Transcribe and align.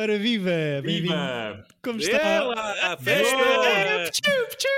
Ora 0.00 0.16
viva! 0.16 0.80
Bem-vindo! 0.80 1.08
Viva! 1.08 1.66
Como 1.82 1.98
está? 1.98 2.18
Ela, 2.18 2.92
a 2.92 2.96
festa! 2.96 3.36
É, 3.36 4.08
pchu, 4.08 4.22
pchu. 4.56 4.68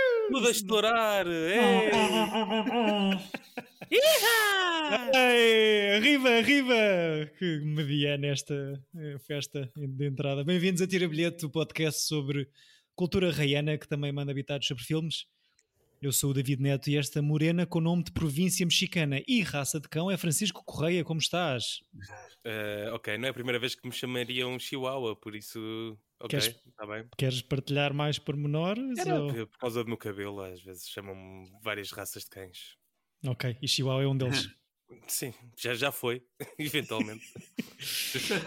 Tudo 0.67 0.87
a! 0.87 1.23
É. 1.29 1.91
Ei, 5.15 5.97
arriba, 5.99 6.31
arriba! 6.31 6.75
Que 7.39 7.61
mediana 7.63 8.29
esta 8.29 8.83
eh, 8.97 9.19
festa 9.19 9.71
de 9.77 10.07
entrada. 10.07 10.43
Bem-vindos 10.43 10.81
a 10.81 10.87
Tira 10.87 11.07
Bilhete, 11.07 11.45
o 11.45 11.51
podcast 11.51 12.01
sobre 12.01 12.49
cultura 12.97 13.31
raiana 13.31 13.77
que 13.77 13.87
também 13.87 14.13
manda 14.13 14.33
habitados 14.33 14.67
sobre 14.67 14.85
filmes. 14.85 15.27
Eu 16.01 16.13
sou 16.13 16.31
o 16.31 16.35
David 16.35 16.63
Neto 16.63 16.89
e 16.89 16.97
esta 16.97 17.21
morena 17.21 17.67
com 17.67 17.79
nome 17.79 18.03
de 18.05 18.11
província 18.11 18.65
mexicana 18.65 19.21
e 19.29 19.43
raça 19.43 19.79
de 19.79 19.87
cão 19.87 20.11
é 20.11 20.17
Francisco 20.17 20.65
Correia. 20.65 21.05
Como 21.05 21.21
estás? 21.21 21.81
Eh, 22.43 22.91
ok, 22.95 23.19
não 23.19 23.27
é 23.27 23.31
a 23.31 23.35
primeira 23.35 23.59
vez 23.59 23.75
que 23.75 23.87
me 23.87 23.93
chamariam 23.93 24.59
Chihuahua, 24.59 25.15
por 25.15 25.37
isso. 25.37 25.59
Ok, 26.19 26.39
Queres- 26.39 26.57
está 26.67 26.87
bem. 26.87 27.07
Queres 27.19 27.43
partilhar 27.43 27.93
mais 27.93 28.19
pormenores? 28.19 28.99
Era 28.99 29.21
ou- 29.23 29.47
por 29.47 29.59
causa 29.59 29.85
do 29.85 29.89
meu 29.89 29.99
cabelo, 29.99 30.41
às 30.41 30.63
vezes 30.63 30.89
chamam-me 30.89 31.51
várias 31.63 31.91
raças 31.91 32.25
de 32.25 32.31
cães. 32.31 32.77
Ok, 33.27 33.59
e 33.61 33.69
Chihuahua 33.69 34.03
é 34.03 34.07
um 34.07 34.17
deles. 34.17 34.49
Sim, 35.07 35.35
já, 35.59 35.75
já 35.75 35.93
foi, 35.93 36.23
eventualmente. 36.59 37.25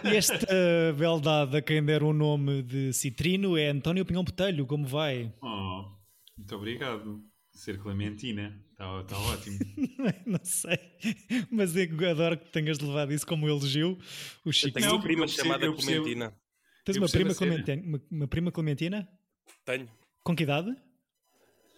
Esta 0.02 0.92
beldade 0.98 1.56
a 1.56 1.62
quem 1.62 1.84
der 1.84 2.02
o 2.02 2.12
nome 2.12 2.62
de 2.64 2.92
Citrino 2.92 3.56
é 3.56 3.68
António 3.68 4.04
Pinhão 4.04 4.24
Botelho. 4.24 4.66
Como 4.66 4.84
vai? 4.86 5.32
Oh, 5.40 5.84
muito 6.36 6.56
obrigado. 6.56 7.24
Ser 7.54 7.78
Clementina. 7.78 8.60
Está 8.72 9.04
tá 9.04 9.18
ótimo. 9.18 9.58
Não 10.26 10.40
sei, 10.42 10.76
mas 11.50 11.76
eu 11.76 12.10
adoro 12.10 12.36
que 12.36 12.50
tenhas 12.50 12.80
levado 12.80 13.12
isso 13.12 13.26
como 13.26 13.48
elogio. 13.48 13.96
O 14.44 14.48
Eu 14.48 14.52
Chico. 14.52 14.74
tenho 14.74 14.86
Não, 14.86 14.96
uma 14.96 15.02
prima 15.02 15.24
eu 15.24 15.28
chamada 15.28 15.64
eu 15.64 15.72
percebo. 15.72 16.02
Clementina. 16.02 16.36
Tens 16.84 16.96
eu 16.96 17.02
uma 17.02 17.08
prima, 17.08 17.30
a. 17.30 17.34
Clementina, 17.34 17.82
uma, 17.82 18.02
uma 18.10 18.28
prima 18.28 18.52
Clementina? 18.52 19.08
Tenho. 19.64 19.88
Com 20.24 20.34
que 20.34 20.42
idade? 20.42 20.74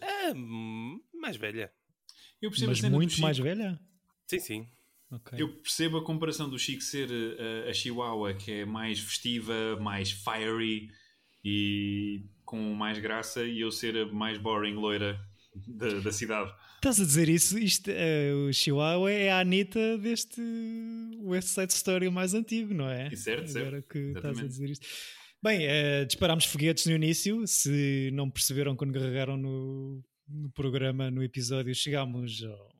Ah, 0.01 0.33
hum, 0.35 0.99
mais 1.13 1.37
velha. 1.37 1.71
Eu 2.41 2.49
percebo 2.49 2.71
Mas 2.71 2.83
a 2.83 2.89
muito 2.89 3.21
mais 3.21 3.37
velha? 3.37 3.79
Sim, 4.27 4.39
sim. 4.39 4.67
Ok. 5.11 5.39
Eu 5.39 5.49
percebo 5.49 5.97
a 5.97 6.03
comparação 6.03 6.49
do 6.49 6.57
Chico 6.59 6.81
ser 6.81 7.09
uh, 7.09 7.69
a 7.69 7.73
Chihuahua, 7.73 8.33
que 8.33 8.51
é 8.51 8.65
mais 8.65 8.99
festiva, 8.99 9.77
mais 9.79 10.11
fiery 10.11 10.89
e 11.43 12.25
com 12.43 12.73
mais 12.73 12.97
graça, 12.99 13.45
e 13.45 13.61
eu 13.61 13.71
ser 13.71 13.95
a 13.95 14.05
mais 14.07 14.37
boring 14.37 14.73
loira 14.73 15.19
da, 15.67 15.99
da 15.99 16.11
cidade. 16.11 16.53
Estás 16.75 16.99
a 16.99 17.05
dizer 17.05 17.29
isso? 17.29 17.57
Isto, 17.57 17.89
eh, 17.89 18.31
o 18.33 18.53
Chihuahua 18.53 19.11
é 19.11 19.31
a 19.31 19.39
Anitta 19.39 19.97
deste 19.97 20.41
West 21.21 21.49
Side 21.49 21.73
Story 21.73 22.09
mais 22.09 22.33
antigo, 22.33 22.73
não 22.73 22.89
é? 22.89 23.09
E 23.11 23.17
certo, 23.17 23.47
certo. 23.47 23.67
Agora 23.67 23.81
que 23.81 23.97
estás 23.97 24.25
a 24.25 24.29
Exatamente. 24.29 24.49
dizer 24.49 24.69
isto. 24.69 24.87
Bem, 25.41 25.65
eh, 25.65 26.05
disparámos 26.05 26.45
foguetes 26.45 26.85
no 26.85 26.93
início. 26.93 27.45
Se 27.47 28.11
não 28.13 28.29
perceberam 28.29 28.75
quando 28.75 28.93
carregaram 28.93 29.37
no, 29.37 30.03
no 30.27 30.49
programa, 30.51 31.09
no 31.09 31.23
episódio, 31.23 31.73
chegámos 31.73 32.43
ao, 32.43 32.75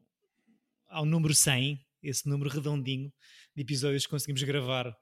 ao 0.89 1.05
número 1.05 1.33
100, 1.33 1.79
esse 2.03 2.27
número 2.29 2.49
redondinho 2.49 3.11
de 3.55 3.61
episódios 3.61 4.05
que 4.05 4.11
conseguimos 4.11 4.43
gravar 4.43 4.95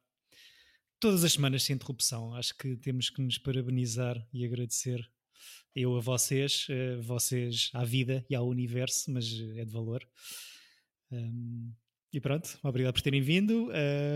todas 1.00 1.24
as 1.24 1.34
semanas 1.34 1.64
sem 1.64 1.76
interrupção. 1.76 2.34
Acho 2.34 2.58
que 2.58 2.76
temos 2.78 3.10
que 3.10 3.22
nos 3.22 3.38
parabenizar 3.38 4.16
e 4.34 4.46
agradecer. 4.46 5.06
Eu 5.76 5.98
a 5.98 6.00
vocês, 6.00 6.68
eh, 6.70 6.98
vocês 6.98 7.70
à 7.74 7.84
vida 7.84 8.26
e 8.30 8.36
ao 8.36 8.48
universo, 8.48 9.12
mas 9.12 9.26
eh, 9.26 9.62
é 9.62 9.66
de 9.66 9.72
valor. 9.72 10.08
Um, 11.12 11.74
e 12.14 12.20
pronto, 12.22 12.58
obrigado 12.64 12.94
por 12.94 13.02
terem 13.02 13.22
vindo. 13.22 13.70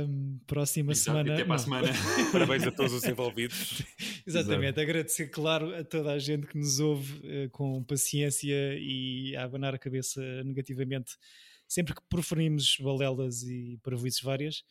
Um, 0.08 0.40
próxima 0.48 0.94
Exato, 0.94 1.18
semana. 1.18 1.34
Até 1.34 1.44
para 1.44 1.56
a 1.56 1.58
semana. 1.58 1.88
Parabéns 2.32 2.64
a 2.64 2.72
todos 2.72 2.94
os 2.94 3.04
envolvidos. 3.04 3.84
Exatamente, 4.26 4.80
agradecer, 4.80 5.28
claro, 5.28 5.76
a 5.76 5.84
toda 5.84 6.14
a 6.14 6.20
gente 6.20 6.48
que 6.48 6.58
nos 6.58 6.80
ouve 6.80 7.20
eh, 7.26 7.50
com 7.50 7.84
paciência 7.84 8.74
e 8.80 9.36
a 9.36 9.44
abanar 9.44 9.76
a 9.76 9.78
cabeça 9.78 10.22
negativamente 10.46 11.18
sempre 11.68 11.94
que 11.94 12.02
proferimos 12.10 12.78
balelas 12.80 13.44
e 13.44 13.78
parvoices 13.84 14.22
várias. 14.22 14.64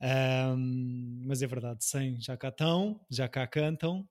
Ahm, 0.00 1.22
mas 1.26 1.42
é 1.42 1.46
verdade, 1.46 1.84
100 1.84 2.22
já 2.22 2.36
cá 2.36 2.48
estão, 2.48 3.00
já 3.10 3.28
cá 3.28 3.46
cantam. 3.46 4.08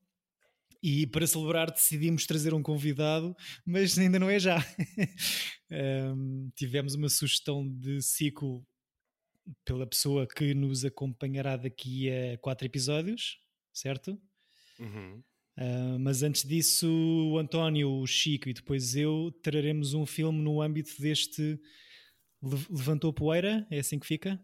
E 0.81 1.05
para 1.07 1.27
celebrar 1.27 1.69
decidimos 1.71 2.25
trazer 2.25 2.53
um 2.53 2.63
convidado, 2.63 3.35
mas 3.65 3.97
ainda 3.97 4.17
não 4.17 4.29
é 4.29 4.39
já. 4.39 4.57
Ahm, 5.71 6.49
tivemos 6.55 6.95
uma 6.95 7.09
sugestão 7.09 7.67
de 7.67 8.01
ciclo 8.01 8.65
pela 9.65 9.85
pessoa 9.85 10.27
que 10.27 10.53
nos 10.53 10.85
acompanhará 10.85 11.57
daqui 11.57 12.09
a 12.09 12.37
quatro 12.37 12.65
episódios, 12.65 13.37
certo? 13.73 14.19
Uhum. 14.79 15.21
Ah, 15.57 15.97
mas 15.99 16.23
antes 16.23 16.43
disso, 16.43 16.87
o 16.87 17.37
António, 17.37 17.91
o 17.91 18.07
Chico 18.07 18.47
e 18.49 18.53
depois 18.53 18.95
eu 18.95 19.31
traremos 19.43 19.93
um 19.93 20.05
filme 20.05 20.41
no 20.41 20.61
âmbito 20.61 20.99
deste 21.01 21.59
Le- 22.41 22.65
Levantou 22.69 23.11
Poeira, 23.11 23.67
é 23.69 23.79
assim 23.79 23.99
que 23.99 24.07
fica? 24.07 24.41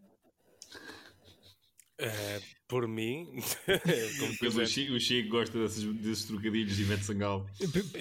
Eh, 1.98 2.40
por 2.68 2.88
mim, 2.88 3.28
o. 4.60 4.66
Chico, 4.66 4.92
o 4.94 5.00
Chico 5.00 5.28
gosta 5.30 5.58
desses, 5.58 5.84
desses 5.98 6.24
trocadilhos 6.24 6.76
de 6.76 6.82
Ivete 6.82 7.04
Sangal. 7.04 7.46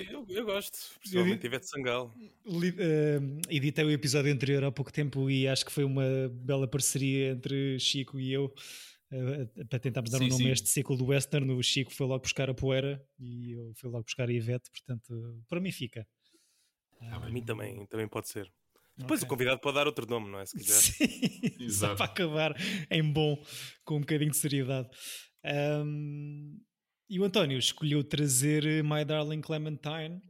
Eu, 0.10 0.26
eu 0.28 0.46
gosto, 0.46 0.78
principalmente 1.00 1.46
Ivete 1.46 1.68
Sangal. 1.70 2.14
Li- 2.46 2.76
ah, 2.80 3.48
editei 3.50 3.86
o 3.86 3.92
episódio 3.92 4.32
anterior 4.34 4.64
há 4.64 4.72
pouco 4.72 4.92
tempo 4.92 5.30
e 5.30 5.48
acho 5.48 5.66
que 5.66 5.72
foi 5.72 5.84
uma 5.84 6.04
bela 6.32 6.68
parceria 6.68 7.32
entre 7.32 7.80
Chico 7.80 8.20
e 8.20 8.34
eu 8.34 8.52
ah, 9.12 9.66
para 9.70 9.80
tentarmos 9.80 10.10
dar 10.12 10.18
um 10.18 10.24
Sim, 10.24 10.30
nome 10.30 10.44
a 10.46 10.48
sim. 10.48 10.52
este 10.54 10.70
ciclo 10.70 10.98
do 10.98 11.06
western. 11.06 11.52
O 11.52 11.62
Chico 11.62 11.94
foi 11.94 12.08
logo 12.08 12.24
buscar 12.24 12.50
a 12.50 12.54
poeira 12.54 13.04
e 13.20 13.52
eu 13.52 13.72
fui 13.76 13.90
logo 13.90 14.04
buscar 14.04 14.28
a 14.30 14.34
Ivete, 14.34 14.70
portanto, 14.72 15.44
para 15.48 15.60
mim 15.60 15.72
fica. 15.72 16.08
Para 17.00 17.30
mim 17.30 17.44
também, 17.44 17.86
também 17.86 18.08
pode 18.08 18.30
ser. 18.30 18.52
Depois 18.98 19.22
Ok. 19.22 19.28
o 19.28 19.30
convidado 19.30 19.60
pode 19.60 19.76
dar 19.76 19.88
outro 19.88 20.06
nome, 20.08 20.30
não 20.30 20.40
é? 20.40 20.46
Se 20.46 20.58
quiser. 20.58 20.74
Sim, 21.60 21.70
só 21.70 21.96
para 21.96 22.06
acabar 22.06 22.56
em 22.90 23.04
bom, 23.04 23.44
com 23.84 23.98
um 23.98 24.00
bocadinho 24.00 24.32
de 24.32 24.38
seriedade. 24.38 24.90
Ahm, 25.44 26.58
e 27.10 27.20
o 27.20 27.24
António 27.24 27.58
escolheu 27.60 28.04
trazer 28.04 28.84
My 28.84 29.04
Darling 29.06 29.42
Clementine, 29.42 30.22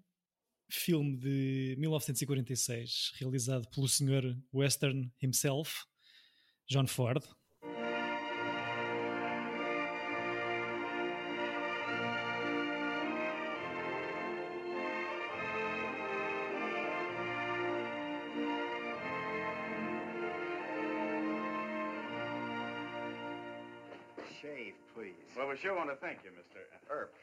filme 0.70 1.16
de 1.18 1.76
1946, 1.78 3.12
realizado 3.20 3.70
pelo 3.70 3.88
senhor 3.88 4.24
Western 4.52 5.12
himself, 5.22 5.74
John 6.68 6.88
Ford. 6.88 7.24
Shave, 24.46 24.78
please. 24.94 25.26
Well, 25.36 25.50
we 25.50 25.58
sure 25.58 25.74
want 25.76 25.90
to 25.90 25.96
thank 25.98 26.20
you, 26.24 26.30
Mr. 26.30 26.62
Earp. 26.94 27.16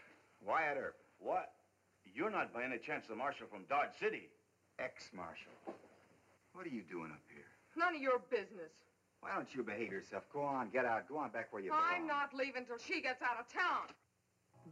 Wyatt 0.44 0.76
Earp. 0.76 0.96
What? 1.20 1.54
You're 2.02 2.30
not 2.30 2.52
by 2.52 2.64
any 2.64 2.78
chance 2.78 3.06
the 3.06 3.14
marshal 3.14 3.46
from 3.46 3.62
Dodge 3.70 3.94
City? 4.00 4.28
Ex-marshal. 4.80 5.54
What 6.52 6.66
are 6.66 6.74
you 6.74 6.82
doing 6.82 7.12
up 7.12 7.22
here? 7.30 7.46
None 7.78 7.94
of 7.94 8.02
your 8.02 8.18
business. 8.28 8.74
Why 9.20 9.36
don't 9.36 9.46
you 9.54 9.62
behave 9.62 9.92
yourself? 9.92 10.24
Go 10.32 10.42
on, 10.42 10.70
get 10.70 10.84
out. 10.84 11.08
Go 11.08 11.18
on 11.18 11.30
back 11.30 11.52
where 11.52 11.62
you 11.62 11.70
belong. 11.70 11.84
I'm 11.94 12.08
not 12.08 12.34
leaving 12.34 12.66
till 12.66 12.78
she 12.78 13.00
gets 13.00 13.22
out 13.22 13.38
of 13.38 13.46
town. 13.46 13.86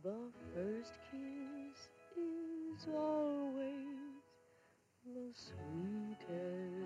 The 0.03 0.19
first 0.53 0.99
kiss 1.13 1.89
is 2.19 2.89
always 2.93 3.95
the 5.07 5.31
sweetest 5.39 6.81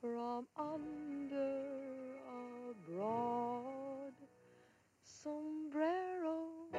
from 0.00 0.46
under 0.58 1.36
a 1.36 1.67
broad 2.88 4.14
sombrero. 5.02 6.70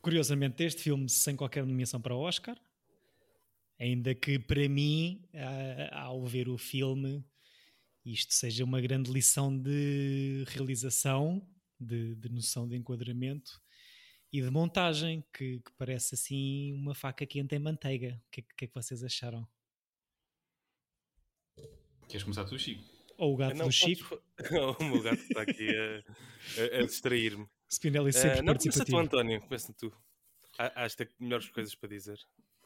Curiosamente, 0.00 0.62
este 0.62 0.82
filme 0.82 1.08
sem 1.08 1.36
qualquer 1.36 1.66
nomeação 1.66 2.00
para 2.00 2.14
o 2.14 2.20
Oscar, 2.20 2.56
ainda 3.78 4.14
que 4.14 4.38
para 4.38 4.68
mim, 4.68 5.24
ao 5.90 6.24
ver 6.26 6.48
o 6.48 6.56
filme, 6.56 7.24
isto 8.04 8.34
seja 8.34 8.64
uma 8.64 8.80
grande 8.80 9.10
lição 9.10 9.56
de 9.56 10.44
realização, 10.48 11.46
de, 11.78 12.14
de 12.14 12.28
noção 12.28 12.68
de 12.68 12.76
enquadramento 12.76 13.60
e 14.32 14.40
de 14.40 14.50
montagem, 14.50 15.24
que, 15.32 15.58
que 15.60 15.72
parece 15.76 16.14
assim 16.14 16.72
uma 16.72 16.94
faca 16.94 17.26
quente 17.26 17.54
em 17.54 17.58
manteiga. 17.58 18.20
O 18.26 18.30
que, 18.30 18.40
é 18.40 18.44
que 18.56 18.64
é 18.64 18.68
que 18.68 18.74
vocês 18.74 19.02
acharam? 19.04 19.46
Queres 22.08 22.22
começar 22.22 22.44
tu, 22.44 22.58
Chico? 22.58 22.91
Ou 23.22 23.34
o 23.34 23.36
gato 23.36 23.50
Não, 23.56 23.68
do 23.68 23.72
podes 23.72 23.76
Chico, 23.76 24.04
fa- 24.08 24.20
o 24.80 24.84
meu 24.84 25.00
gato 25.02 25.20
está 25.22 25.42
aqui 25.42 25.68
a, 25.68 26.78
a- 26.78 26.80
a 26.80 26.86
distrair-me. 26.86 27.46
Spinelli 27.70 28.12
sempre 28.12 28.38
Eh, 28.38 28.42
não, 28.42 28.54
começa 28.56 28.84
tu. 28.84 28.98
António. 28.98 29.40
Começa 29.42 29.72
tu. 29.74 29.92
Acho 30.58 30.96
que 30.96 31.04
tem 31.06 31.14
melhores 31.20 31.48
coisas 31.48 31.74
para 31.74 31.88
dizer. 31.88 32.18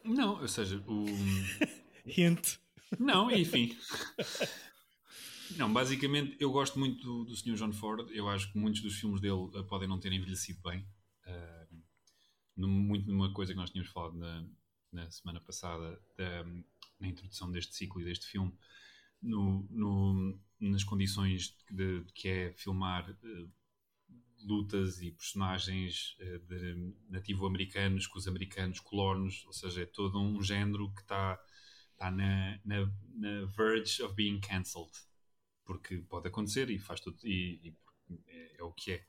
Não, 0.02 0.40
ou 0.40 0.48
seja, 0.48 0.82
o. 0.86 1.04
Hint. 2.06 2.56
Não, 2.98 3.30
enfim. 3.30 3.76
Não, 5.56 5.72
basicamente 5.72 6.36
eu 6.40 6.50
gosto 6.50 6.78
muito 6.78 7.02
do, 7.02 7.24
do 7.24 7.36
Sr. 7.36 7.54
John 7.54 7.72
Ford. 7.72 8.10
Eu 8.10 8.28
acho 8.28 8.50
que 8.52 8.58
muitos 8.58 8.80
dos 8.80 8.94
filmes 8.98 9.20
dele 9.20 9.50
eh, 9.54 9.62
podem 9.62 9.86
não 9.88 9.98
ter 10.00 10.12
envelhecido 10.12 10.60
bem. 10.62 10.86
Ah, 11.26 11.66
num- 12.56 12.68
muito 12.68 13.06
numa 13.08 13.32
coisa 13.32 13.52
que 13.52 13.58
nós 13.58 13.70
tínhamos 13.70 13.92
falado 13.92 14.16
na, 14.16 14.44
na 14.92 15.10
semana 15.10 15.40
passada, 15.40 16.00
da- 16.16 16.44
na 16.98 17.08
introdução 17.08 17.50
deste 17.52 17.74
ciclo 17.74 18.00
e 18.00 18.04
deste 18.04 18.26
filme, 18.26 18.52
no, 19.22 19.66
no- 19.70 20.40
nas 20.60 20.84
condições 20.84 21.56
de, 21.70 22.00
de 22.00 22.12
que 22.12 22.28
é 22.28 22.52
filmar 22.52 23.08
eh, 23.10 23.46
lutas 24.44 25.02
e 25.02 25.10
personagens 25.10 26.16
eh, 26.20 26.38
de 26.38 26.94
nativo-americanos 27.08 28.06
com 28.06 28.18
os 28.18 28.28
americanos 28.28 28.80
colonos, 28.80 29.44
ou 29.46 29.52
seja, 29.52 29.82
é 29.82 29.86
todo 29.86 30.20
um 30.20 30.42
género 30.42 30.92
que 30.94 31.02
está 31.02 31.38
está 31.92 32.10
na, 32.10 32.60
na, 32.62 32.92
na 33.14 33.46
verge 33.46 34.02
of 34.02 34.14
being 34.14 34.38
cancelled 34.38 34.92
porque 35.66 35.98
pode 35.98 36.28
acontecer 36.28 36.70
e 36.70 36.78
faz 36.78 37.00
tudo 37.00 37.18
e, 37.24 37.60
e 37.62 37.76
é, 38.28 38.60
é 38.60 38.62
o 38.62 38.72
que 38.72 38.92
é. 38.92 39.04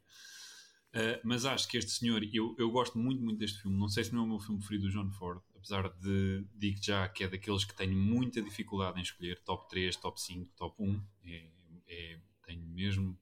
Uh, 0.93 1.21
mas 1.23 1.45
acho 1.45 1.67
que 1.67 1.77
este 1.77 1.91
senhor 1.91 2.23
eu, 2.33 2.55
eu 2.57 2.71
gosto 2.71 2.97
muito 2.97 3.21
muito 3.21 3.37
deste 3.37 3.61
filme. 3.61 3.77
Não 3.77 3.87
sei 3.87 4.03
se 4.03 4.13
não 4.13 4.21
é 4.21 4.25
o 4.25 4.27
meu 4.27 4.39
filme 4.39 4.59
preferido 4.59 4.87
do 4.87 4.91
John 4.91 5.11
Ford 5.11 5.41
apesar 5.67 5.89
de 5.99 6.45
digo 6.55 6.79
já 6.81 7.07
que 7.09 7.23
é 7.23 7.27
daqueles 7.27 7.65
que 7.65 7.75
tenho 7.75 7.95
muita 7.97 8.41
dificuldade 8.41 8.99
em 8.99 9.03
escolher 9.03 9.41
top 9.43 9.67
3, 9.69 9.95
top 9.97 10.19
5, 10.21 10.51
top 10.55 10.75
1 10.81 11.01
é, 11.25 11.49
é- 11.87 12.19
tenho 12.45 12.65
mesmo 12.67 13.19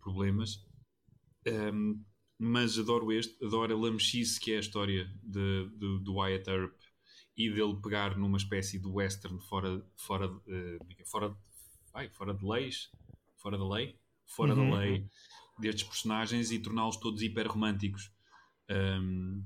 problemas 0.00 0.62
Um, 1.46 2.04
mas 2.38 2.78
adoro 2.78 3.12
este, 3.12 3.44
adoro 3.44 3.74
a 3.74 3.80
lamechice 3.80 4.40
que 4.40 4.52
é 4.52 4.56
a 4.56 4.60
história 4.60 5.04
de, 5.22 5.68
de- 5.70 5.98
do 6.00 6.14
Wyatt 6.14 6.48
Earp 6.50 6.74
e 7.36 7.50
dele 7.50 7.76
pegar 7.82 8.16
numa 8.16 8.38
espécie 8.38 8.78
de 8.78 8.86
western 8.86 9.38
fora, 9.40 9.84
fora, 9.96 10.26
é? 10.48 11.04
fora, 11.04 11.36
ai, 11.92 12.08
fora 12.10 12.34
de 12.34 12.44
leis, 12.44 12.90
fora 13.36 13.58
da 13.58 13.68
lei, 13.68 13.98
fora 14.26 14.54
Uhum. 14.54 14.70
da 14.70 14.78
lei 14.78 15.06
destes 15.58 15.84
personagens 15.84 16.50
e 16.50 16.58
torná-los 16.58 16.96
todos 16.96 17.22
hiper 17.22 17.46
românticos. 17.46 18.10
Um, 18.70 19.44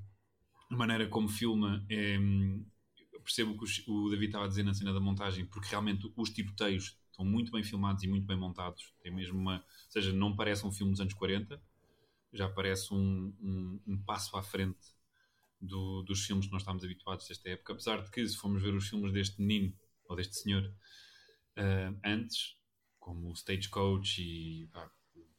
a 0.71 0.77
maneira 0.77 1.09
como 1.09 1.29
filma 1.29 1.85
é, 1.89 2.19
percebo 3.23 3.53
o 3.53 3.59
que 3.59 3.91
o 3.91 4.09
David 4.11 4.27
estava 4.27 4.45
a 4.45 4.49
dizer 4.49 4.63
na 4.63 4.75
cena 4.75 4.93
da 4.93 5.01
montagem, 5.01 5.45
porque 5.47 5.69
realmente 5.69 6.11
os 6.17 6.31
tiroteios 6.31 6.99
estão 7.11 7.25
muito 7.25 7.53
bem 7.53 7.63
filmados 7.63 8.03
e 8.03 8.09
muito 8.09 8.27
bem 8.27 8.37
montados. 8.37 8.93
Tem 9.03 9.13
mesmo 9.13 9.39
uma, 9.39 9.57
ou 9.57 9.91
seja, 9.91 10.13
não 10.13 10.35
parece 10.37 10.67
um 10.67 10.73
filme 10.73 10.93
dos 10.93 11.01
anos 11.01 11.15
40, 11.15 11.61
já 12.33 12.49
parece 12.49 12.93
um, 12.95 13.35
um, 13.41 13.81
um 13.87 13.99
passo 14.03 14.37
à 14.37 14.43
frente 14.43 14.79
do- 15.61 16.03
dos 16.05 16.25
filmes 16.25 16.47
que 16.47 16.53
nós 16.53 16.63
estamos 16.63 16.85
habituados 16.85 17.29
desta 17.29 17.49
época. 17.51 17.73
Apesar 17.75 18.03
de 18.03 18.11
que, 18.11 18.27
se 18.27 18.37
formos 18.37 18.63
ver 18.63 18.75
os 18.75 18.89
filmes 18.89 19.13
deste 19.13 19.41
menino 19.41 19.75
ou 20.09 20.17
deste 20.17 20.37
senhor 20.37 20.73
ah, 21.57 21.93
antes, 22.05 22.57
como 22.99 23.31
o 23.31 23.35
Stagecoach 23.35 24.21
e 24.23 24.67
pá, 24.69 24.91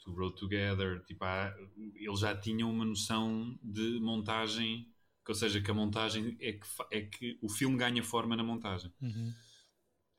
To 0.04 0.12
Road 0.14 0.36
Together, 0.38 1.04
tipo, 1.06 1.24
há- 1.26 1.54
eles 1.96 2.20
já 2.20 2.36
tinham 2.36 2.72
uma 2.72 2.86
noção 2.86 3.58
de 3.62 4.00
montagem, 4.00 4.88
que, 5.30 5.31
ou 5.31 5.36
seja, 5.36 5.62
que 5.62 5.72
a 5.72 5.74
montagem 5.74 6.38
é 6.40 6.54
que, 6.54 6.68
é 6.92 7.02
que 7.02 7.38
o 7.42 7.50
filme 7.50 7.78
ganha 7.78 8.04
forma 8.04 8.36
na 8.36 8.44
montagem 8.44 8.92
Uhum. 9.02 9.34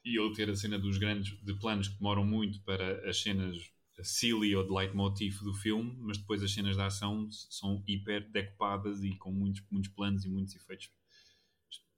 e 0.04 0.18
ele 0.18 0.34
ter 0.34 0.48
a 0.50 0.56
cena 0.56 0.78
dos 0.78 0.98
grandes 0.98 1.36
de 1.42 1.54
planos 1.54 1.88
que 1.88 1.96
demoram 1.96 2.24
muito 2.24 2.60
para 2.62 3.08
as 3.08 3.20
cenas 3.22 3.56
silly 4.02 4.54
ou 4.56 4.64
de 4.64 4.72
leitmotiv 4.72 5.42
do 5.42 5.52
filme, 5.52 5.94
mas 6.00 6.16
depois 6.18 6.42
as 6.42 6.52
cenas 6.52 6.76
de 6.76 6.82
ação 6.82 7.30
são 7.30 7.82
hiper 7.86 8.30
decopadas 8.30 9.02
e 9.02 9.14
com 9.16 9.30
muitos, 9.30 9.62
muitos 9.70 9.90
planos 9.90 10.24
e 10.24 10.28
muitos 10.30 10.54
efeitos 10.56 10.90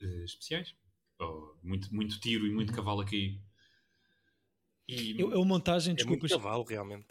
eh, 0.01 0.25
especiais. 0.25 0.75
Oh, 1.21 1.55
muito, 1.63 1.95
muito 1.95 2.19
tiro 2.21 2.47
e 2.47 2.51
muito 2.53 2.73
cavalo 2.73 3.01
a 3.03 3.05
cair. 3.05 3.41
E, 4.89 5.15
Eu, 5.19 5.41
a 5.41 5.45
montagem, 5.45 5.95
É 5.97 6.05
muito 6.05 6.29
cavalo, 6.29 6.65
realmente. 6.65 7.07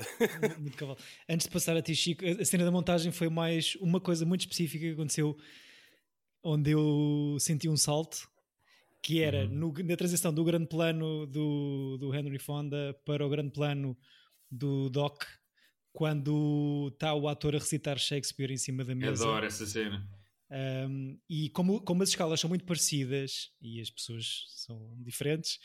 muito 0.59 0.77
cavalo. 0.77 0.97
Antes 1.27 1.47
de 1.47 1.53
passar 1.53 1.75
a 1.77 1.81
ti, 1.81 1.95
Chico, 1.95 2.23
a 2.25 2.45
cena 2.45 2.65
da 2.65 2.71
montagem 2.71 3.11
foi 3.11 3.29
mais 3.29 3.75
uma 3.79 3.99
coisa 3.99 4.25
muito 4.25 4.41
específica 4.41 4.85
que 4.85 4.91
aconteceu 4.91 5.37
onde 6.43 6.71
eu 6.71 7.37
senti 7.39 7.67
um 7.69 7.77
salto, 7.77 8.27
que 9.01 9.21
era 9.21 9.47
no- 9.47 9.73
na 9.73 9.95
transição 9.97 10.33
do 10.33 10.43
grande 10.43 10.67
plano 10.67 11.25
do, 11.25 11.97
do 11.99 12.13
Henry 12.15 12.39
Fonda 12.39 12.93
para 13.05 13.25
o 13.25 13.29
grande 13.29 13.51
plano 13.51 13.97
do 14.49 14.89
Doc, 14.89 15.23
quando 15.93 16.89
está 16.93 17.13
o 17.13 17.27
ator 17.27 17.55
a 17.55 17.59
recitar 17.59 17.97
Shakespeare 17.99 18.51
em 18.51 18.57
cima 18.57 18.83
da 18.83 18.95
mesa. 18.95 19.23
adoro 19.23 19.45
essa 19.45 19.65
cena. 19.65 20.07
Um, 20.89 21.17
e 21.29 21.49
como, 21.49 21.79
como 21.81 22.03
as 22.03 22.09
escalas 22.09 22.39
são 22.39 22.49
muito 22.49 22.65
parecidas 22.65 23.51
e 23.61 23.79
as 23.79 23.89
pessoas 23.89 24.43
são 24.49 24.95
diferentes, 24.99 25.57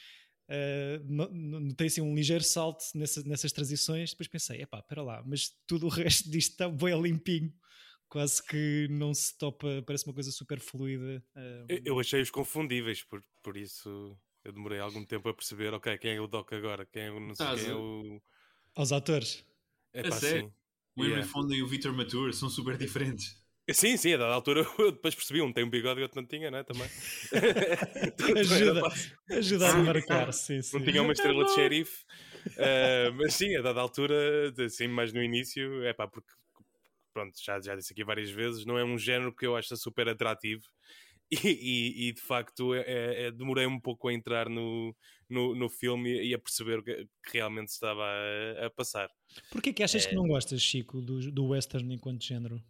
uh, 0.49 1.05
no- 1.05 1.61
notei 1.61 1.89
assim 1.89 2.01
um 2.01 2.15
ligeiro 2.15 2.45
salto 2.45 2.85
nessa- 2.95 3.23
nessas 3.25 3.53
transições. 3.53 4.11
Depois 4.11 4.29
pensei, 4.29 4.63
epá, 4.63 4.79
espera 4.79 5.03
lá, 5.03 5.23
mas 5.27 5.53
tudo 5.67 5.87
o 5.87 5.91
resto 5.91 6.31
disto 6.31 6.53
está 6.53 6.69
bem 6.69 7.01
limpinho. 7.01 7.53
Quase 8.17 8.43
que 8.43 8.89
não 8.89 9.13
se 9.13 9.37
topa, 9.37 9.83
parece 9.87 10.07
uma 10.07 10.15
coisa 10.15 10.33
super 10.33 10.59
fluida. 10.59 11.23
Eu, 11.69 11.81
eu 11.85 12.01
achei-os 12.01 12.31
confundíveis, 12.31 13.03
por, 13.03 13.23
por 13.43 13.59
isso 13.59 14.17
eu 14.43 14.53
demorei 14.55 14.79
algum 14.79 15.05
tempo 15.05 15.29
a 15.29 15.35
perceber, 15.35 15.75
ok, 15.75 15.99
quem 15.99 16.17
é 16.17 16.21
o 16.23 16.27
Doc 16.27 16.51
agora? 16.55 16.87
Quem 16.87 17.03
é 17.03 17.11
o 17.11 17.21
não 17.21 17.35
sei 17.35 17.47
quem 17.55 17.67
é 17.67 17.75
o. 17.75 18.19
Aos 18.75 18.91
atores. 18.91 19.45
É 19.93 20.01
A 20.01 20.05
pá, 20.05 20.13
sério? 20.13 20.47
sim. 20.47 20.53
O 20.97 21.05
Henry 21.05 21.11
Yeah. 21.17 21.31
Fonda 21.31 21.55
e 21.55 21.63
o 21.63 21.69
Victor 21.69 21.93
Mature 21.93 22.33
são 22.33 22.49
super 22.49 22.79
diferentes. 22.79 23.37
Sim, 23.71 23.99
sim, 23.99 24.15
a 24.15 24.17
dada 24.17 24.33
altura 24.33 24.65
eu 24.79 24.93
depois 24.93 25.15
percebi, 25.15 25.43
um 25.43 25.53
tem 25.53 25.63
um 25.63 25.69
bigode 25.69 26.01
e 26.01 26.03
outro 26.05 26.19
não 26.19 26.27
tinha, 26.27 26.51
não 26.51 26.57
é? 26.57 26.65
Também. 26.65 26.89
Ajuda, 28.41 28.83
ajuda 29.31 29.71
a 29.71 29.83
marcar, 29.85 30.33
sim, 30.33 30.63
sim. 30.63 30.79
Não 30.79 30.85
tinha 30.87 31.03
uma 31.03 31.13
estrela 31.13 31.45
de 31.45 31.51
xerife. 31.55 32.05
Ah, 32.59 33.11
mas 33.15 33.35
sim, 33.35 33.55
a 33.57 33.61
dada 33.61 33.81
altura, 33.81 34.55
assim, 34.65 34.89
mais 34.89 35.13
no 35.13 35.23
início, 35.23 35.85
é 35.85 35.93
pá, 35.93 36.09
porque 36.09 36.33
pronto, 37.17 37.35
já, 37.43 37.59
já 37.59 37.75
disse 37.75 37.95
aqui 37.95 38.05
várias 38.05 38.31
vezes, 38.31 38.67
não 38.67 38.77
é 38.79 38.85
um 38.85 38.99
género 38.99 39.35
que 39.35 39.47
eu 39.47 39.57
acho 39.57 39.75
super 39.79 40.07
atrativo. 40.09 40.65
E, 41.29 41.37
e- 41.49 42.09
e, 42.09 42.13
de 42.13 42.21
facto 42.21 42.73
é, 42.73 43.27
é- 43.27 43.31
demorei 43.33 43.67
um 43.67 43.81
pouco 43.81 44.07
a 44.07 44.15
entrar 44.15 44.49
no, 44.49 44.95
no, 45.29 45.57
no 45.57 45.69
filme 45.69 46.23
e 46.23 46.33
a 46.33 46.39
perceber 46.39 46.79
o 46.79 46.85
que, 46.85 47.05
que 47.25 47.33
realmente 47.33 47.67
estava 47.67 48.05
a, 48.05 48.67
a 48.67 48.71
passar. 48.71 49.11
Porquê 49.51 49.73
que 49.73 49.83
achas 49.83 50.07
É. 50.07 50.09
que 50.09 50.15
não 50.15 50.29
gostas, 50.29 50.63
Chico, 50.63 51.01
do, 51.01 51.33
do 51.33 51.47
western 51.49 51.93
enquanto 51.93 52.23
género? 52.25 52.63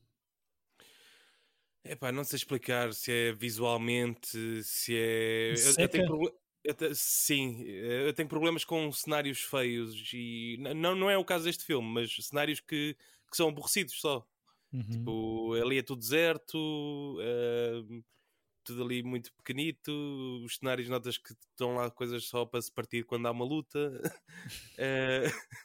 Epá, 1.85 2.11
não 2.11 2.25
sei 2.25 2.39
explicar 2.39 2.95
se 2.95 3.13
é 3.13 3.33
visualmente, 3.33 4.63
se 4.63 4.97
é. 4.97 5.53
Eu, 5.53 5.75
eu 5.85 5.89
tenho 5.91 6.07
proble- 6.07 6.33
eu 6.65 6.75
te- 6.75 6.95
Sim, 6.95 7.63
eu 7.63 8.15
tenho 8.15 8.27
problemas 8.29 8.65
com 8.65 8.91
cenários 8.91 9.41
feios 9.43 10.11
e 10.15 10.57
não, 10.75 10.95
não 10.97 11.11
é 11.11 11.19
o 11.19 11.27
caso 11.27 11.45
deste 11.45 11.63
filme, 11.63 11.87
mas 11.87 12.11
cenários 12.27 12.61
que, 12.61 12.97
que 13.31 13.37
são 13.37 13.51
aborrecidos 13.51 14.01
só. 14.01 14.27
Uhum. 14.73 14.83
Tipo, 14.91 15.53
ali 15.55 15.79
é 15.79 15.83
tudo 15.83 16.01
deserto, 16.01 17.19
eh, 17.21 17.83
tudo 18.65 18.85
ali 18.85 19.03
muito 19.03 19.33
pequenito. 19.35 19.91
Os 20.45 20.57
cenários, 20.57 20.89
notas 20.89 21.17
que 21.19 21.33
estão 21.33 21.75
lá 21.77 21.91
coisas 21.91 22.25
só 22.25 22.45
para 22.45 22.61
se 22.61 22.73
partir 22.73 23.05
quando 23.05 23.27
há 23.27 23.31
uma 23.31 23.45
luta. 23.45 24.01
Eh, 24.79 25.23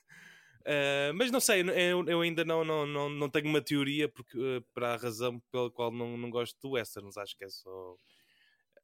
eh, 0.66 1.12
mas 1.16 1.32
não 1.32 1.40
sei, 1.40 1.62
eu, 1.62 2.08
eu 2.08 2.22
ainda 2.22 2.46
não, 2.46 2.64
não, 2.64 2.86
não, 2.86 3.10
não 3.10 3.30
tenho 3.30 3.48
uma 3.48 3.62
teoria 3.62 4.08
porque, 4.08 4.38
eh, 4.38 4.64
para 4.74 4.94
a 4.94 4.98
razão 4.98 5.40
pela 5.52 5.70
qual 5.72 5.92
não, 5.92 6.16
não 6.18 6.30
gosto 6.30 6.58
do 6.62 6.72
westerns. 6.72 7.18
Acho 7.18 7.36
que 7.38 7.44
é 7.46 7.50
só. 7.50 7.96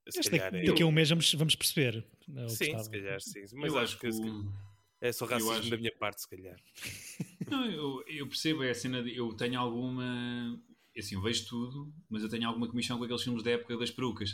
Se 0.10 0.20
Este 0.20 0.32
calhar 0.32 0.52
daqui, 0.52 0.64
é- 0.64 0.70
daqui 0.72 0.84
a 0.84 0.86
um 0.86 0.92
mês 0.92 1.10
vamos, 1.10 1.34
vamos 1.34 1.56
perceber. 1.56 2.06
é 2.36 2.44
que 2.46 2.50
Sim, 2.50 2.80
se 2.80 2.90
calhar 2.90 3.22
sim. 3.22 3.42
Mas 3.54 3.74
eu 3.74 3.80
acho 3.80 4.00
que 4.00 4.12
se 4.12 4.20
o- 4.20 4.24
calhar 4.24 4.54
é 5.02 5.12
só 5.12 5.26
racismo 5.26 5.52
acho- 5.52 5.70
da 5.70 5.78
minha 5.78 5.92
parte, 5.98 6.22
se 6.22 6.30
calhar. 6.30 6.58
Não, 7.50 7.66
eu, 7.66 8.04
eu 8.08 8.28
percebo, 8.28 8.64
é 8.64 8.72
a 8.72 8.76
cena 8.76 9.02
de, 9.02 9.16
eu 9.16 9.34
tenho 9.36 9.60
alguma. 9.60 10.62
Assim, 10.98 11.16
eu 11.16 11.22
vejo 11.22 11.48
tudo, 11.48 11.94
mas 12.10 12.24
eu 12.24 12.30
tenho 12.30 12.48
alguma 12.48 12.68
comissão 12.68 12.98
com 12.98 13.04
aqueles 13.04 13.22
filmes 13.24 13.44
da 13.44 13.52
época 13.52 13.78
das 13.78 13.92
perucas. 13.92 14.32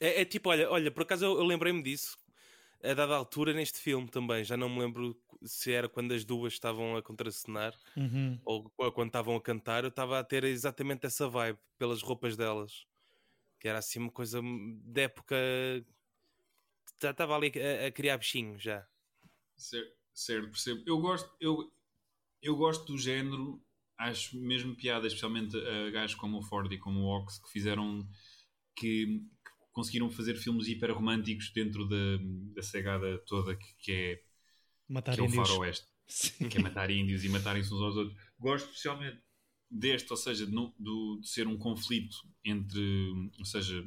É, 0.00 0.22
é 0.22 0.24
tipo, 0.24 0.48
olha, 0.48 0.70
olha, 0.70 0.90
por 0.90 1.02
acaso 1.02 1.24
eu, 1.24 1.38
eu 1.38 1.44
lembrei-me 1.44 1.82
disso 1.82 2.16
a 2.82 2.94
dada 2.94 3.14
altura 3.16 3.52
neste 3.52 3.78
filme 3.78 4.08
também. 4.08 4.44
Já 4.44 4.56
não 4.56 4.68
me 4.68 4.80
lembro 4.80 5.20
se 5.44 5.72
era 5.72 5.88
quando 5.88 6.12
as 6.12 6.24
duas 6.24 6.52
estavam 6.54 6.96
a 6.96 7.02
contracenar 7.02 7.74
Uhum. 7.96 8.38
ou 8.44 8.72
ou 8.78 8.92
quando 8.92 9.08
estavam 9.08 9.36
a 9.36 9.40
cantar. 9.42 9.84
Eu 9.84 9.90
estava 9.90 10.18
a 10.18 10.24
ter 10.24 10.44
exatamente 10.44 11.06
essa 11.06 11.28
vibe 11.28 11.58
pelas 11.78 12.02
roupas 12.02 12.36
delas, 12.36 12.86
que 13.60 13.68
era 13.68 13.78
assim 13.78 13.98
uma 14.00 14.12
coisa 14.12 14.40
de 14.42 15.02
época. 15.02 15.36
Já 17.00 17.10
estava 17.10 17.34
ali 17.36 17.52
a, 17.60 17.86
a 17.86 17.92
criar 17.92 18.18
bichinho 18.18 18.58
já. 18.58 18.86
Certo, 19.56 19.95
certo, 20.16 20.50
percebo. 20.50 20.82
Eu 20.86 20.98
gosto, 21.00 21.30
eu, 21.40 21.72
eu 22.42 22.56
gosto 22.56 22.86
do 22.86 22.98
género, 22.98 23.62
acho 23.98 24.38
mesmo 24.40 24.74
piada, 24.76 25.06
especialmente 25.06 25.56
a 25.56 25.90
gajos 25.90 26.16
como 26.16 26.38
o 26.38 26.42
Ford 26.42 26.72
e 26.72 26.78
como 26.78 27.00
o 27.00 27.06
Ox, 27.18 27.38
que 27.38 27.50
fizeram 27.50 28.08
que, 28.76 29.06
que 29.06 29.52
conseguiram 29.72 30.10
fazer 30.10 30.36
filmes 30.36 30.68
hiper 30.68 30.92
românticos 30.92 31.50
dentro 31.52 31.88
da, 31.88 31.96
da 32.54 32.62
cegada 32.62 33.18
toda 33.26 33.56
que, 33.56 33.74
que 33.78 33.92
é, 33.92 34.22
Matar 34.88 35.14
que 35.14 35.20
é 35.20 35.22
o 35.22 35.26
índios. 35.26 35.48
faroeste. 35.48 35.86
Sim. 36.08 36.48
que 36.48 36.58
é 36.58 36.60
matar 36.62 36.88
índios 36.90 37.24
e 37.24 37.28
matarem-se 37.28 37.74
uns 37.74 37.80
aos 37.82 37.96
outros. 37.96 38.16
Gosto 38.38 38.66
especialmente 38.68 39.20
deste, 39.68 40.10
ou 40.12 40.16
seja, 40.16 40.46
de, 40.46 40.52
não- 40.52 40.72
do- 40.78 41.18
de 41.20 41.28
ser 41.28 41.48
um 41.48 41.58
conflito 41.58 42.16
entre, 42.44 42.80
ou 43.38 43.44
seja, 43.44 43.84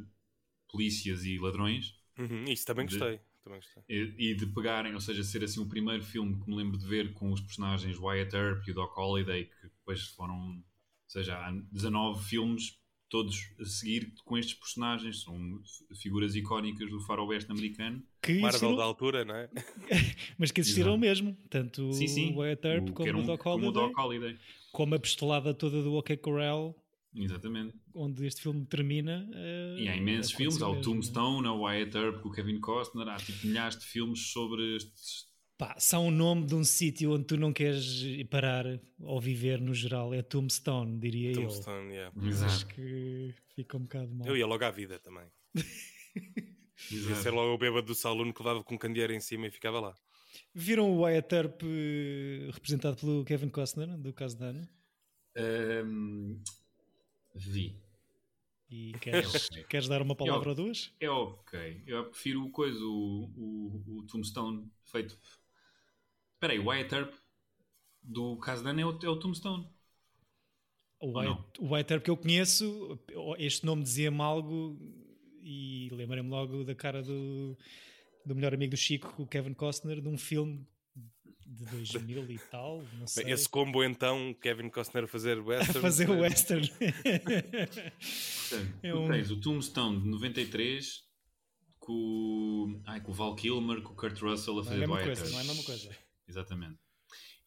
polícias 0.69 1.23
e 1.23 1.39
ladrões. 1.39 1.95
Uhum, 2.17 2.43
isso 2.45 2.65
também 2.65 2.85
De- 2.85 2.97
gostei. 2.97 3.21
Também 3.43 3.59
gostei. 3.59 3.83
E, 3.89 4.31
e 4.31 4.35
de 4.35 4.45
pegarem, 4.47 4.93
ou 4.93 5.01
seja, 5.01 5.23
ser 5.23 5.43
assim 5.43 5.59
o 5.61 5.67
primeiro 5.67 6.03
filme 6.03 6.39
que 6.39 6.49
me 6.49 6.55
lembro 6.55 6.77
de 6.77 6.85
ver 6.85 7.13
com 7.13 7.31
os 7.31 7.41
personagens 7.41 7.97
Wyatt 7.97 8.35
Earp 8.35 8.67
e 8.67 8.71
o 8.71 8.73
Doc 8.73 8.93
Holliday, 8.95 9.45
que 9.45 9.67
depois 9.67 10.07
foram, 10.07 10.37
ou 10.57 10.63
seja, 11.07 11.37
há 11.37 11.51
19 11.71 12.23
filmes 12.25 12.77
todos 13.09 13.37
a 13.59 13.65
seguir 13.65 14.13
com 14.23 14.37
estes 14.37 14.53
personagens, 14.53 15.23
são 15.23 15.59
figuras 15.99 16.35
icónicas 16.35 16.89
do 16.91 16.99
faroeste 17.01 17.51
americano. 17.51 18.03
Que 18.21 18.33
Marvel 18.33 18.47
existiram, 18.49 18.75
da 18.75 18.83
altura, 18.83 19.25
não 19.25 19.35
é? 19.35 19.49
mas 20.37 20.51
que 20.51 20.61
existiram 20.61 20.91
Exato. 20.91 21.01
mesmo. 21.01 21.37
Tanto 21.49 21.91
sim, 21.93 22.07
sim. 22.07 22.33
o 22.35 22.39
Wyatt 22.41 22.67
Earp 22.67 22.89
O- 22.89 22.93
como, 22.93 23.09
era 23.09 23.17
o 23.17 23.21
um- 23.21 23.25
Doc 23.25 23.41
como 23.41 23.55
o 23.55 23.71
Holliday, 23.71 23.87
Doc 23.87 23.97
Holliday. 23.97 24.37
como 24.71 24.93
a 24.93 24.99
pistolada 24.99 25.53
toda 25.55 25.81
do 25.81 25.93
OK 25.95 26.15
Corral, 26.17 26.75
Exatamente. 27.15 27.75
onde 27.93 28.25
este 28.25 28.41
filme 28.41 28.65
termina. 28.65 29.29
eh, 29.33 29.75
E 29.79 29.87
há 29.89 29.95
imensos 29.95 30.33
aconteceu 30.33 30.37
filmes, 30.37 30.61
há 30.61 30.67
o 30.67 30.75
mesmo, 30.75 30.83
Tombstone, 30.93 31.47
há 31.47 31.51
o 31.53 31.61
Wyatt 31.61 31.97
Earp 31.97 32.21
com 32.21 32.29
o 32.29 32.31
Kevin 32.31 32.59
Costner, 32.59 33.07
há 33.07 33.17
tipo 33.17 33.47
milhares 33.47 33.77
de 33.79 33.85
filmes 33.85 34.31
sobre 34.31 34.75
estes. 34.75 35.27
Pá, 35.57 35.75
há 35.91 35.99
um 35.99 36.11
nome 36.11 36.45
de 36.45 36.55
um 36.55 36.63
sítio 36.63 37.11
onde 37.13 37.25
tu 37.25 37.35
não 37.35 37.51
queres 37.51 38.03
parar 38.29 38.65
ou 38.99 39.19
viver 39.19 39.59
no 39.59 39.73
geral, 39.73 40.13
é 40.13 40.21
Tombstone, 40.21 40.97
diria 40.99 41.31
eu. 41.31 41.41
Tombstone, 41.41 41.93
yeah. 41.93 42.45
Acho 42.45 42.65
que 42.67 43.33
fica 43.55 43.75
um 43.75 43.81
bocado 43.81 44.13
mal. 44.13 44.27
Eu 44.27 44.37
ia 44.37 44.45
logo 44.47 44.63
à 44.63 44.71
vida 44.71 44.97
também. 44.99 45.25
Ia 46.91 47.15
ser 47.15 47.31
logo 47.31 47.53
o 47.53 47.57
bêbado 47.57 47.87
do 47.87 47.93
saloon 47.95 48.31
que 48.31 48.41
levava 48.41 48.63
com 48.63 48.75
um 48.75 48.77
candeeiro 48.77 49.11
em 49.13 49.19
cima 49.19 49.47
e 49.47 49.51
ficava 49.51 49.81
lá. 49.81 49.93
Viram 50.55 50.89
o 50.89 51.01
Wyatt 51.01 51.35
Earp 51.35 51.61
eh, 51.63 52.49
representado 52.53 52.95
pelo 52.95 53.25
Kevin 53.25 53.49
Costner, 53.49 53.97
do 53.97 54.13
caso 54.13 54.37
da 54.39 54.45
Ana? 54.47 54.69
Ahm, 55.37 56.41
vi. 57.47 57.79
E 58.69 58.93
queres, 58.99 59.49
ok. 59.49 59.63
queres 59.63 59.87
dar 59.87 60.01
uma 60.01 60.15
palavra 60.15 60.49
ou 60.49 60.55
duas? 60.55 60.93
É 60.99 61.09
ok. 61.09 61.83
Eu 61.87 62.05
prefiro 62.05 62.45
o 62.45 62.51
coisa, 62.51 62.79
o, 62.83 63.31
o, 63.35 63.97
o 63.97 64.03
Tombstone 64.07 64.69
feito. 64.85 65.17
Espera 66.33 66.53
aí, 66.53 66.59
o 66.59 66.67
Wyatt 66.67 66.93
Earp 66.93 67.13
do 68.01 68.37
caso 68.37 68.63
da 68.63 68.69
Ana 68.71 68.81
é 68.81 68.85
o, 68.85 68.99
é 69.03 69.09
o 69.09 69.19
Tombstone. 69.19 69.67
O 70.99 71.17
Wyatt, 71.17 71.59
o 71.59 71.71
Wyatt 71.71 71.93
Earp 71.93 72.03
que 72.03 72.11
eu 72.11 72.17
conheço, 72.17 72.99
este 73.37 73.65
nome 73.65 73.83
dizia-me 73.83 74.21
algo 74.21 74.77
e 75.41 75.89
lembrei-me 75.91 76.29
logo 76.29 76.63
da 76.63 76.75
cara 76.75 77.01
do, 77.01 77.57
do 78.25 78.35
melhor 78.35 78.53
amigo 78.53 78.71
do 78.71 78.77
Chico, 78.77 79.13
o 79.21 79.27
Kevin 79.27 79.53
Costner, 79.53 80.01
de 80.01 80.07
um 80.07 80.17
filme 80.17 80.67
de 81.49 81.65
2000 81.65 82.29
e 82.31 82.39
tal, 82.51 82.83
não 82.99 83.07
sei. 83.07 83.31
Esse 83.31 83.47
combo 83.49 83.83
então, 83.83 84.33
Kevin 84.41 84.69
Costner 84.69 85.05
a 85.05 85.07
fazer 85.07 85.37
a 85.37 85.41
western. 85.73 85.81
fazer 85.81 86.09
o 86.09 86.19
western. 86.19 86.69
Portanto, 88.49 88.73
É 88.83 88.93
um- 88.95 89.09
tens 89.09 89.31
o 89.31 89.39
Tombstone 89.39 90.01
de 90.01 90.07
93 90.09 91.03
com, 91.79 91.93
o- 91.93 92.81
ai, 92.85 93.01
com 93.01 93.11
o 93.11 93.15
Val 93.15 93.35
Kilmer, 93.35 93.81
com 93.81 93.93
o 93.93 93.95
Kurt 93.95 94.19
Russell 94.21 94.59
a 94.59 94.61
Não 94.61 94.61
é 94.61 94.63
a 94.63 94.65
fazer 94.65 94.79
mesma 94.79 94.95
Wyatt 94.95 95.07
coisa, 95.19 95.31
não 95.31 95.39
é 95.39 95.41
a 95.41 95.45
mesma 95.45 95.63
coisa. 95.63 95.89
Exatamente. 96.27 96.77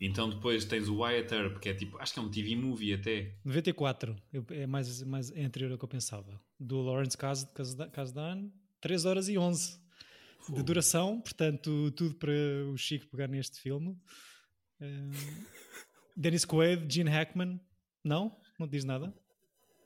Então 0.00 0.28
depois 0.28 0.64
tens 0.64 0.88
o 0.88 0.97
Wyatt 0.99 1.32
Earp, 1.32 1.59
que 1.61 1.68
é 1.68 1.75
tipo, 1.75 1.97
acho 1.99 2.12
que 2.12 2.18
é 2.18 2.23
um 2.23 2.30
TV 2.30 2.56
movie 2.56 2.92
até. 2.92 3.37
94, 3.44 4.16
eu- 4.32 4.44
é 4.50 4.66
mais, 4.66 5.00
mais 5.04 5.30
é 5.30 5.44
anterior 5.44 5.71
ao 5.71 5.78
que 5.78 5.85
eu 5.85 5.88
pensava. 5.88 6.40
Do 6.59 6.80
Lawrence 6.80 7.16
Kasdan, 7.16 7.88
Kasdan 7.90 8.50
3 8.80 9.04
horas 9.04 9.28
e 9.28 9.38
11 9.38 9.80
de 10.49 10.62
duração, 10.62 11.20
portanto, 11.20 11.90
tudo 11.92 12.14
para 12.16 12.32
o 12.72 12.76
Chico 12.76 13.06
pegar 13.08 13.28
neste 13.28 13.61
filme. 13.61 13.96
Um, 14.80 15.11
Dennis 16.16 16.44
Quaid, 16.44 16.92
Gene 16.92 17.11
Hackman, 17.11 17.61
não? 18.04 18.38
Não 18.58 18.66
diz 18.66 18.84
nada? 18.84 19.14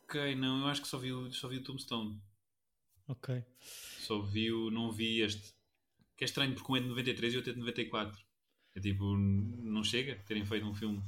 Ok, 0.04 0.34
não, 0.34 0.60
eu 0.60 0.66
acho 0.66 0.82
que 0.82 0.88
só 0.88 0.98
vi, 0.98 1.12
o- 1.12 1.32
só 1.32 1.48
vi 1.48 1.56
o 1.58 1.62
Tombstone. 1.62 2.20
Ok. 3.08 3.44
Só 4.00 4.20
vi 4.22 4.50
o, 4.52 4.70
não 4.70 4.90
vi 4.90 5.20
este. 5.20 5.54
Que 6.16 6.25
é 6.25 6.26
estranho 6.26 6.54
porque 6.54 6.72
um 6.72 6.76
é 6.76 6.80
de 6.80 6.88
93 6.88 7.34
e 7.34 7.36
outro 7.36 7.50
é 7.50 7.54
de 7.54 7.60
94. 7.60 8.18
É 8.75 8.80
tipo, 8.80 9.16
não 9.16 9.82
chega 9.84 10.16
terem 10.26 10.44
feito 10.44 10.66
um 10.66 10.75
filme. 10.75 11.02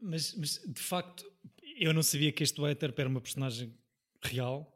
Mas, 0.00 0.34
mas, 0.34 0.60
de 0.66 0.80
facto, 0.80 1.24
eu 1.76 1.92
não 1.94 2.02
sabia 2.02 2.32
que 2.32 2.42
este 2.42 2.60
Wyatt 2.60 2.84
Earp 2.84 2.98
era 2.98 3.08
uma 3.08 3.20
personagem 3.20 3.76
real, 4.22 4.70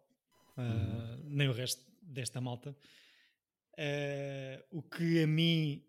ah, 0.56 1.18
nem 1.24 1.48
o 1.48 1.52
resto 1.52 1.84
desta 2.02 2.40
malta. 2.40 2.76
Ah, 3.76 4.64
o 4.70 4.82
que 4.82 5.22
a 5.22 5.26
mim 5.26 5.84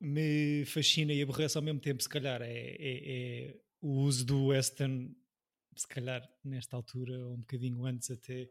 me 0.00 0.64
fascina 0.66 1.12
e 1.12 1.22
aborrece 1.22 1.56
ao 1.58 1.62
mesmo 1.64 1.80
tempo, 1.80 2.02
se 2.02 2.08
calhar, 2.08 2.42
é, 2.42 2.48
é- 2.78 3.50
é 3.50 3.60
o 3.80 4.00
uso 4.02 4.24
do 4.24 4.46
western, 4.46 5.14
se 5.76 5.86
calhar 5.88 6.28
nesta 6.44 6.76
altura, 6.76 7.18
ou 7.18 7.34
um 7.34 7.38
bocadinho 7.40 7.84
antes 7.86 8.10
até, 8.10 8.50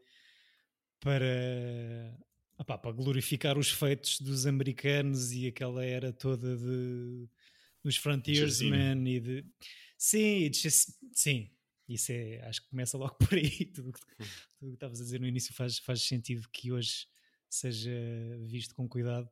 para, 1.00 2.18
opá, 2.58 2.78
para 2.78 2.92
glorificar 2.92 3.58
os 3.58 3.70
feitos 3.70 4.20
dos 4.20 4.46
americanos 4.46 5.32
e 5.32 5.46
aquela 5.48 5.84
era 5.84 6.12
toda 6.12 6.56
de 6.56 7.28
dos 7.82 7.96
frontiersmen 7.96 9.06
e 9.08 9.20
de 9.20 9.44
sim, 9.98 10.52
just- 10.52 10.90
sim, 11.12 11.50
isso 11.88 12.12
é, 12.12 12.40
acho 12.48 12.62
que 12.62 12.68
começa 12.70 12.96
logo 12.96 13.14
por 13.18 13.34
aí. 13.34 13.66
Tudo 13.66 13.90
o 13.90 13.92
que 13.92 14.00
tudo 14.58 14.68
o 14.68 14.70
que 14.70 14.74
estavas 14.74 15.00
a 15.00 15.04
dizer 15.04 15.20
no 15.20 15.26
início 15.26 15.52
faz, 15.54 15.78
faz 15.78 16.02
sentido 16.02 16.48
que 16.52 16.70
hoje 16.72 17.06
seja 17.54 17.92
visto 18.40 18.74
com 18.74 18.88
cuidado. 18.88 19.28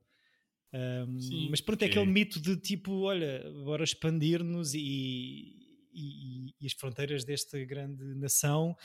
Um, 0.73 1.19
Sim, 1.21 1.49
mas 1.51 1.61
pronto, 1.61 1.83
é 1.83 1.87
aquele 1.87 2.07
mito 2.07 2.41
de 2.41 2.57
tipo, 2.57 2.93
olha, 3.03 3.51
bora 3.65 3.83
expandir-nos 3.83 4.75
e, 4.75 5.79
e- 5.93 6.55
e 6.61 6.67
as 6.67 6.73
fronteiras 6.73 7.25
desta 7.25 7.63
grande 7.65 8.05
nação 8.15 8.77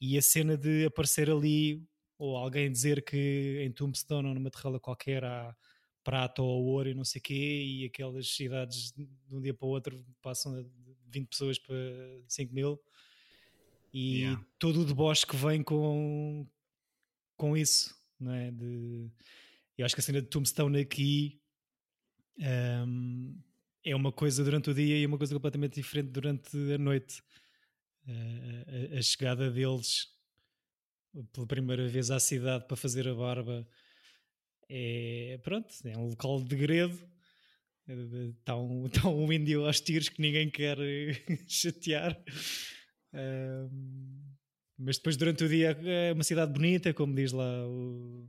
e 0.00 0.16
a 0.16 0.22
cena 0.22 0.56
de 0.56 0.86
aparecer 0.86 1.30
ali 1.30 1.84
ou 2.18 2.36
alguém 2.36 2.70
dizer 2.70 3.04
que 3.04 3.60
em 3.64 3.72
Tombstone 3.72 4.28
ou 4.28 4.34
numa 4.34 4.50
terrela 4.50 4.78
qualquer 4.78 5.24
há 5.24 5.56
prata 6.04 6.42
ou 6.42 6.64
ouro 6.66 6.88
e 6.88 6.94
não 6.94 7.04
sei 7.04 7.18
o 7.18 7.22
quê 7.22 7.64
e 7.64 7.84
aquelas 7.86 8.28
cidades 8.28 8.92
de 8.92 9.08
um 9.30 9.40
dia 9.40 9.54
para 9.54 9.66
o 9.66 9.70
outro 9.70 10.04
passam 10.20 10.62
de 10.62 10.70
20 11.08 11.28
pessoas 11.28 11.58
para 11.58 11.76
5 12.28 12.54
mil 12.54 12.80
e 13.92 14.20
Yeah. 14.20 14.46
todo 14.58 14.80
o 14.80 14.84
deboche 14.84 15.26
que 15.26 15.36
vem 15.36 15.62
com, 15.62 16.46
com 17.36 17.56
isso, 17.56 17.94
não 18.22 18.32
é? 18.32 18.50
De, 18.50 19.10
eu 19.76 19.84
acho 19.84 19.94
que 19.94 20.00
a 20.00 20.04
cena 20.04 20.22
de 20.22 20.28
Tombstone 20.28 20.80
aqui 20.80 21.40
hum, 22.86 23.40
é 23.84 23.94
uma 23.94 24.12
coisa 24.12 24.44
durante 24.44 24.70
o 24.70 24.74
dia 24.74 24.98
e 24.98 25.06
uma 25.06 25.18
coisa 25.18 25.34
completamente 25.34 25.74
diferente 25.74 26.10
durante 26.10 26.56
a 26.72 26.78
noite. 26.78 27.22
Eh, 28.06 28.94
a, 28.94 28.98
a 28.98 29.02
chegada 29.02 29.50
deles 29.50 30.08
pela 31.32 31.46
primeira 31.46 31.86
vez 31.88 32.10
à 32.10 32.18
cidade 32.18 32.66
para 32.66 32.76
fazer 32.76 33.06
a 33.06 33.14
barba 33.14 33.66
é 34.68 35.38
pronto, 35.42 35.68
é 35.84 35.96
um 35.98 36.08
local 36.08 36.42
de 36.42 36.48
degredo. 36.48 36.98
Está 38.38 38.56
um, 38.56 38.88
um 39.06 39.32
índio 39.32 39.66
aos 39.66 39.80
tiros 39.80 40.08
que 40.08 40.22
ninguém 40.22 40.50
quer 40.50 40.78
chatear. 41.46 42.18
Ahm, 43.12 44.31
mas 44.84 44.96
depois 44.96 45.16
durante 45.16 45.44
o 45.44 45.48
dia 45.48 45.70
é 45.84 46.12
uma 46.12 46.24
cidade 46.24 46.52
bonita, 46.52 46.92
como 46.92 47.14
diz 47.14 47.32
lá 47.32 47.66
o- 47.68 48.28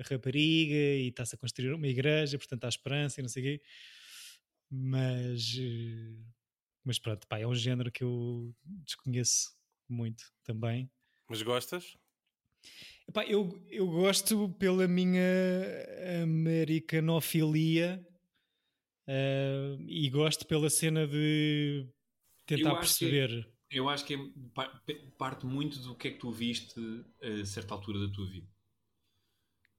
a 0.00 0.02
rapariga, 0.12 0.74
e 0.74 1.08
está-se 1.08 1.34
a 1.34 1.38
construir 1.38 1.72
uma 1.72 1.86
igreja, 1.88 2.36
portanto 2.38 2.64
há 2.64 2.68
esperança 2.68 3.20
e 3.20 3.22
não 3.22 3.28
sei 3.28 3.42
o 3.42 3.46
quê. 3.46 3.62
Mas, 4.70 5.56
eh, 5.58 6.14
mas 6.84 6.98
pronto, 6.98 7.26
pá, 7.26 7.38
é 7.38 7.46
um 7.46 7.54
género 7.54 7.90
que 7.92 8.02
eu 8.02 8.54
desconheço 8.84 9.50
muito 9.88 10.24
também. 10.44 10.90
Mas 11.28 11.42
gostas? 11.42 11.96
Epá, 13.08 13.24
eu, 13.26 13.60
eu 13.70 13.86
gosto 13.88 14.48
pela 14.58 14.86
minha 14.88 15.22
americanofilia 16.22 18.04
eh, 19.06 19.76
e 19.86 20.08
gosto 20.10 20.46
pela 20.46 20.70
cena 20.70 21.06
de 21.06 21.86
tentar 22.46 22.78
acho 22.78 22.98
que- 22.98 23.04
perceber. 23.06 23.51
Eu 23.72 23.88
acho 23.88 24.04
que 24.04 24.14
é, 24.14 24.18
pa- 24.54 24.80
parte 25.18 25.44
muito 25.46 25.80
do 25.80 25.96
que 25.96 26.06
é 26.08 26.10
que 26.12 26.18
tu 26.18 26.30
viste 26.30 26.78
a 27.20 27.44
certa 27.44 27.74
altura 27.74 28.06
da 28.06 28.12
tua 28.14 28.26
vida. 28.30 28.46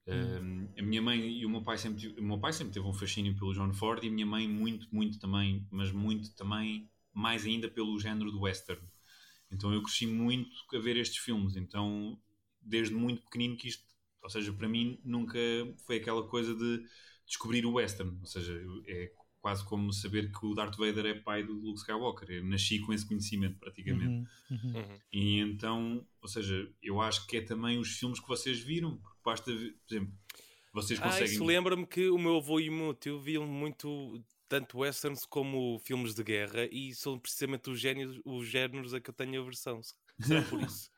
Um, 0.05 0.67
a 0.77 0.81
minha 0.81 1.01
mãe 1.01 1.19
e 1.39 1.45
o 1.45 1.49
meu 1.49 1.63
pai 1.63 1.77
sempre 1.77 2.09
o 2.19 2.23
meu 2.23 2.37
pai 2.37 2.51
sempre 2.51 2.73
teve 2.73 2.85
um 2.85 2.93
fascínio 2.93 3.37
pelo 3.37 3.53
John 3.53 3.73
Ford 3.73 4.03
e 4.03 4.07
a 4.09 4.11
minha 4.11 4.25
mãe 4.25 4.47
muito, 4.49 4.85
muito 4.93 5.17
também, 5.17 5.65
mas 5.71 5.93
muito 5.93 6.35
também, 6.35 6.89
mais 7.13 7.45
ainda 7.45 7.69
pelo 7.69 7.97
género 7.99 8.29
do 8.29 8.41
western. 8.41 8.81
Então 9.51 9.73
eu 9.73 9.83
cresci 9.83 10.07
muito 10.07 10.49
a 10.75 10.79
ver 10.79 10.97
estes 10.97 11.19
filmes. 11.19 11.55
Então, 11.57 12.19
desde 12.61 12.93
muito 12.95 13.23
pequenino 13.23 13.57
que 13.57 13.69
isto, 13.69 13.83
ou 14.23 14.29
seja, 14.29 14.53
para 14.53 14.69
mim 14.69 14.99
nunca 15.05 15.39
foi 15.85 15.97
aquela 15.97 16.27
coisa 16.27 16.55
de 16.55 16.85
descobrir 17.27 17.65
o 17.65 17.73
western. 17.73 18.17
Ou 18.21 18.27
seja, 18.27 18.53
é 18.87 19.11
quase 19.43 19.65
como 19.65 19.91
saber 19.91 20.31
que 20.31 20.45
o 20.45 20.53
Darth 20.55 20.77
Vader 20.77 21.05
é 21.05 21.13
pai 21.13 21.43
do 21.43 21.51
Luke 21.51 21.79
Skywalker. 21.79 22.31
Eu 22.31 22.45
nasci 22.45 22.79
com 22.79 22.93
esse 22.93 23.05
conhecimento 23.05 23.59
praticamente. 23.59 24.07
Uhum, 24.07 24.25
uhum. 24.51 24.75
Uhum. 24.77 24.99
E 25.11 25.39
então, 25.39 26.07
ou 26.21 26.27
seja, 26.29 26.65
eu 26.81 27.01
acho 27.01 27.27
que 27.27 27.35
é 27.37 27.41
também 27.41 27.77
os 27.77 27.89
filmes 27.89 28.21
que 28.21 28.27
vocês 28.27 28.61
viram. 28.61 28.95
Porque 28.97 29.19
basta 29.25 29.53
ver, 29.53 29.73
por 29.85 29.93
exemplo, 29.93 30.13
vocês 30.71 30.97
Ah, 31.01 31.03
conseguem. 31.03 31.25
isso 31.33 31.43
lembra-me 31.43 31.85
que 31.85 32.07
o 32.09 32.17
meu 32.17 32.37
avô 32.37 32.57
e 32.57 32.69
o 32.69 32.73
meu 32.73 32.93
tio 32.93 33.19
viam 33.19 33.45
muito 33.45 34.23
tanto 34.47 34.77
westerns 34.79 35.25
como 35.25 35.77
filmes 35.79 36.15
de 36.15 36.23
guerra 36.23 36.65
e 36.71 36.93
são 36.95 37.19
precisamente 37.19 37.69
os 37.69 37.79
géneros, 37.81 38.21
os 38.23 38.47
géneros 38.47 38.93
a 38.93 39.01
que 39.01 39.09
eu 39.09 39.13
tenho 39.13 39.41
aversão. 39.41 39.81
Será 40.21 40.41
por 40.43 40.61
isso? 40.63 40.89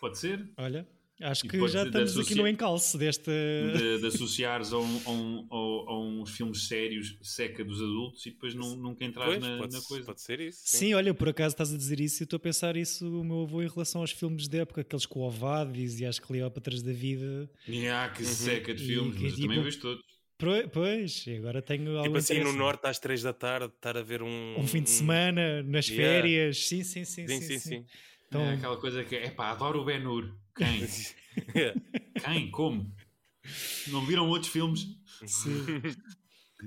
Pode 0.00 0.16
ser? 0.18 0.50
Olha, 0.56 0.88
Acho 1.22 1.46
E 1.46 1.48
que 1.48 1.68
já 1.68 1.84
estamos 1.84 2.18
aqui 2.18 2.34
no 2.34 2.46
encalço 2.48 2.98
desta. 2.98 3.30
de, 3.30 3.98
de 4.00 4.06
associares 4.08 4.72
a, 4.72 4.78
um- 4.78 5.00
a 5.06 5.10
um- 5.10 5.46
a- 5.50 5.98
uns 6.22 6.30
filmes 6.30 6.66
sérios 6.68 7.16
seca 7.22 7.64
dos 7.64 7.80
adultos 7.80 8.24
e 8.26 8.30
depois 8.30 8.54
nu- 8.54 8.76
nunca 8.76 9.04
entrar 9.04 9.24
Pois, 9.26 9.40
na, 9.40 9.56
pode, 9.58 9.72
na 9.74 9.80
coisa. 9.82 10.04
pode 10.06 10.20
ser 10.20 10.40
isso. 10.40 10.60
Sim. 10.64 10.94
olha, 10.94 11.14
por 11.14 11.28
acaso 11.28 11.54
estás 11.54 11.72
a 11.72 11.76
dizer 11.76 12.00
isso 12.00 12.20
e 12.20 12.22
eu 12.22 12.24
estou 12.24 12.36
a 12.36 12.40
pensar 12.40 12.76
isso 12.76 13.06
o 13.20 13.24
meu 13.24 13.42
avô 13.42 13.62
em 13.62 13.68
relação 13.68 14.00
aos 14.00 14.10
filmes 14.10 14.48
de 14.48 14.58
época, 14.58 14.80
aqueles 14.80 15.06
com 15.06 15.20
o 15.20 15.22
Ovadis 15.22 16.00
e 16.00 16.04
as 16.06 16.18
Cleópatras 16.18 16.82
da 16.82 16.92
vida. 16.92 17.48
E 17.68 17.86
há 17.88 18.08
que 18.08 18.24
seca 18.24 18.74
de 18.74 18.82
E 18.82 18.86
filmes, 18.86 19.16
que 19.16 19.22
mas 19.22 19.32
tipo- 19.34 19.46
também 19.48 19.62
vejo 19.62 19.80
todos. 19.80 20.02
Pois, 20.72 21.24
e 21.28 21.36
agora 21.36 21.62
tenho 21.62 22.02
Tipo 22.02 22.16
assim, 22.16 22.40
no 22.40 22.52
norte 22.52 22.84
às 22.86 22.98
3 22.98 23.22
da 23.22 23.32
tarde, 23.32 23.66
estar 23.66 23.96
a 23.96 24.02
ver 24.02 24.22
um. 24.22 24.56
Um 24.58 24.66
fim 24.66 24.82
de 24.82 24.90
semana, 24.90 25.62
nas 25.62 25.86
Yeah. 25.88 26.14
férias. 26.14 26.66
Sim, 26.66 26.82
sim, 26.82 27.04
sim. 27.04 27.28
Sim, 27.28 27.40
sim, 27.40 27.58
sim. 27.60 27.84
Então, 28.32 28.42
É 28.42 28.54
aquela 28.54 28.76
coisa 28.80 29.04
que 29.04 29.14
é 29.16 29.30
pá, 29.30 29.50
adoro 29.50 29.80
o 29.80 29.84
Ben 29.84 30.06
Hur. 30.06 30.34
Quem? 30.56 30.80
Yeah. 31.54 31.74
Quem? 32.24 32.50
Como? 32.50 32.94
Não 33.88 34.04
viram 34.06 34.28
outros 34.28 34.50
filmes? 34.52 34.86
sim, 35.26 35.82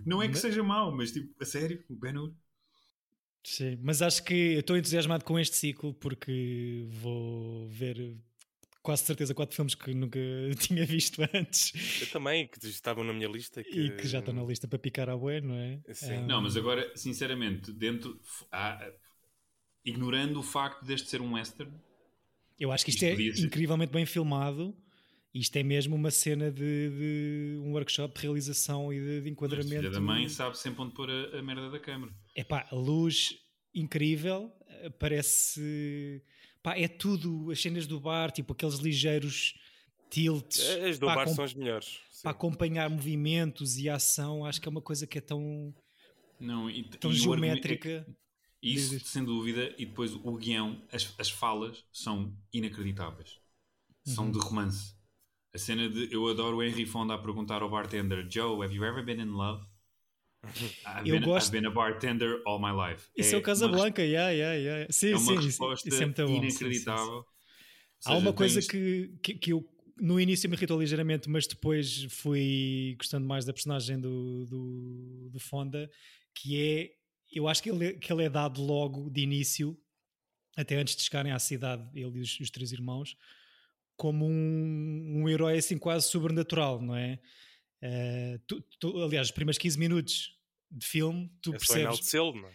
Não 0.06 0.22
é 0.22 0.28
que 0.30 0.38
seja 0.38 0.64
mau, 0.64 0.92
mas 0.96 1.12
tipo, 1.12 1.34
a 1.42 1.46
sério, 1.46 1.84
o 1.90 1.96
Ben 1.96 2.18
Hur. 2.18 2.34
sim. 3.44 3.78
Mas 3.82 4.02
acho 4.02 4.24
que 4.24 4.34
eu 4.56 4.60
estou 4.60 4.78
entusiasmado 4.78 5.24
com 5.24 5.40
este 5.40 5.56
ciclo 5.56 5.94
porque 5.94 6.86
vou 6.90 7.68
ver 7.70 8.16
quase 8.82 9.04
certeza 9.04 9.34
quatro 9.34 9.56
filmes 9.56 9.76
que 9.76 9.94
nunca 9.94 10.20
tinha 10.60 10.86
visto 10.86 11.22
antes 11.34 12.02
Eu 12.02 12.08
também, 12.08 12.48
que 12.48 12.66
estavam 12.68 13.04
na 13.04 13.14
minha 13.14 13.28
lista. 13.28 13.64
Que... 13.64 13.80
e 13.82 13.92
que 13.98 14.08
já 14.08 14.20
estão 14.20 14.34
na 14.34 14.44
lista 14.44 14.68
para 14.68 14.80
picar 14.80 15.10
à 15.10 15.18
bué, 15.18 15.42
não 15.42 15.56
é? 15.56 15.80
Sim. 15.94 16.16
Ah, 16.16 16.22
Não, 16.22 16.42
mas 16.42 16.58
agora, 16.58 16.92
sinceramente, 16.96 17.72
dentro. 17.72 18.20
há- 18.52 18.92
ignorando 19.86 20.40
o 20.40 20.44
facto 20.44 20.84
deste 20.84 21.10
ser 21.10 21.22
um 21.22 21.34
western, 21.36 21.72
Eu 22.60 22.72
acho 22.72 22.84
que 22.86 22.92
isto, 22.92 23.04
Isto 23.06 23.42
é 23.44 23.46
incrivelmente 23.46 23.92
bem 23.92 24.06
filmado. 24.06 24.76
Isto 25.34 25.58
é 25.58 25.64
mesmo 25.64 25.96
uma 25.98 26.10
cena 26.12 26.50
de, 26.50 26.62
de 26.90 27.60
um 27.62 27.74
workshop 27.74 28.16
de 28.16 28.22
realização 28.22 28.94
e 28.94 28.98
de, 29.00 29.06
de 29.06 29.12
a 29.12 29.22
filha 29.22 29.30
enquadramento. 29.32 29.92
da 29.92 30.00
mãe 30.00 30.30
sabe 30.30 30.58
sempre 30.58 30.82
onde 30.82 30.94
pôr 30.94 31.10
a, 31.10 31.38
a 31.38 31.42
merda 31.42 31.70
da 31.70 31.78
câmara. 31.80 32.14
Epá, 32.34 32.66
a 32.72 32.76
luz 32.76 33.36
incrível, 33.74 34.50
eh, 34.70 34.90
parece. 34.92 36.22
Pá, 36.64 36.78
é 36.80 36.88
tudo, 36.88 37.52
as 37.52 37.62
cenas 37.62 37.86
do 37.86 38.00
bar, 38.00 38.32
tipo 38.32 38.54
aqueles 38.54 38.76
ligeiros 38.76 39.54
tilts 40.10 40.62
As 40.62 40.98
do 40.98 41.06
para, 41.08 41.16
bar 41.26 41.28
são 41.28 41.44
as 41.44 41.54
melhores. 41.54 42.00
sim. 42.12 42.22
para 42.24 42.32
acompanhar 42.32 42.90
movimentos 42.90 43.78
e 43.78 43.90
ação. 43.90 44.46
Acho 44.46 44.62
que 44.62 44.68
é 44.70 44.72
uma 44.72 44.82
coisa 44.82 45.06
que 45.06 45.18
é 45.18 45.22
tão, 45.22 45.76
Não, 46.40 46.70
e, 46.70 46.84
tão 46.86 47.12
e 47.12 47.16
o 47.16 47.34
argumento- 47.34 47.68
geométrica. 47.68 48.08
Isso, 48.66 49.00
diz. 49.00 49.06
sem 49.06 49.24
dúvida, 49.24 49.74
e 49.78 49.86
depois 49.86 50.14
o 50.16 50.38
guião, 50.38 50.82
as, 50.92 51.14
as 51.20 51.30
falas 51.30 51.86
são 51.92 52.36
inacreditáveis. 52.54 53.40
São 54.04 54.30
Uhum. 54.30 54.32
de 54.32 54.40
romance. 54.40 54.96
A 55.54 55.58
cena 55.60 55.90
de. 55.90 56.14
Eu 56.14 56.28
adoro 56.30 56.58
o 56.58 56.64
Henry 56.64 56.86
Fonda 56.86 57.16
a 57.16 57.20
perguntar 57.20 57.62
ao 57.64 57.70
bartender: 57.70 58.28
Joe, 58.32 58.64
have 58.66 58.76
you 58.76 58.86
ever 58.86 59.04
been 59.06 59.22
in 59.22 59.32
love? 59.34 59.66
I've, 60.86 61.06
Eu 61.06 61.20
been, 61.20 61.24
gosto- 61.24 61.36
I've 61.38 61.52
been 61.52 61.66
a 61.66 61.72
bartender 61.72 62.42
all 62.46 62.60
my 62.60 62.72
life. 62.72 63.10
Isso 63.18 63.36
é, 63.36 63.38
o 63.38 63.42
uma 63.42 63.42
Casablanca, 63.42 64.02
yeah, 64.04 64.30
yeah, 64.32 64.56
yeah. 64.56 64.88
Sim, 64.92 65.16
É 65.16 65.18
uma 65.18 65.34
sim, 65.38 65.40
resposta 65.42 65.90
isso 65.90 66.04
é 66.04 66.06
muito 66.06 66.28
bom. 66.28 66.46
sim, 66.50 66.74
sim, 66.74 66.74
sim. 66.74 66.90
inacreditável. 66.90 67.18
Ou 67.20 67.26
Há 68.04 68.16
seja, 68.16 68.16
uma 68.16 68.34
coisa 68.34 68.62
tens- 68.62 68.64
que, 68.64 69.14
que, 69.22 69.34
que 69.36 69.54
eu 69.54 69.68
no 70.00 70.20
início 70.20 70.50
me 70.50 70.56
irritou 70.56 70.80
ligeiramente, 70.80 71.30
mas 71.30 71.48
depois 71.48 72.04
fui 72.10 72.96
gostando 73.00 73.26
mais 73.28 73.46
da 73.46 73.54
personagem 73.54 74.00
do, 74.00 74.46
do, 74.46 75.30
do 75.32 75.40
Fonda, 75.40 75.90
que 76.34 76.62
é, 76.62 76.92
eu 77.32 77.48
acho 77.48 77.62
que 77.64 77.70
ele, 77.70 77.94
que 77.94 78.12
ele 78.12 78.24
é 78.24 78.30
dado 78.30 78.62
logo 78.62 79.10
de 79.10 79.22
início, 79.22 79.78
até 80.56 80.76
antes 80.78 80.96
de 80.96 81.04
chegarem 81.04 81.32
à 81.32 81.40
cidade, 81.40 81.88
ele 81.94 82.20
e 82.20 82.22
os, 82.22 82.40
os 82.40 82.50
três 82.50 82.72
irmãos, 82.72 83.18
como 83.98 84.26
um, 84.26 85.22
um 85.24 85.30
herói 85.30 85.58
assim 85.58 85.78
quase 85.78 86.10
sobrenatural, 86.10 86.82
não 86.82 86.96
é? 86.96 87.20
Eh, 87.82 88.40
tu- 88.48 88.62
tu- 88.80 89.02
aliás, 89.04 89.28
os 89.28 89.32
primeiros 89.32 89.58
15 89.58 89.78
minutos 89.78 90.38
de 90.72 90.86
filme, 90.86 91.30
tu 91.42 91.50
É 91.50 91.54
só 91.54 91.58
percebes 91.60 91.82
enaltecê-lo, 91.84 92.34
não 92.42 92.48
é? 92.50 92.54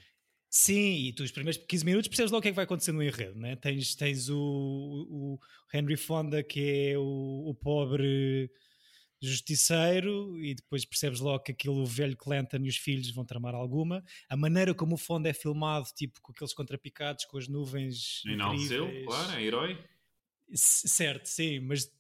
Sim, 0.52 1.06
e 1.06 1.12
tu 1.12 1.22
os 1.22 1.30
primeiros 1.30 1.62
15 1.64 1.84
minutos 1.84 2.08
percebes 2.08 2.32
logo 2.32 2.40
o 2.40 2.42
que 2.42 2.48
é 2.48 2.50
que 2.50 2.56
vai 2.56 2.64
acontecer 2.64 2.90
no 2.90 3.02
enredo, 3.02 3.38
né? 3.38 3.54
Tens, 3.56 3.94
tens 3.94 4.28
o, 4.28 4.36
o 4.38 5.38
Henry 5.72 5.96
Fonda, 5.96 6.42
que 6.42 6.60
é 6.90 6.98
o, 6.98 7.50
o 7.50 7.54
pobre 7.54 8.50
justiceiro, 9.20 10.38
e 10.42 10.54
depois 10.54 10.84
percebes 10.84 11.20
logo 11.20 11.42
que 11.44 11.52
aquilo, 11.52 11.82
o 11.82 11.86
velho 11.86 12.16
Clanton 12.16 12.58
e 12.64 12.68
os 12.68 12.76
filhos 12.76 13.10
vão 13.10 13.24
tramar 13.24 13.54
alguma. 13.54 14.02
A 14.28 14.36
maneira 14.36 14.74
como 14.74 14.94
o 14.94 14.98
Fonda 14.98 15.28
é 15.28 15.32
filmado, 15.32 15.86
tipo 15.94 16.20
com 16.22 16.32
aqueles 16.32 16.52
contrapicados, 16.54 17.24
com 17.24 17.36
as 17.38 17.48
nuvens. 17.48 18.22
Enalteceu, 18.26 18.86
claro, 19.04 19.32
é 19.32 19.42
herói. 19.42 19.84
C- 20.52 20.88
Certo, 20.88 21.26
sim, 21.26 21.60
mas 21.60 21.90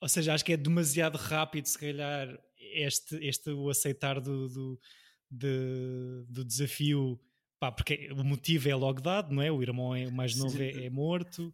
ou 0.00 0.08
seja, 0.08 0.32
acho 0.32 0.44
que 0.44 0.52
é 0.52 0.56
demasiado 0.56 1.16
rápido, 1.16 1.66
se 1.66 1.76
calhar, 1.76 2.28
este, 2.56 3.16
este 3.16 3.50
o 3.50 3.68
aceitar 3.68 4.20
do, 4.20 4.48
do, 4.48 4.80
de- 5.28 6.24
do 6.28 6.44
desafio, 6.44 7.18
pá, 7.58 7.72
porque 7.72 8.08
o 8.12 8.22
motivo 8.24 8.68
é 8.68 8.74
logo 8.76 9.00
dado, 9.00 9.34
não 9.34 9.42
é? 9.42 9.50
O 9.50 9.60
irmão 9.60 9.94
é, 9.96 10.06
o 10.06 10.12
mais 10.12 10.36
novo 10.36 10.62
é, 10.62 10.86
é 10.86 10.90
morto, 10.90 11.52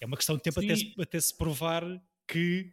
é 0.00 0.06
uma 0.06 0.16
questão 0.16 0.36
de 0.36 0.42
tempo 0.42 0.58
até 0.58 0.74
se, 0.76 0.94
até 1.00 1.20
se 1.20 1.36
provar 1.36 1.84
que 2.26 2.72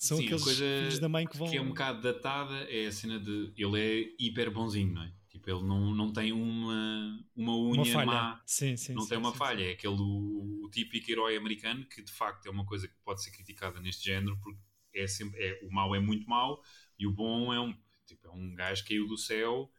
são 0.00 0.18
Sim, 0.18 0.20
aqueles 0.20 0.64
filhos 0.76 0.98
da 0.98 1.08
mãe 1.08 1.26
que 1.28 1.36
vão. 1.36 1.48
que 1.50 1.56
é 1.56 1.60
um 1.62 1.68
bocado 1.68 2.02
datada 2.02 2.54
é 2.70 2.86
a 2.86 2.92
cena 2.92 3.18
de 3.20 3.52
ele 3.56 3.80
é 3.80 4.16
hiper 4.18 4.50
bonzinho, 4.50 4.94
não 4.94 5.02
é? 5.02 5.12
Tipo, 5.28 5.50
ele 5.50 5.62
não, 5.62 5.94
não 5.94 6.12
tem 6.12 6.32
uma, 6.32 7.24
uma 7.36 7.56
unha 7.56 7.84
uma 7.84 7.84
falha. 7.84 8.10
má, 8.12 8.42
Sim, 8.44 8.76
sim, 8.76 8.94
não 8.94 9.06
sim, 9.06 9.08
tem 9.08 9.18
uma 9.18 9.32
falha. 9.34 9.64
É 9.64 9.72
aquele 9.72 9.94
o, 10.00 10.64
o 10.64 10.70
típico 10.70 11.10
herói 11.10 11.36
americano 11.36 11.86
que 11.86 12.02
de 12.02 12.12
facto 12.12 12.46
é 12.46 12.50
uma 12.50 12.66
coisa 12.66 12.88
que 12.88 12.94
pode 13.04 13.22
ser 13.22 13.30
criticada 13.32 13.80
neste 13.80 14.04
género 14.04 14.38
porque 14.40 14.60
é 14.94 15.06
sempre, 15.06 15.40
é, 15.42 15.60
o 15.64 15.70
mau 15.72 15.94
é 15.94 16.00
muito 16.00 16.28
mau 16.28 16.62
e 16.98 17.06
o 17.06 17.12
bom 17.12 17.52
é 17.54 17.60
um, 17.60 17.74
tipo, 18.06 18.26
é 18.26 18.30
um 18.30 18.54
gajo 18.54 18.82
que 18.84 18.90
caiu 18.90 19.06
do 19.06 19.16
céu 19.18 19.70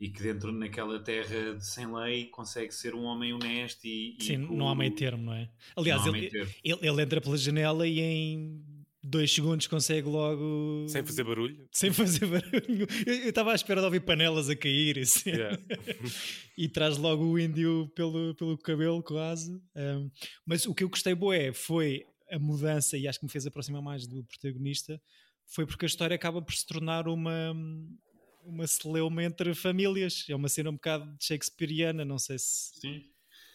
e 0.00 0.10
que 0.10 0.22
dentro 0.22 0.52
naquela 0.52 1.00
terra 1.02 1.54
de 1.56 1.66
sem 1.66 1.92
lei 1.94 2.26
consegue 2.26 2.72
ser 2.72 2.94
um 2.94 3.04
homem 3.04 3.32
honesto 3.34 3.84
e, 3.86 4.32
e 4.32 4.32
Sim, 4.32 4.38
com- 4.38 4.56
não 4.56 4.68
há 4.68 4.74
meio 4.74 4.94
termo, 4.94 5.22
não 5.24 5.34
é? 5.34 5.50
Aliás, 5.76 6.06
não 6.06 6.14
ele, 6.14 6.32
ele, 6.62 6.78
ele 6.86 7.02
entra 7.02 7.20
pela 7.20 7.36
janela 7.36 7.86
e 7.86 8.00
em 8.00 8.64
dois 9.04 9.30
segundos 9.30 9.66
consegue 9.66 10.08
logo. 10.08 10.86
Sem 10.88 11.04
fazer 11.04 11.24
barulho. 11.24 11.68
Sem 11.70 11.92
fazer 11.92 12.26
barulho. 12.26 12.86
Eu 13.06 13.28
estava 13.28 13.52
à 13.52 13.54
espera 13.54 13.80
de 13.80 13.84
ouvir 13.84 14.00
panelas 14.00 14.48
a 14.48 14.56
cair 14.56 14.98
assim. 14.98 15.30
Yeah. 15.30 15.58
e 16.56 16.68
traz 16.68 16.96
logo 16.96 17.24
o 17.24 17.38
índio 17.38 17.90
pelo, 17.94 18.34
pelo 18.34 18.56
cabelo, 18.56 19.02
quase. 19.02 19.52
Um, 19.76 20.10
mas 20.46 20.64
o 20.64 20.74
que 20.74 20.82
eu 20.82 20.88
gostei, 20.88 21.14
boé, 21.14 21.52
foi 21.52 22.06
a 22.30 22.38
mudança, 22.38 22.96
e 22.96 23.06
acho 23.06 23.20
que 23.20 23.26
me 23.26 23.30
fez 23.30 23.46
aproximar 23.46 23.82
mais 23.82 24.06
do 24.06 24.24
protagonista, 24.24 25.00
foi 25.46 25.66
porque 25.66 25.84
a 25.84 25.86
história 25.86 26.14
acaba 26.14 26.40
por 26.40 26.54
se 26.54 26.66
tornar 26.66 27.06
uma. 27.06 27.54
Uma 28.46 28.66
celeuma 28.66 29.24
entre 29.24 29.54
famílias, 29.54 30.26
é 30.28 30.36
uma 30.36 30.50
cena 30.50 30.68
um 30.68 30.74
bocado 30.74 31.16
shakespeariana, 31.18 32.04
não 32.04 32.18
sei 32.18 32.38
se. 32.38 32.78
Sim. 32.78 33.02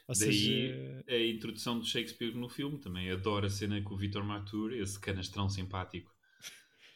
Ou 0.10 0.16
Daí 0.16 0.34
seja, 0.34 1.04
a 1.08 1.18
introdução 1.28 1.80
de 1.80 1.88
Shakespeare 1.88 2.34
no 2.36 2.50
filme 2.50 2.80
também. 2.80 3.12
Adoro 3.12 3.46
a 3.46 3.50
cena 3.50 3.80
com 3.84 3.94
o 3.94 3.98
Vitor 3.98 4.24
Matur, 4.24 4.74
esse 4.74 5.00
canastrão 5.00 5.48
simpático. 5.48 6.12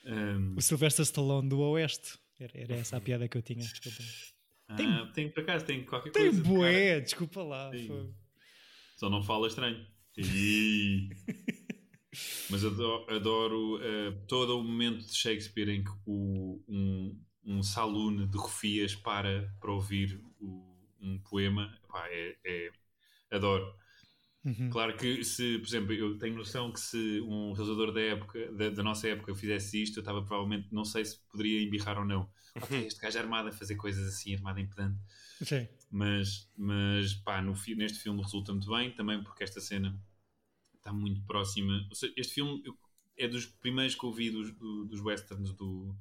Um, 0.06 0.56
o 0.58 0.62
Sylvester 0.62 1.04
Stallone 1.04 1.48
do 1.48 1.60
Oeste. 1.60 2.18
Era, 2.40 2.52
era 2.60 2.74
essa 2.76 2.98
a 2.98 3.00
piada 3.02 3.28
que 3.28 3.38
eu 3.38 3.42
tinha. 3.44 3.60
Desculpa. 3.60 3.98
Tem- 4.76 4.88
ah, 4.88 5.12
tem 5.14 5.30
por 5.30 5.42
acaso, 5.44 5.66
tem 5.66 5.84
qualquer 5.86 6.12
Tem 6.12 6.24
coisa. 6.32 6.44
bué, 6.44 7.00
desculpa 7.02 7.44
lá. 7.44 7.70
Só 8.98 9.10
não 9.10 9.22
fala 9.22 9.48
estranho. 9.48 9.86
Ih. 10.18 11.10
Mas 12.50 12.64
adoro, 12.66 13.06
adoro, 13.16 13.80
eh, 13.82 14.12
todo 14.28 14.60
o 14.60 14.64
momento 14.64 15.06
de 15.06 15.16
Shakespeare 15.16 15.70
em 15.70 15.84
que 15.84 15.92
o, 16.06 16.64
um, 16.68 17.20
um 17.44 17.64
saloon 17.64 18.28
de 18.28 18.38
Rofias 18.38 18.96
para 18.96 19.52
para 19.60 19.72
ouvir 19.72 20.20
o- 20.40 20.88
um 21.02 21.18
poema. 21.20 21.76
Epá, 21.84 22.08
é, 22.10 22.38
é- 22.44 22.72
adoro. 23.34 23.74
Uhum. 24.46 24.70
Claro 24.70 24.98
que 24.98 25.24
se, 25.24 25.58
por 25.60 25.68
exemplo, 25.68 25.94
eu 25.94 26.18
tenho 26.18 26.36
noção 26.36 26.72
que 26.72 26.80
se 26.80 27.22
um 27.22 27.54
realizador 27.54 27.94
da 27.94 28.02
época, 28.02 28.52
da, 28.52 28.70
da 28.70 28.84
nossa 28.84 29.08
época, 29.08 29.34
fizesse 29.34 29.82
isto, 29.82 29.98
eu 29.98 30.02
estava 30.02 30.22
provavelmente, 30.22 30.68
não 30.72 30.84
sei 30.84 31.06
se 31.06 31.18
poderia 31.30 31.62
embirrar 31.64 31.98
ou 31.98 32.06
não. 32.06 32.30
Ok, 32.56 32.86
este 32.86 33.00
gajo 33.00 33.18
é 33.18 33.22
armado 33.22 33.50
a 33.50 33.52
fazer 33.52 33.76
coisas 33.76 34.06
assim, 34.08 34.36
armado 34.36 34.60
em 34.60 34.68
pedante. 34.68 35.00
Sim. 35.42 35.68
Mas, 35.90 36.50
mas 36.58 37.14
pá, 37.14 37.42
no, 37.42 37.54
neste 37.78 38.00
filme 38.00 38.22
resulta 38.22 38.52
muito 38.52 38.70
bem, 38.70 38.92
também 38.92 39.24
porque 39.24 39.44
esta 39.44 39.62
cena 39.62 39.98
está 40.76 40.92
muito 40.92 41.22
próxima. 41.24 41.86
Ou 41.90 41.96
seja, 41.96 42.14
este 42.18 42.34
filme 42.34 42.62
eu- 42.66 42.78
é 43.18 43.28
dos 43.28 43.46
primeiros 43.46 43.96
que 43.96 44.04
eu 44.06 44.12
vi 44.12 44.30
dos, 44.30 44.52
do- 44.52 44.86
dos 44.86 45.00
westerns 45.00 45.54
do, 45.54 45.96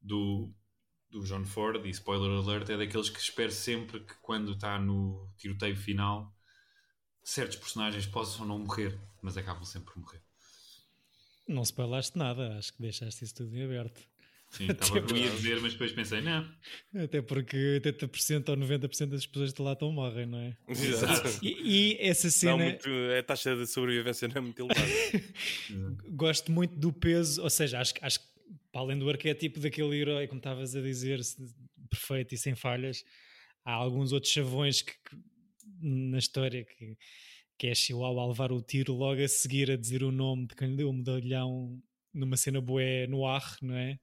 do, 0.00 0.52
do 1.10 1.20
John 1.24 1.44
Ford, 1.44 1.84
e 1.86 1.90
spoiler 1.90 2.30
alert, 2.30 2.68
é 2.70 2.76
daqueles 2.76 3.08
que 3.10 3.20
espero 3.20 3.52
sempre 3.52 4.00
que 4.00 4.14
quando 4.20 4.52
está 4.52 4.78
no 4.80 5.30
tiroteio 5.36 5.76
final 5.76 6.34
certos 7.28 7.56
personagens 7.58 8.06
possam 8.06 8.46
não 8.46 8.58
morrer, 8.58 8.98
mas 9.20 9.36
acabam 9.36 9.62
sempre 9.64 9.92
por 9.92 10.00
morrer. 10.00 10.22
Não 11.46 11.62
spoilaste 11.62 12.16
nada, 12.16 12.56
acho 12.58 12.72
que 12.72 12.80
deixaste 12.82 13.24
isso 13.24 13.34
tudo 13.34 13.54
em 13.56 13.64
aberto. 13.64 14.00
Sim, 14.50 14.68
estava 14.72 14.98
eu 14.98 15.16
ia 15.16 15.30
dizer, 15.30 15.60
mas 15.60 15.72
depois 15.72 15.92
pensei, 15.92 16.22
não. 16.22 16.50
Até 17.02 17.20
porque 17.20 17.80
80% 17.84 18.48
ou 18.48 18.56
90% 18.56 19.10
das 19.10 19.26
pessoas 19.26 19.52
de 19.52 19.60
lá 19.60 19.72
estão 19.74 19.92
morrem, 19.92 20.24
não 20.26 20.38
é? 20.38 20.56
Exato. 20.68 21.38
E, 21.44 21.96
e 21.96 22.08
essa 22.08 22.26
Não, 22.28 22.32
cena. 22.32 22.64
muito, 22.64 22.88
a 23.18 23.22
taxa 23.22 23.54
de 23.56 23.66
sobrevivência 23.66 24.26
não 24.28 24.36
é 24.36 24.40
muito 24.40 24.60
elevada. 24.62 24.88
gosto 26.10 26.50
muito 26.50 26.76
do 26.76 26.92
peso, 26.92 27.42
ou 27.42 27.50
seja, 27.50 27.78
acho, 27.78 27.94
que- 27.94 28.04
acho 28.04 28.20
que 28.20 28.26
para 28.72 28.80
além 28.80 28.98
do 28.98 29.08
arquétipo 29.08 29.60
daquele 29.60 29.96
herói, 29.98 30.26
como 30.26 30.38
estavas 30.38 30.74
a 30.74 30.80
dizer, 30.80 31.20
perfeito 31.90 32.34
e 32.34 32.38
sem 32.38 32.54
falhas, 32.54 33.04
há 33.64 33.72
alguns 33.72 34.12
outros 34.12 34.32
chavões 34.32 34.80
que, 34.82 34.92
que- 34.92 35.27
na 35.80 36.18
história 36.18 36.64
que, 36.64 36.96
que 37.58 37.66
é 37.66 37.74
Chihuahua 37.74 38.22
a 38.22 38.26
levar 38.26 38.52
o 38.52 38.62
tiro 38.62 38.94
logo 38.94 39.22
a 39.22 39.28
seguir 39.28 39.70
a 39.70 39.76
dizer 39.76 40.02
o 40.02 40.12
nome 40.12 40.46
de 40.46 40.54
quem 40.54 40.70
lhe 40.70 40.76
deu 40.76 40.90
o 40.90 40.92
medalhão 40.92 41.80
numa 42.12 42.36
cena 42.36 42.60
boé 42.60 43.06
no 43.06 43.26
ar, 43.26 43.56
não 43.62 43.76
é? 43.76 43.98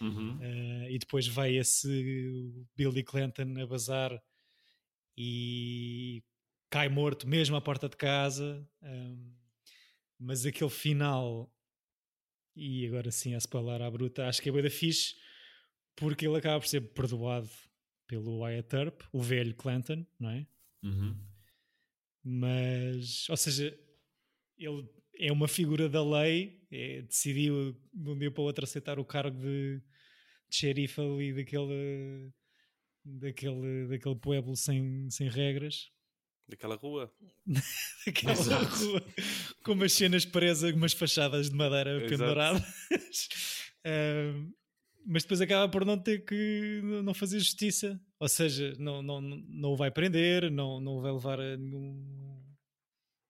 Uhum. 0.00 0.36
Uh, 0.36 0.90
e 0.90 0.98
depois 0.98 1.26
vai 1.26 1.56
esse 1.56 1.88
Billy 2.76 3.02
Clinton 3.02 3.60
a 3.60 3.66
bazar 3.66 4.22
e 5.16 6.22
cai 6.70 6.88
morto 6.88 7.26
mesmo 7.26 7.56
à 7.56 7.60
porta 7.60 7.88
de 7.88 7.96
casa. 7.96 8.66
um, 8.82 9.34
mas 10.20 10.44
aquele 10.44 10.70
final, 10.70 11.52
e 12.56 12.86
agora 12.86 13.10
sim 13.10 13.34
a 13.34 13.38
spoiler 13.38 13.82
à 13.82 13.90
bruta, 13.90 14.26
acho 14.26 14.42
que 14.42 14.50
é 14.50 14.62
da 14.62 14.70
fixe 14.70 15.14
porque 15.94 16.26
ele 16.26 16.36
acaba 16.36 16.60
por 16.60 16.66
ser 16.66 16.80
perdoado 16.92 17.50
pelo 18.06 18.40
Wyatt 18.40 18.74
Earp, 18.74 19.02
o 19.12 19.20
velho 19.20 19.54
Clinton, 19.54 20.06
não 20.18 20.30
é? 20.30 20.46
Uhum. 20.82 21.16
mas 22.24 23.28
ou 23.28 23.36
seja, 23.36 23.76
ele 24.56 24.88
é 25.18 25.32
uma 25.32 25.48
figura 25.48 25.88
da 25.88 26.02
lei, 26.04 26.64
é, 26.70 27.02
decidiu 27.02 27.72
de 27.92 28.10
um 28.10 28.18
dia 28.18 28.30
para 28.30 28.40
o 28.40 28.44
outro 28.44 28.64
aceitar 28.64 28.98
o 28.98 29.04
cargo 29.04 29.38
de, 29.40 29.80
de 30.48 30.56
xerife 30.56 31.00
ali 31.00 31.32
daquele, 31.34 32.30
daquele, 33.04 33.88
daquele 33.88 34.16
pueblo 34.16 34.56
sem, 34.56 35.10
sem 35.10 35.28
regras, 35.28 35.90
Daquela 36.48 36.76
rua. 36.76 37.12
daquela 38.06 38.32
Exato. 38.32 38.74
rua 38.76 39.04
com 39.62 39.72
umas 39.72 39.92
cenas 39.92 40.24
presas, 40.24 40.72
umas 40.72 40.94
fachadas 40.94 41.50
de 41.50 41.56
madeira 41.56 41.98
Exato. 41.98 42.08
penduradas. 42.08 42.62
Mas 45.04 45.24
depois 45.24 45.42
acaba 45.42 45.70
por 45.70 45.84
não 45.84 45.98
ter 45.98 46.24
que 46.24 46.80
não 47.04 47.12
fazer 47.12 47.38
justiça, 47.38 48.00
ou 48.20 48.28
seja, 48.28 48.74
não, 48.78 49.02
não, 49.02 49.20
não 49.20 49.70
o 49.70 49.76
vai 49.76 49.90
prender, 49.90 50.50
não, 50.50 50.80
não 50.80 50.96
o 50.96 51.00
vai 51.00 51.12
levar 51.12 51.40
a 51.40 51.56
nenhum. 51.56 52.04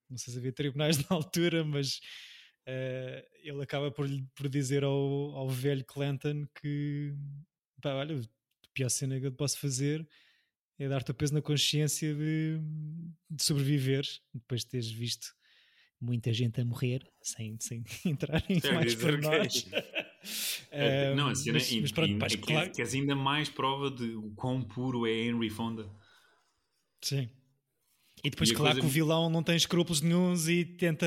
Não 0.09 0.16
sei 0.16 0.33
se 0.33 0.38
havia 0.38 0.53
tribunais 0.53 0.96
na 1.09 1.16
altura, 1.16 1.64
mas 1.64 2.01
eh, 2.66 3.27
ele 3.42 3.62
acaba 3.62 3.90
por, 3.90 4.09
por 4.35 4.48
dizer 4.48 4.85
ao, 4.85 4.92
ao 4.92 5.48
velho 5.48 5.85
Clanton 5.85 6.46
que 6.61 7.14
pá, 7.81 7.94
olha, 7.94 8.16
a 8.16 8.68
pior 8.72 8.88
cena 8.88 9.20
que 9.20 9.27
eu 9.27 9.33
posso 9.33 9.59
fazer 9.59 10.07
é 10.79 10.88
dar-te 10.88 11.11
o 11.11 11.14
peso 11.14 11.35
na 11.35 11.42
consciência 11.42 12.14
de, 12.14 12.59
de 13.29 13.42
sobreviver 13.42 14.07
depois 14.33 14.62
de 14.62 14.68
teres 14.68 14.90
visto 14.90 15.35
muita 16.01 16.33
gente 16.33 16.61
a 16.61 16.64
morrer 16.64 17.07
sem, 17.20 17.59
sem 17.61 17.85
entrar 18.07 18.42
em 18.48 18.61
mais 18.72 18.94
dizer 18.94 19.07
pormenores. 19.11 19.66
Que- 20.22 20.66
É, 20.70 21.14
não, 21.14 21.28
a 21.28 21.35
cena 21.35 21.54
mas, 21.54 21.70
e- 21.70 21.81
mas 21.81 21.92
pronto, 21.92 22.11
e- 22.12 22.18
pá, 22.18 22.26
e 22.26 22.37
claro- 22.38 22.61
queres, 22.62 22.76
queres 22.76 22.94
ainda 22.94 23.14
mais 23.16 23.48
prova 23.48 23.90
de 23.90 24.14
o 24.16 24.31
quão 24.35 24.62
puro 24.62 25.07
é 25.07 25.12
Henry 25.12 25.50
Fonda. 25.50 25.88
Sim. 27.00 27.28
E 28.24 28.31
depois, 28.31 28.50
E 28.50 28.54
claro 28.54 28.72
coisa- 28.74 28.81
que 28.81 28.87
o 28.87 28.90
vilão 28.90 29.31
não 29.31 29.42
tem 29.42 29.54
escrúpulos 29.57 30.00
nenhuns 30.00 30.48
e 30.48 30.64
tenta 30.64 31.07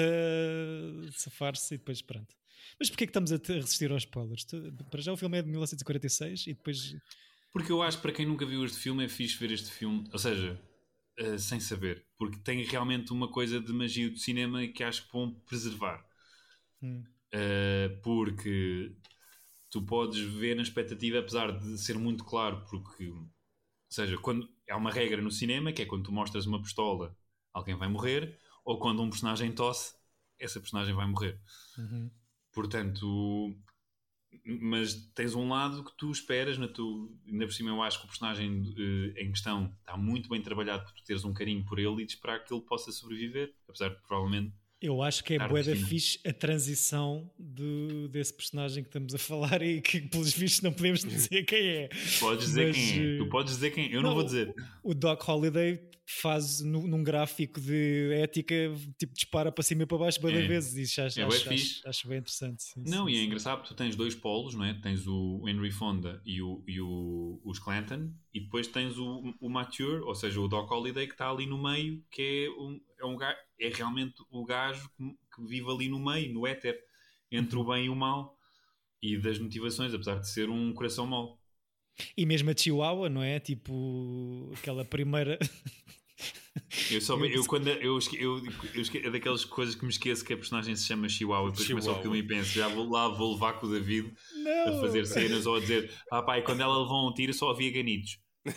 safar-se 1.11 1.75
e 1.75 1.77
depois 1.77 2.01
pronto. 2.01 2.33
Mas 2.79 2.89
porquê 2.89 3.03
é 3.03 3.07
que 3.07 3.11
estamos 3.11 3.31
a 3.31 3.37
resistir 3.53 3.91
aos 3.91 4.03
spoilers? 4.03 4.45
Para 4.89 5.01
já 5.01 5.11
o 5.11 5.17
filme 5.17 5.37
é 5.37 5.41
de 5.41 5.49
1946 5.49 6.47
e 6.47 6.53
depois. 6.53 6.95
Porque 7.51 7.71
eu 7.71 7.81
acho 7.83 7.97
que 7.97 8.03
para 8.03 8.13
quem 8.13 8.25
nunca 8.25 8.45
viu 8.45 8.63
este 8.65 8.77
filme 8.79 9.03
é 9.03 9.09
fixe 9.09 9.37
ver 9.37 9.51
este 9.51 9.69
filme, 9.69 10.07
ou 10.11 10.17
seja, 10.17 10.59
eh, 11.17 11.37
sem 11.37 11.59
saber, 11.59 12.05
porque 12.17 12.37
tem 12.39 12.63
realmente 12.63 13.11
uma 13.11 13.27
coisa 13.27 13.59
de 13.59 13.73
magia 13.73 14.09
do 14.09 14.17
cinema 14.17 14.65
que 14.67 14.81
acho 14.83 15.05
que 15.05 15.11
vão 15.11 15.31
preservar. 15.45 16.03
Hum. 16.81 17.03
Eh, 17.33 17.99
porque 18.03 18.93
tu 19.69 19.81
podes 19.81 20.19
ver 20.19 20.55
na 20.55 20.61
expectativa, 20.61 21.19
apesar 21.19 21.57
de 21.57 21.77
ser 21.77 21.97
muito 21.97 22.25
claro, 22.25 22.65
porque, 22.69 23.07
ou 23.07 23.29
seja, 23.89 24.17
quando 24.17 24.49
há 24.69 24.75
uma 24.75 24.91
regra 24.91 25.21
no 25.21 25.31
cinema 25.31 25.71
que 25.71 25.81
é 25.81 25.85
quando 25.85 26.03
tu 26.03 26.11
mostras 26.11 26.45
uma 26.45 26.61
pistola, 26.61 27.15
alguém 27.53 27.75
vai 27.75 27.87
morrer, 27.87 28.37
ou 28.65 28.77
quando 28.79 29.01
um 29.01 29.09
personagem 29.09 29.51
tosse, 29.53 29.95
essa 30.37 30.59
personagem 30.59 30.93
vai 30.93 31.07
morrer. 31.07 31.39
Uhum. 31.77 32.11
Portanto, 32.51 33.55
mas 34.43 34.93
tens 35.13 35.35
um 35.35 35.49
lado 35.49 35.83
que 35.83 35.95
tu 35.97 36.11
esperas, 36.11 36.57
na 36.57 36.67
tu, 36.67 37.17
ainda 37.25 37.45
por 37.45 37.53
cima 37.53 37.69
eu 37.69 37.81
acho 37.81 37.99
que 37.99 38.05
o 38.05 38.07
personagem 38.07 38.63
eh, 38.77 39.23
em 39.23 39.31
questão 39.31 39.73
está 39.79 39.95
muito 39.95 40.27
bem 40.29 40.41
trabalhado 40.41 40.83
para 40.83 40.93
tu 40.93 41.03
teres 41.03 41.23
um 41.23 41.33
carinho 41.33 41.63
por 41.65 41.79
ele 41.79 42.01
e 42.01 42.05
de 42.05 42.13
esperar 42.13 42.43
que 42.43 42.53
ele 42.53 42.63
possa 42.63 42.91
sobreviver, 42.91 43.53
apesar 43.67 43.89
de 43.89 44.01
provavelmente 44.01 44.53
Eu 44.81 45.03
acho 45.03 45.23
que 45.23 45.35
é 45.35 45.37
Tarde 45.37 45.53
bué 45.53 45.61
da 45.61 45.75
fina. 45.75 45.87
fixe 45.87 46.19
a 46.25 46.33
transição 46.33 47.29
do, 47.37 48.07
desse 48.07 48.33
personagem 48.33 48.83
que 48.83 48.89
estamos 48.89 49.13
a 49.13 49.17
falar 49.19 49.61
e 49.61 49.79
que 49.79 50.01
pelos 50.01 50.33
vistos 50.33 50.61
não 50.61 50.73
podemos 50.73 51.01
dizer 51.05 51.43
quem 51.43 51.67
é. 51.67 51.89
podes 52.19 52.47
dizer 52.47 52.67
Mas, 52.69 52.75
quem 52.77 53.15
é. 53.15 53.17
Tu 53.19 53.29
podes 53.29 53.53
dizer 53.53 53.71
quem 53.71 53.85
é. 53.85 53.95
Eu 53.95 54.01
não, 54.01 54.09
não, 54.09 54.15
vou 54.15 54.23
dizer. 54.23 54.53
O 54.81 54.95
Doc 54.95 55.21
Holliday 55.21 55.79
faz 56.05 56.59
nu- 56.61 56.87
num 56.87 57.03
gráfico 57.03 57.59
de 57.59 58.11
ética, 58.13 58.53
tipo, 58.97 59.13
dispara 59.13 59.51
para 59.51 59.63
cima 59.63 59.83
e 59.83 59.85
para 59.85 59.97
baixo 59.97 60.19
bué 60.21 60.31
É. 60.31 60.47
vezes. 60.47 60.75
E 60.75 60.81
isso 60.83 61.01
acho, 61.01 61.19
É 61.19 61.23
acho, 61.23 61.47
fixe. 61.47 61.79
acho, 61.79 61.89
acho 61.89 62.07
bem 62.07 62.17
interessante. 62.19 62.63
sim, 62.63 62.85
Não, 62.85 63.07
sim, 63.07 63.11
e 63.13 63.17
é 63.17 63.19
sim. 63.19 63.25
engraçado 63.27 63.59
porque 63.59 63.73
tu 63.73 63.77
tens 63.77 63.95
dois 63.95 64.15
polos, 64.15 64.55
não 64.55 64.65
é? 64.65 64.73
Tens 64.73 65.07
o 65.07 65.47
Henry 65.47 65.71
Fonda 65.71 66.21
e, 66.25 66.41
o, 66.41 66.63
e 66.67 66.81
o, 66.81 67.39
os 67.43 67.59
Clanton, 67.59 68.11
e 68.33 68.39
depois 68.39 68.67
tens 68.67 68.97
o, 68.97 69.33
o 69.39 69.49
Mature, 69.49 70.01
ou 70.01 70.15
seja, 70.15 70.39
o 70.41 70.47
Doc 70.47 70.69
Holliday, 70.69 71.05
que 71.07 71.13
está 71.13 71.29
ali 71.29 71.45
no 71.45 71.61
meio, 71.61 72.03
que 72.11 72.45
é, 72.47 72.49
um, 72.61 72.81
é, 72.99 73.05
um 73.05 73.17
é 73.59 73.69
realmente 73.69 74.15
o 74.31 74.43
gajo 74.45 74.89
que, 74.97 75.03
que 75.35 75.47
vive 75.47 75.69
ali 75.69 75.87
no 75.89 75.99
meio, 75.99 76.33
no 76.33 76.47
éter, 76.47 76.77
entre 77.31 77.55
o 77.57 77.63
bem 77.63 77.85
e 77.85 77.89
o 77.89 77.95
mal, 77.95 78.35
e 79.01 79.17
das 79.17 79.39
motivações, 79.39 79.93
apesar 79.93 80.19
de 80.19 80.29
ser 80.29 80.49
um 80.49 80.73
coração 80.73 81.07
mau. 81.07 81.40
E 82.15 82.25
mesmo 82.25 82.49
a 82.49 82.55
Chihuahua, 82.55 83.09
não 83.09 83.23
é? 83.23 83.39
Tipo, 83.39 84.51
aquela 84.57 84.83
primeira. 84.85 85.37
Eu, 86.89 87.01
só, 87.01 87.17
Eu 87.25 87.45
quando 87.45 87.67
eu, 87.67 87.97
eu, 88.19 88.41
eu 88.73 88.83
é 89.05 89.09
daquelas 89.09 89.45
coisas 89.45 89.73
que 89.73 89.83
me 89.83 89.89
esqueço 89.91 90.23
que 90.23 90.33
a 90.33 90.37
personagem 90.37 90.75
se 90.75 90.85
chama 90.85 91.07
Chihuahua 91.07 91.49
e 91.49 91.51
depois 91.51 91.67
começo 91.67 91.89
o 91.89 91.93
Chihuahua. 91.93 92.01
filme 92.01 92.19
e 92.19 92.23
penso, 92.23 92.49
já 92.51 92.67
vou 92.67 92.89
lá, 92.89 93.07
vou 93.07 93.33
levar 93.33 93.53
com 93.53 93.67
o 93.67 93.71
David 93.71 94.13
Não! 94.35 94.77
a 94.77 94.81
fazer 94.81 95.05
cenas 95.05 95.45
ou 95.45 95.55
a 95.55 95.59
dizer, 95.59 95.91
ah 96.11 96.21
pá, 96.21 96.37
e 96.37 96.41
quando 96.41 96.61
ela 96.61 96.77
levou 96.77 97.09
um 97.09 97.13
tiro 97.13 97.33
só 97.33 97.49
havia 97.49 97.71
ganitos. 97.71 98.19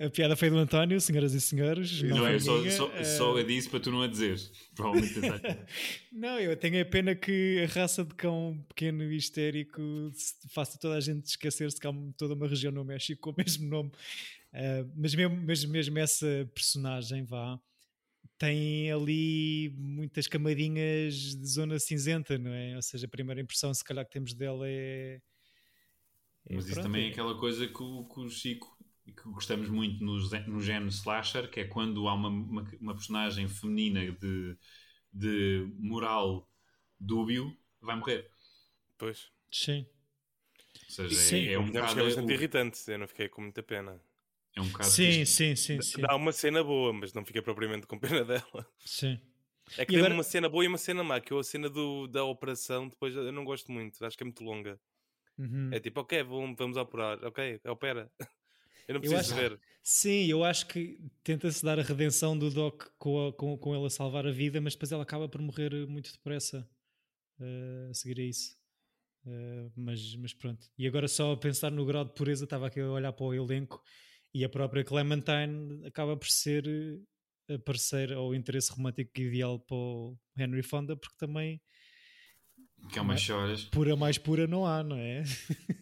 A 0.00 0.08
piada 0.08 0.36
foi 0.36 0.48
do 0.48 0.56
António, 0.56 1.00
senhoras 1.00 1.34
e 1.34 1.40
senhores. 1.40 2.00
Não, 2.02 2.18
Não, 2.18 2.18
foi 2.18 2.34
é 2.34 2.38
só, 2.38 2.58
minha. 2.58 2.70
só, 2.70 2.92
Eh, 2.92 3.04
só 3.04 3.36
a 3.36 3.42
disse 3.42 3.68
para 3.68 3.80
tu 3.80 3.90
não 3.90 4.02
a 4.02 4.06
dizeres. 4.06 4.52
Provavelmente. 4.74 5.18
Não, 6.12 6.38
eu 6.38 6.56
tenho 6.56 6.80
a 6.80 6.84
pena 6.84 7.16
que 7.16 7.64
a 7.64 7.72
raça 7.72 8.04
de 8.04 8.14
cão 8.14 8.64
pequeno 8.68 9.02
e 9.02 9.16
histérico 9.16 9.82
faça 10.50 10.78
toda 10.78 10.94
a 10.96 11.00
gente 11.00 11.26
esquecer-se 11.26 11.80
que 11.80 11.86
há 11.86 11.92
toda 12.16 12.34
uma 12.34 12.46
região 12.46 12.70
no 12.72 12.84
México 12.84 13.20
com 13.20 13.30
o 13.30 13.34
mesmo 13.44 13.68
nome. 13.68 13.90
Eh, 14.52 14.84
mas 14.96 15.14
mesmo, 15.16 15.36
mesmo, 15.36 15.72
mesmo 15.72 15.98
essa 15.98 16.48
personagem, 16.54 17.24
vá, 17.24 17.58
tem 18.38 18.92
ali 18.92 19.74
muitas 19.76 20.28
camadinhas 20.28 21.14
de 21.36 21.46
zona 21.46 21.76
cinzenta, 21.80 22.38
não 22.38 22.52
é? 22.52 22.76
Ou 22.76 22.82
seja, 22.82 23.06
a 23.06 23.10
primeira 23.10 23.40
impressão, 23.40 23.74
se 23.74 23.82
calhar, 23.82 24.04
que 24.04 24.12
temos 24.12 24.32
dela 24.32 24.64
é. 24.68 25.20
é, 26.46 26.54
Mas 26.54 26.64
isso 26.66 26.74
pronto, 26.74 26.84
também 26.84 27.04
é 27.04 27.08
é- 27.08 27.10
aquela 27.10 27.36
coisa 27.38 27.66
que 27.66 27.82
o, 27.82 28.04
que 28.04 28.20
o 28.20 28.30
Chico 28.30 28.76
e 29.08 29.12
que 29.12 29.22
gostamos 29.30 29.68
muito 29.70 30.04
no, 30.04 30.14
no 30.48 30.60
género 30.62 30.88
slasher, 30.90 31.50
que 31.50 31.60
é 31.60 31.64
quando 31.64 32.08
há 32.08 32.14
uma, 32.14 32.28
uma, 32.28 32.62
uma 32.80 32.94
personagem 32.94 33.48
feminina 33.48 34.00
de, 34.12 34.56
de 35.12 35.72
moral 35.78 36.48
dúbio, 37.00 37.56
vai 37.80 37.96
morrer. 37.96 38.30
Pois. 38.98 39.32
Sim. 39.50 39.86
Ou 40.84 40.90
seja, 40.90 41.16
Sim. 41.16 41.48
é, 41.48 41.52
é 41.54 41.58
um 41.58 41.66
bocado. 41.66 41.88
ficar 41.90 42.04
bastante 42.04 42.32
irritante. 42.32 42.90
Eu 42.90 42.98
não 42.98 43.08
fiquei 43.08 43.28
com 43.28 43.42
muita 43.42 43.62
pena. 43.62 44.00
É 44.54 44.60
um 44.60 44.68
bocado 44.68 44.90
Sim, 44.90 45.24
sim, 45.24 45.56
sim, 45.56 45.80
sim. 45.82 46.02
Dá 46.02 46.16
uma 46.16 46.32
cena 46.32 46.62
boa, 46.64 46.92
mas 46.92 47.12
não 47.12 47.24
fiquei 47.24 47.42
propriamente 47.42 47.86
com 47.86 47.98
pena 47.98 48.24
dela. 48.26 48.66
sim. 48.84 49.18
É 49.76 49.84
que 49.86 49.92
E 49.94 49.98
tem 49.98 50.00
agora- 50.00 50.14
uma 50.14 50.22
cena 50.22 50.48
boa 50.48 50.64
e 50.64 50.68
uma 50.68 50.78
cena 50.78 51.04
má, 51.04 51.20
que 51.20 51.32
eu 51.32 51.38
a 51.38 51.44
cena 51.44 51.68
do, 51.70 52.06
da 52.08 52.24
operação 52.24 52.88
depois 52.88 53.14
eu 53.14 53.32
não 53.32 53.44
gosto 53.44 53.70
muito, 53.72 54.04
acho 54.04 54.16
que 54.16 54.22
é 54.22 54.26
muito 54.26 54.42
longa. 54.44 54.78
Uhum. 55.38 55.70
É 55.70 55.80
tipo, 55.80 56.00
ok, 56.00 56.22
vamos, 56.24 56.56
vamos 56.58 56.76
operar, 56.76 57.24
ok, 57.24 57.60
opera. 57.66 58.10
Eu 58.88 58.94
não 58.94 59.02
Eu 59.02 59.10
preciso 59.12 59.34
acho- 59.34 59.34
ver. 59.50 59.60
Sim, 59.82 60.24
eu 60.26 60.42
acho 60.44 60.66
que 60.66 60.98
tenta-se 61.22 61.64
dar 61.64 61.78
a 61.78 61.82
redenção 61.82 62.36
do 62.38 62.50
Doc 62.50 62.84
com, 62.98 63.28
a- 63.28 63.32
com, 63.32 63.56
com 63.56 63.74
ele 63.76 63.86
a 63.86 63.90
salvar 63.90 64.26
a 64.26 64.30
vida, 64.32 64.60
mas 64.60 64.74
depois 64.74 64.90
ela 64.92 65.02
acaba 65.02 65.28
por 65.28 65.40
morrer 65.40 65.86
muito 65.86 66.10
depressa 66.12 66.68
eh, 67.40 67.88
a 67.90 67.94
seguir 67.94 68.20
a 68.20 68.24
isso. 68.24 68.56
Eh, 69.26 69.70
mas, 69.76 70.14
mas 70.16 70.32
pronto. 70.34 70.66
E 70.76 70.86
agora 70.86 71.06
só 71.08 71.32
a 71.32 71.36
pensar 71.36 71.70
no 71.70 71.84
grau 71.86 72.04
de 72.04 72.12
pureza, 72.12 72.44
estava 72.44 72.66
aqui 72.66 72.80
a 72.80 72.90
olhar 72.90 73.12
para 73.12 73.24
o 73.26 73.32
elenco 73.34 73.82
e 74.34 74.44
a 74.44 74.48
própria 74.48 74.84
Clementine 74.84 75.86
acaba 75.86 76.16
por 76.16 76.28
ser 76.28 76.66
eh, 76.66 77.54
a 77.54 77.58
parceira 77.58 78.18
ou 78.20 78.30
o 78.30 78.34
interesse 78.34 78.70
romântico 78.72 79.18
ideal 79.20 79.58
para 79.60 79.76
o 79.76 80.18
Henry 80.36 80.62
Fonda, 80.62 80.96
porque 80.96 81.16
também 81.18 81.60
Que 82.92 82.98
é 82.98 83.02
umas 83.02 83.20
choras. 83.22 83.64
Pura 83.64 83.96
mais 83.96 84.18
pura 84.18 84.46
não 84.46 84.66
há, 84.66 84.82
não 84.82 84.96
é? 84.96 85.22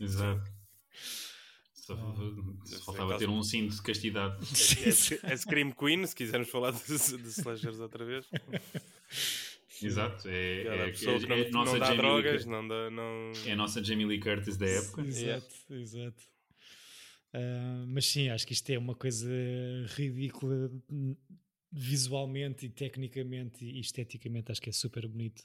Exato. 0.01 0.49
Só, 1.87 1.94
Ah. 1.94 2.66
só 2.66 2.79
faltava 2.87 3.16
ter 3.16 3.29
um 3.29 3.40
cinto 3.44 3.77
de 3.77 3.81
castidade. 3.83 4.37
É, 5.25 5.33
é 5.33 5.37
Scream 5.37 5.70
Queen, 5.70 6.05
se 6.05 6.16
quisermos 6.16 6.49
falar 6.49 6.72
de, 6.72 6.79
de 6.88 7.29
slashers 7.29 7.79
outra 7.79 8.05
vez. 8.05 8.27
Exato. 9.81 10.27
É, 10.29 10.61
Aquela 10.62 10.75
é, 10.83 10.90
pessoa 10.90 11.18
que 11.20 11.27
não, 11.27 11.37
é, 11.37 11.46
a 11.46 11.51
nossa 11.51 11.72
não 11.72 11.79
dá 11.79 11.87
Jamie 11.87 12.01
Lee 12.03 12.09
drogas, 12.22 12.42
Cur- 12.44 12.51
não 12.51 12.66
dá. 12.68 12.90
Não... 12.90 13.33
é 13.46 13.53
a 13.53 13.57
nossa 13.57 13.85
Jamie 13.85 14.07
Lee 14.07 14.18
Curtis 14.18 14.57
da 14.57 14.66
época. 14.66 15.03
Exato, 15.03 15.55
exato. 15.70 16.25
Ah, 17.33 17.85
mas 17.87 18.07
sim, 18.07 18.31
acho 18.31 18.46
que 18.46 18.53
isto 18.53 18.68
é 18.70 18.79
uma 18.79 18.94
coisa 18.96 19.31
ridícula 19.94 20.70
visualmente 21.70 22.66
e 22.66 22.68
tecnicamente 22.70 23.64
e 23.64 23.79
esteticamente. 23.79 24.51
Acho 24.51 24.61
que 24.62 24.70
é 24.70 24.72
super 24.72 25.07
bonito. 25.07 25.42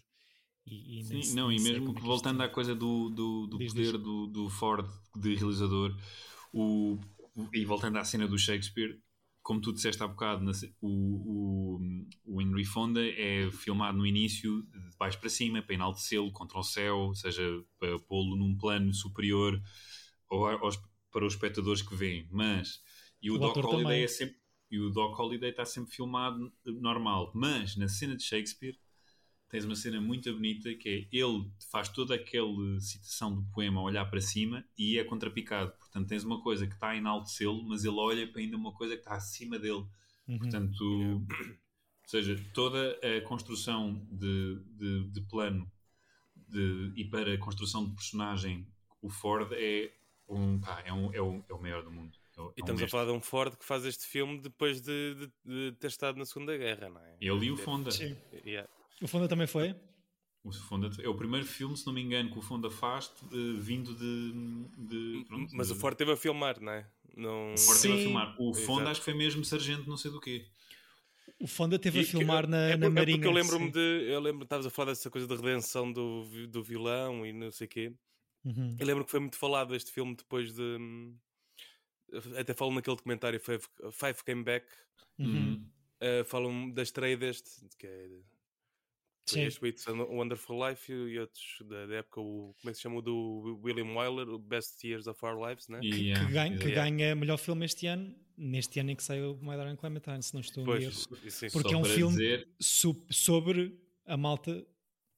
E, 0.66 1.00
e 1.00 1.04
Sim, 1.24 1.36
não, 1.36 1.52
e 1.52 1.60
mesmo 1.60 1.96
é 1.98 2.02
voltando 2.02 2.42
à 2.42 2.48
coisa 2.48 2.74
do, 2.76 3.10
do, 3.10 3.48
do 3.48 3.58
Diz, 3.58 3.74
poder 3.74 3.92
diz. 3.94 4.02
do, 4.02 4.28
do 4.28 4.50
Ford 4.50 4.88
de 5.16 5.36
realizador, 5.36 5.98
o, 6.54 7.00
e 7.54 7.66
voltando 7.66 7.98
à 7.98 8.04
cena 8.04 8.28
do 8.28 8.38
Shakespeare, 8.38 9.00
como 9.42 9.60
tu 9.60 9.74
disseste 9.74 10.02
há 10.04 10.08
bocado, 10.08 10.50
o, 10.82 10.88
o, 10.88 11.80
o 12.26 12.42
Henry 12.42 12.64
Fonda 12.64 13.02
é 13.04 13.50
filmado 13.52 13.98
no 13.98 14.06
início 14.06 14.62
de 14.64 14.98
baixo 14.98 15.20
para 15.20 15.30
cima, 15.30 15.62
para 15.62 15.74
enaltecê-lo 15.74 16.32
contra 16.32 16.60
o 16.60 16.64
céu, 16.64 16.98
ou 16.98 17.16
seja, 17.16 17.44
para 17.80 17.98
pô-lo 18.00 18.36
num 18.36 18.56
plano 18.56 18.94
superior 18.94 19.60
aos, 20.30 20.80
para 21.12 21.26
os 21.26 21.34
espectadores 21.34 21.82
que 21.82 21.96
veem. 21.96 22.28
Mas, 22.32 22.82
e 23.22 23.32
o, 23.32 23.36
O 23.36 23.38
Doc 23.40 23.56
Holliday 23.56 23.84
também. 23.84 24.04
é 24.04 24.08
sempre. 24.08 24.42
E 24.70 24.80
o 24.80 24.90
Doc 24.90 25.18
Holliday 25.18 25.50
está 25.50 25.66
sempre 25.66 25.92
filmado 25.92 26.52
normal, 26.66 27.32
mas 27.36 27.76
na 27.76 27.90
cena 27.90 28.16
de 28.16 28.24
Shakespeare 28.24 28.80
tens 29.52 29.66
uma 29.66 29.76
cena 29.76 30.00
muito 30.00 30.32
bonita 30.34 30.74
que 30.76 30.90
é 31.12 31.16
ele 31.18 31.52
faz 31.70 31.90
toda 31.90 32.16
aquela 32.16 32.80
citação 32.80 33.36
do 33.36 33.44
poema 33.52 33.82
a 33.82 33.84
olhar 33.84 34.06
para 34.10 34.22
cima 34.22 34.64
e 34.78 34.98
é 34.98 35.04
contrapicado. 35.04 35.72
Portanto, 35.78 36.08
tens 36.08 36.24
uma 36.24 36.42
coisa 36.42 36.66
que 36.66 36.74
está 36.74 36.90
a 36.92 36.96
enaltecê-lo, 36.98 37.62
mas 37.64 37.84
ele 37.84 37.98
olha 37.98 38.26
para 38.28 38.40
ainda 38.42 38.56
uma 38.56 38.72
coisa 38.74 38.96
que 38.96 39.02
está 39.02 39.16
acima 39.16 39.60
dele. 39.60 39.86
Uhum. 40.28 40.38
Portanto, 40.40 40.82
ou 40.84 41.26
seja, 42.08 42.42
toda 42.54 42.98
a 43.04 43.22
construção 43.28 44.08
de, 44.12 44.60
de, 44.78 45.04
de 45.12 45.22
plano 45.22 45.70
de- 46.48 46.94
e 46.96 47.06
para 47.06 47.34
a 47.34 47.38
construção 47.38 47.86
de 47.86 47.94
personagem, 47.96 48.66
o 49.02 49.10
Ford 49.10 49.52
é 49.54 49.92
um, 50.30 50.60
pá, 50.60 50.82
é, 50.86 50.94
um, 50.94 51.14
é, 51.14 51.22
o, 51.22 51.44
é 51.50 51.54
o 51.54 51.62
maior 51.62 51.84
do 51.84 51.92
mundo. 51.92 52.18
É 52.38 52.40
é 52.40 52.44
E 52.44 52.46
um 52.46 52.50
estamos 52.52 52.70
a 52.70 52.84
mestre. 52.84 52.90
falar 52.92 53.06
de 53.06 53.12
um 53.12 53.22
Ford 53.22 53.56
que 53.58 53.66
faz 53.66 53.84
este 53.86 54.06
filme 54.08 54.40
depois 54.40 54.82
de, 54.82 55.16
de- 55.16 55.32
de 55.72 55.78
ter 55.78 55.88
estado 55.88 56.18
na 56.18 56.26
Segunda 56.26 56.58
Guerra, 56.58 56.90
não 56.90 57.02
é? 57.02 57.18
Ele 57.20 57.46
e 57.48 57.52
o 57.52 57.58
Fonda. 57.58 57.92
Sim. 57.92 58.16
Yeah. 58.46 58.70
O 59.02 59.08
Fonda 59.08 59.28
também 59.28 59.48
foi? 59.48 59.76
O 60.44 60.52
Fonda 60.52 60.90
é 61.02 61.08
o 61.08 61.16
primeiro 61.16 61.46
filme, 61.46 61.78
se 61.78 61.86
não 61.86 61.94
me 61.94 62.02
engano, 62.02 62.32
que 62.32 62.40
o 62.40 62.42
Fonda 62.42 62.70
faz 62.70 63.12
vindo 63.60 63.94
de. 63.96 64.34
de 64.78 65.26
pronto, 65.26 65.56
Mas 65.56 65.68
de- 65.68 65.74
o 65.74 65.76
Ford 65.76 65.94
esteve 65.94 66.12
a 66.12 66.18
filmar, 66.18 66.60
não 66.60 66.72
é? 66.72 66.88
Não... 67.16 67.54
o 67.54 67.58
Ford 67.58 67.76
esteve 67.76 67.94
a 67.94 67.98
Sim. 67.98 68.04
filmar. 68.04 68.36
O 68.40 68.54
Fonda 68.54 68.82
Exato. 68.82 68.90
acho 68.92 69.02
que 69.02 69.06
foi 69.06 69.14
mesmo 69.14 69.46
sargento, 69.46 69.88
não 69.90 69.98
sei 69.98 70.10
do 70.12 70.20
quê. 70.20 70.48
O 71.40 71.48
Fonda 71.48 71.78
teve 71.80 72.00
E 72.00 72.02
a 72.02 72.06
que- 72.06 72.12
filmar 72.12 72.48
na, 72.48 72.58
é, 72.58 72.78
na 72.78 72.78
por- 72.78 72.86
é 72.86 72.90
Marinha. 72.90 73.18
porque 73.18 73.28
eu 73.28 73.32
lembro-me 73.34 73.66
sim. 73.66 73.72
de. 73.72 73.80
Eu 74.12 74.20
lembro, 74.20 74.44
estavas 74.44 74.66
a 74.66 74.70
falar 74.70 74.92
dessa 74.92 75.10
coisa 75.10 75.28
de 75.28 75.36
redenção 75.36 75.92
do, 75.92 76.26
do 76.48 76.64
vilão 76.64 77.26
e 77.26 77.32
não 77.34 77.52
sei 77.52 77.66
o 77.66 77.70
quê. 77.70 77.94
Uhum. 78.44 78.76
Eu 78.80 78.86
lembro 78.88 79.06
que 79.06 79.12
foi 79.12 79.20
muito 79.20 79.38
falado 79.38 79.76
este 79.76 79.92
filme 79.92 80.16
depois 80.16 80.54
de. 80.54 80.62
hum, 80.62 81.16
Até 82.38 82.54
falam 82.54 82.74
naquele 82.74 82.96
documentário 82.96 83.40
Five, 83.40 83.64
Five 83.92 84.24
Came 84.26 84.44
Back. 84.44 84.66
Uhum. 85.20 85.64
uh, 86.02 86.26
falam 86.26 86.72
da 86.72 86.82
estreia 86.82 87.16
deste, 87.16 87.50
que 87.78 87.86
é 87.86 88.10
Sim. 89.34 89.42
este 89.44 89.66
It's 89.68 89.88
a 89.88 89.92
Wonderful 89.94 90.70
Life 90.70 90.92
e, 90.92 91.20
outros 91.20 91.58
da, 91.68 91.86
da 91.88 91.96
época, 91.96 92.20
o, 92.22 92.54
como 92.60 92.70
é 92.70 92.72
que 92.72 92.76
se 92.76 92.82
chama? 92.82 92.98
O 92.98 93.02
do 93.02 93.60
William 93.64 93.94
Wyler, 93.96 94.30
o 94.30 94.38
Best 94.40 94.84
Years 94.88 95.08
of 95.08 95.24
Our 95.26 95.48
Lives, 95.48 95.68
né? 95.68 95.80
Que, 95.80 95.88
yeah, 95.88 96.26
que 96.26 96.32
ganha, 96.34 96.58
que 96.58 96.64
exato. 96.66 96.76
ganha 96.76 97.16
melhor 97.16 97.38
filme 97.38 97.66
este 97.66 97.88
ano, 97.88 98.16
neste 98.38 98.80
ano 98.80 98.92
em 98.92 98.96
que 98.96 99.04
saiu 99.04 99.34
o 99.34 99.40
My 99.46 99.56
Darling 99.58 99.76
Clementine, 99.76 100.22
se 100.24 100.34
não 100.34 100.42
estou 100.42 100.64
Pois, 100.64 100.84
erro. 100.84 100.92
isso, 101.26 101.46
isso. 101.46 101.54
Porque 101.54 101.74
é 101.74 101.78
um 101.78 101.84
filme 101.84 102.12
dizer- 102.18 102.48
so- 102.60 103.06
sobre 103.10 103.78
a 104.06 104.18
malta 104.18 104.66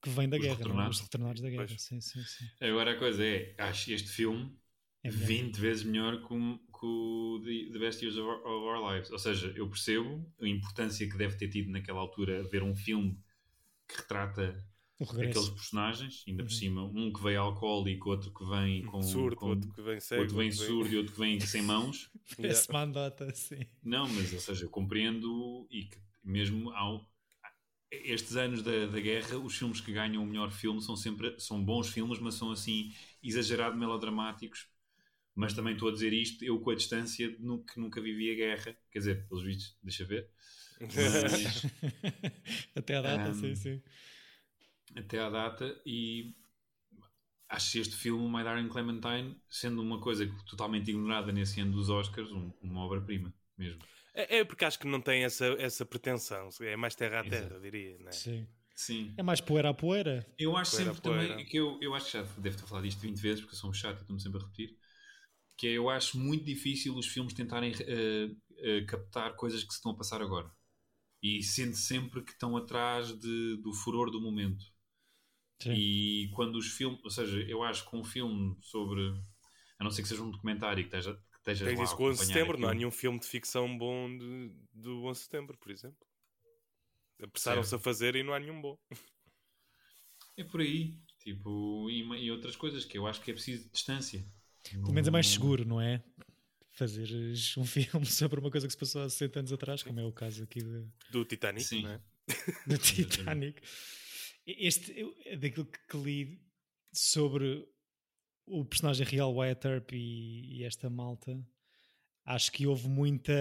que 0.02 0.10
vem 0.10 0.28
da 0.28 0.36
Os 0.36 0.42
guerra, 0.42 0.54
não 0.56 0.60
é? 0.60 0.64
retornados. 0.64 0.96
os 0.98 1.02
retornados 1.02 1.42
da 1.42 1.50
guerra. 1.50 1.66
Pois. 1.66 1.82
Sim, 1.82 2.00
sim, 2.00 2.22
sim. 2.22 2.44
Agora 2.60 2.92
a 2.92 2.98
coisa 2.98 3.24
é, 3.24 3.54
acho 3.58 3.90
este 3.92 4.08
filme 4.10 4.54
É 5.02 5.10
melhor. 5.10 5.26
20 5.26 5.56
vezes 5.58 5.82
melhor 5.84 6.18
que 6.26 6.34
o, 6.34 6.58
que 6.58 6.86
o 6.86 7.40
The, 7.42 7.72
The 7.72 7.78
Best 7.78 8.02
Years 8.02 8.18
of 8.18 8.28
Our, 8.28 8.38
of 8.46 8.66
Our 8.66 8.92
Lives. 8.94 9.10
Ou 9.10 9.18
seja, 9.18 9.50
eu 9.56 9.66
percebo 9.68 10.30
a 10.40 10.46
importância 10.46 11.08
que 11.08 11.16
deve 11.16 11.36
ter 11.36 11.48
tido 11.48 11.70
naquela 11.70 12.00
altura 12.00 12.42
ver 12.44 12.62
um 12.62 12.74
filme 12.74 13.18
que 13.88 13.96
retrata 13.96 14.64
aqueles 15.20 15.48
personagens, 15.50 16.24
ainda 16.28 16.44
por 16.44 16.52
Uhum. 16.52 16.52
cima, 16.52 16.84
um 16.84 17.12
que 17.12 17.22
veio 17.22 17.40
alcoólico, 17.42 18.10
outro 18.10 18.32
que 18.32 18.44
vem 18.46 18.84
com. 18.84 18.94
surdo, 19.00 19.36
com- 19.36 19.48
outro 19.48 19.70
que 19.72 19.82
vem 19.82 20.00
cego. 20.00 20.24
outro 20.24 20.36
vem 20.36 20.52
surdo 20.52 20.92
e 20.94 20.96
outro 20.98 21.12
que 21.14 21.20
vem 21.20 21.40
sem 21.40 21.62
mãos. 21.62 22.10
Parece 22.36 22.68
uma 22.70 22.82
andota, 22.82 23.34
sim. 23.34 23.66
Não, 23.82 24.08
mas 24.08 24.32
ou 24.32 24.40
seja, 24.40 24.64
eu 24.64 24.70
compreendo 24.70 25.66
e 25.70 25.84
que 25.84 25.98
mesmo 26.22 26.70
ao, 26.72 27.06
estes 27.90 28.36
anos 28.36 28.62
da, 28.62 28.86
da 28.86 29.00
guerra, 29.00 29.38
os 29.38 29.56
filmes 29.56 29.80
que 29.80 29.92
ganham 29.92 30.22
o 30.22 30.26
melhor 30.26 30.50
filme 30.52 30.82
são 30.82 30.96
sempre 30.96 31.38
são 31.40 31.64
bons 31.64 31.88
filmes, 31.90 32.18
mas 32.20 32.34
são 32.36 32.52
assim 32.52 32.92
exagerado 33.22 33.76
melodramáticos. 33.76 34.68
Mas 35.34 35.54
também 35.54 35.74
estou 35.74 35.88
a 35.90 35.92
dizer 35.92 36.12
isto, 36.12 36.44
eu 36.44 36.60
com 36.60 36.70
a 36.70 36.76
distância 36.76 37.28
de 37.30 37.38
que 37.64 37.80
nunca 37.80 38.00
vivi 38.02 38.30
a 38.32 38.36
guerra, 38.36 38.76
quer 38.92 39.00
dizer, 39.00 39.28
pelos 39.28 39.44
vistos, 39.44 39.76
deixa 39.82 40.04
ver, 40.04 40.30
mas 40.92 41.68
Até 42.76 42.96
a 42.96 43.02
data, 43.02 43.32
Um, 43.32 43.34
sim, 43.34 43.54
sim. 43.54 43.82
até 44.96 45.18
à 45.20 45.30
data 45.30 45.80
e 45.86 46.34
acho 47.48 47.78
este 47.78 47.96
filme, 47.96 48.28
My 48.28 48.42
Darling 48.44 48.68
Clementine, 48.68 49.40
sendo 49.48 49.80
uma 49.82 49.98
coisa 50.00 50.26
totalmente 50.46 50.90
ignorada 50.90 51.32
nesse 51.32 51.60
ano 51.60 51.72
dos 51.72 51.88
Oscars, 51.88 52.30
um- 52.30 52.52
uma 52.62 52.80
obra-prima 52.84 53.32
mesmo. 53.56 53.82
É, 54.14 54.38
é 54.38 54.44
porque 54.44 54.64
acho 54.64 54.78
que 54.78 54.86
não 54.86 55.00
tem 55.00 55.24
essa, 55.24 55.46
essa 55.58 55.84
pretensão, 55.84 56.48
é 56.60 56.76
mais 56.76 56.94
terra 56.94 57.20
a 57.20 57.24
terra, 57.24 57.48
Exato. 57.48 57.60
diria, 57.60 57.98
né? 57.98 58.10
sim. 58.10 58.46
Sim. 58.74 59.14
É 59.16 59.22
mais 59.22 59.40
poeira 59.40 59.70
a 59.70 59.74
poeira. 59.74 60.26
Eu 60.38 60.56
acho 60.56 60.72
Poeira, 60.72 60.90
sempre 60.90 61.02
poeira. 61.02 61.34
também 61.34 61.46
que 61.46 61.56
eu, 61.56 61.78
eu 61.80 61.94
acho 61.94 62.06
que 62.06 62.12
já 62.12 62.22
devo 62.38 62.56
ter 62.56 62.66
falado 62.66 62.86
isto 62.86 63.00
20 63.00 63.20
vezes 63.20 63.40
porque 63.40 63.54
eu 63.54 63.58
sou 63.58 63.70
um 63.70 63.74
chato 63.74 63.98
e 63.98 64.00
estou-me 64.02 64.20
sempre 64.20 64.40
a 64.40 64.42
repetir. 64.42 64.76
Que 65.56 65.68
é, 65.68 65.72
eu 65.72 65.90
acho 65.90 66.18
muito 66.18 66.44
difícil 66.44 66.96
os 66.96 67.06
filmes 67.08 67.34
tentarem 67.34 67.72
eh, 67.80 68.30
eh, 68.58 68.82
captar 68.86 69.36
coisas 69.36 69.62
que 69.64 69.70
se 69.72 69.76
estão 69.78 69.92
a 69.92 69.96
passar 69.96 70.22
agora 70.22 70.50
e 71.24 71.42
sente 71.42 71.78
sempre 71.78 72.22
que 72.22 72.32
estão 72.32 72.56
atrás 72.56 73.18
de- 73.18 73.56
do 73.58 73.72
furor 73.74 74.10
do 74.10 74.20
momento. 74.20 74.64
Sim. 75.60 75.72
E 75.72 76.30
quando 76.34 76.56
os 76.56 76.68
filmes, 76.68 77.00
ou 77.04 77.10
seja, 77.10 77.38
eu 77.48 77.62
acho 77.62 77.88
que 77.88 77.96
um 77.96 78.04
filme 78.04 78.56
sobre, 78.62 79.00
a 79.78 79.84
não 79.84 79.90
ser 79.90 80.02
que 80.02 80.08
seja 80.08 80.22
um 80.22 80.30
documentário 80.30 80.82
que 80.84 80.88
esteja, 80.96 81.14
que 81.14 81.38
esteja 81.38 81.64
Tens 81.66 81.78
lá 81.78 81.84
isso 81.84 81.96
com 81.96 82.04
o 82.04 82.08
11 82.10 82.20
de 82.20 82.26
setembro, 82.26 82.58
não 82.58 82.68
há 82.68 82.70
aquilo. 82.70 82.78
nenhum 82.78 82.90
filme 82.90 83.18
de 83.18 83.26
ficção 83.26 83.76
bom 83.78 84.08
de, 84.16 84.54
do 84.72 85.04
11 85.04 85.20
de 85.20 85.24
setembro, 85.24 85.58
por 85.58 85.70
exemplo. 85.70 86.06
Apressaram-se 87.22 87.74
a 87.74 87.78
fazer 87.78 88.14
e 88.16 88.22
não 88.22 88.34
há 88.34 88.38
nenhum 88.38 88.60
bom. 88.60 88.78
É 90.36 90.44
por 90.44 90.60
aí, 90.60 90.96
tipo, 91.18 91.90
e, 91.90 92.02
e 92.24 92.30
outras 92.30 92.54
coisas 92.56 92.84
que 92.84 92.96
eu 92.98 93.06
acho 93.06 93.20
que 93.20 93.30
é 93.30 93.34
preciso 93.34 93.68
distância. 93.70 94.24
Pelo 94.70 94.92
menos 94.92 95.08
é 95.08 95.10
mais 95.10 95.26
seguro, 95.28 95.64
não 95.64 95.80
é? 95.80 96.02
Fazeres 96.76 97.56
um 97.56 97.64
filme 97.66 98.04
sobre 98.06 98.40
uma 98.40 98.50
coisa 98.50 98.66
que 98.66 98.72
se 98.72 98.78
passou 98.78 99.02
há 99.02 99.08
60 99.08 99.38
anos 99.40 99.52
atrás, 99.52 99.82
como 99.82 100.00
é 100.00 100.04
o 100.04 100.12
caso 100.12 100.42
aqui 100.42 100.60
de- 100.60 100.86
Do 101.10 101.24
Titanic, 101.24 101.64
Sim. 101.64 101.82
não 101.82 101.90
é? 101.92 102.00
do 102.66 102.78
Titanic. 102.78 103.62
Este, 104.46 104.92
eu- 104.98 105.14
é 105.24 105.36
daquilo 105.36 105.66
que, 105.66 105.96
li 105.96 106.40
sobre 106.92 107.66
o 108.46 108.64
personagem 108.64 109.06
real 109.06 109.32
Wyatt 109.34 109.66
Earp 109.66 109.92
e, 109.92 110.58
e 110.58 110.64
esta 110.64 110.90
malta, 110.90 111.38
acho 112.24 112.50
que 112.52 112.66
houve 112.66 112.88
muita 112.88 113.32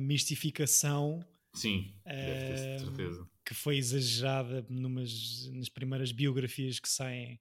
mistificação 0.00 1.24
Sim, 1.54 1.94
deve 2.04 2.46
ter 2.54 2.58
Ehm, 2.58 2.78
certeza. 2.78 3.28
que 3.44 3.54
foi 3.54 3.76
exagerada 3.78 4.64
numas, 4.68 5.48
nas 5.52 5.68
primeiras 5.68 6.12
biografias 6.12 6.78
que 6.78 6.88
saem 6.88 7.40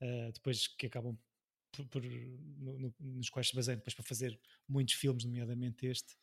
eh, 0.00 0.30
depois 0.34 0.66
que 0.68 0.86
acabam 0.86 1.18
por, 1.76 1.86
por- 1.86 2.02
no- 2.02 2.78
no- 2.78 2.94
nos 3.00 3.28
quais 3.30 3.48
se 3.48 3.54
baseiam 3.54 3.76
depois 3.76 3.94
para 3.94 4.04
fazer 4.04 4.38
muitos 4.68 4.94
filmes, 4.94 5.24
nomeadamente 5.24 5.86
este. 5.86 6.16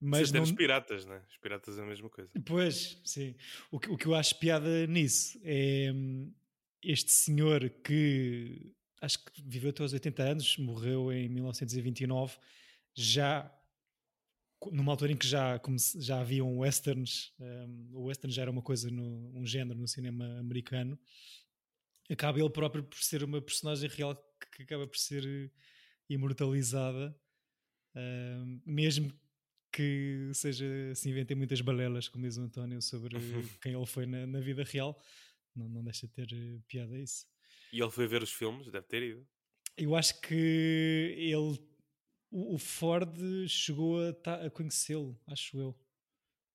Mas 0.00 0.32
não, 0.32 0.42
os 0.42 0.52
piratas, 0.52 1.04
né? 1.04 1.22
Os 1.28 1.36
piratas 1.36 1.78
é 1.78 1.82
a 1.82 1.86
mesma 1.86 2.08
coisa. 2.08 2.30
Pois, 2.46 2.98
sim. 3.04 3.34
O 3.70 3.78
que, 3.78 3.90
o 3.90 3.96
que 3.98 4.06
eu 4.06 4.14
acho 4.14 4.38
piada 4.38 4.86
nisso 4.86 5.38
é 5.44 5.92
hum, 5.94 6.32
este 6.82 7.12
senhor 7.12 7.68
que 7.84 8.72
acho 9.02 9.22
que 9.24 9.42
viveu 9.42 9.70
até 9.70 9.82
aos 9.82 9.92
80 9.92 10.22
anos, 10.22 10.56
morreu 10.58 11.12
em 11.12 11.28
1929, 11.28 12.38
já 12.94 13.54
numa 14.72 14.92
altura 14.92 15.12
em 15.12 15.16
que 15.16 15.26
já, 15.26 15.58
como 15.58 15.76
já 15.98 16.20
haviam 16.20 16.58
westerns, 16.58 17.32
hum, 17.38 17.88
o 17.92 18.02
western 18.04 18.32
já 18.32 18.42
era 18.42 18.50
uma 18.50 18.60
coisa, 18.62 18.90
no, 18.90 19.32
um 19.38 19.46
género 19.46 19.78
no 19.78 19.88
cinema 19.88 20.38
americano, 20.38 20.98
acaba 22.12 22.38
ele 22.38 22.50
próprio 22.50 22.82
por 22.82 22.98
ser 23.02 23.22
uma 23.24 23.40
personagem 23.40 23.88
real 23.88 24.14
que, 24.56 24.62
acaba 24.62 24.86
por 24.86 24.96
ser 24.98 25.24
eh, 25.26 25.50
imortalizada, 26.08 27.16
hum, 27.94 28.60
mesmo 28.66 29.12
que 29.72 30.30
seja 30.34 30.66
se 30.94 31.08
inventem 31.08 31.36
muitas 31.36 31.60
balelas, 31.60 32.08
como 32.08 32.24
diz 32.26 32.36
o 32.36 32.42
António, 32.42 32.82
sobre 32.82 33.14
quem 33.62 33.72
ele 33.72 33.86
foi 33.86 34.06
na, 34.06 34.26
na 34.26 34.40
vida 34.40 34.64
real. 34.64 35.00
Não, 35.54 35.68
não 35.68 35.82
deixa 35.84 36.06
de 36.06 36.12
ter 36.12 36.28
eh, 36.32 36.60
piada 36.66 36.98
isso. 36.98 37.26
E 37.72 37.80
ele 37.80 37.90
foi 37.90 38.06
ver 38.06 38.22
os 38.22 38.32
filmes, 38.32 38.70
deve 38.70 38.86
ter 38.86 39.02
ido. 39.02 39.26
Eu 39.76 39.94
acho 39.94 40.20
que 40.20 40.34
ele, 41.16 41.58
o 42.30 42.54
o 42.54 42.58
Ford 42.58 43.16
chegou 43.48 43.98
a, 44.00 44.46
a 44.46 44.50
conhecê-lo, 44.50 45.20
acho 45.26 45.58
eu. 45.58 45.78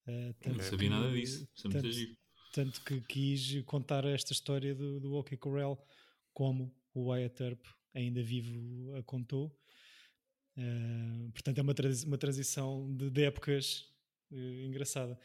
Eh, 0.07 0.33
Não 0.45 0.59
sabia 0.59 0.77
que- 0.77 0.89
nada 0.89 1.11
disso. 1.11 1.47
Isso 1.55 1.67
é 1.67 1.69
muito 1.69 1.81
tanto-. 1.83 2.17
Tanto 2.55 2.81
que 2.85 3.01
quis 3.01 3.61
contar 3.65 4.05
esta 4.05 4.31
história 4.31 4.73
do, 4.73 4.97
do 5.01 5.13
OK 5.15 5.37
Corral 5.37 5.85
como 6.33 6.73
o 6.93 7.09
Wyatt 7.09 7.43
Earp 7.43 7.61
ainda 7.93 8.23
vivo 8.23 8.95
a 8.95 9.03
contou. 9.03 9.53
Eh, 10.57 11.29
portanto, 11.33 11.57
é 11.57 11.61
uma, 11.61 11.75
uma 12.05 12.17
transição 12.17 12.95
de, 12.95 13.09
de 13.09 13.23
épocas 13.25 13.85
eh, 14.31 14.65
engraçada. 14.65 15.19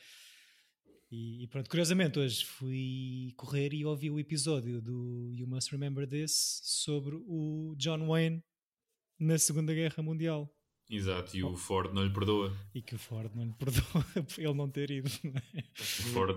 E, 1.08 1.44
e 1.44 1.46
pronto, 1.46 1.70
curiosamente, 1.70 2.18
hoje 2.18 2.44
fui 2.44 3.32
correr 3.36 3.72
e 3.74 3.84
ouvi 3.84 4.10
o 4.10 4.18
episódio 4.18 4.82
do 4.82 5.30
You 5.32 5.46
Must 5.46 5.70
Remember 5.70 6.08
This 6.08 6.60
sobre 6.64 7.14
o 7.14 7.74
John 7.76 8.08
Wayne 8.08 8.42
na 9.20 9.38
Segunda 9.38 9.72
Guerra 9.72 10.02
Mundial. 10.02 10.52
Exato, 10.88 11.30
Oh. 11.34 11.36
e 11.38 11.44
o 11.44 11.56
Ford 11.56 11.92
não 11.94 12.02
lhe 12.04 12.12
perdoa. 12.12 12.52
E 12.74 12.82
que 12.82 12.96
o 12.96 12.98
Ford 12.98 13.32
não 13.36 13.44
lhe 13.44 13.52
perdoa 13.52 13.82
por 14.26 14.40
ele 14.40 14.54
não 14.54 14.68
ter 14.68 14.90
ido. 14.90 15.08
não 15.22 15.40
é? 15.54 15.60
O 15.78 16.12
Ford 16.12 16.36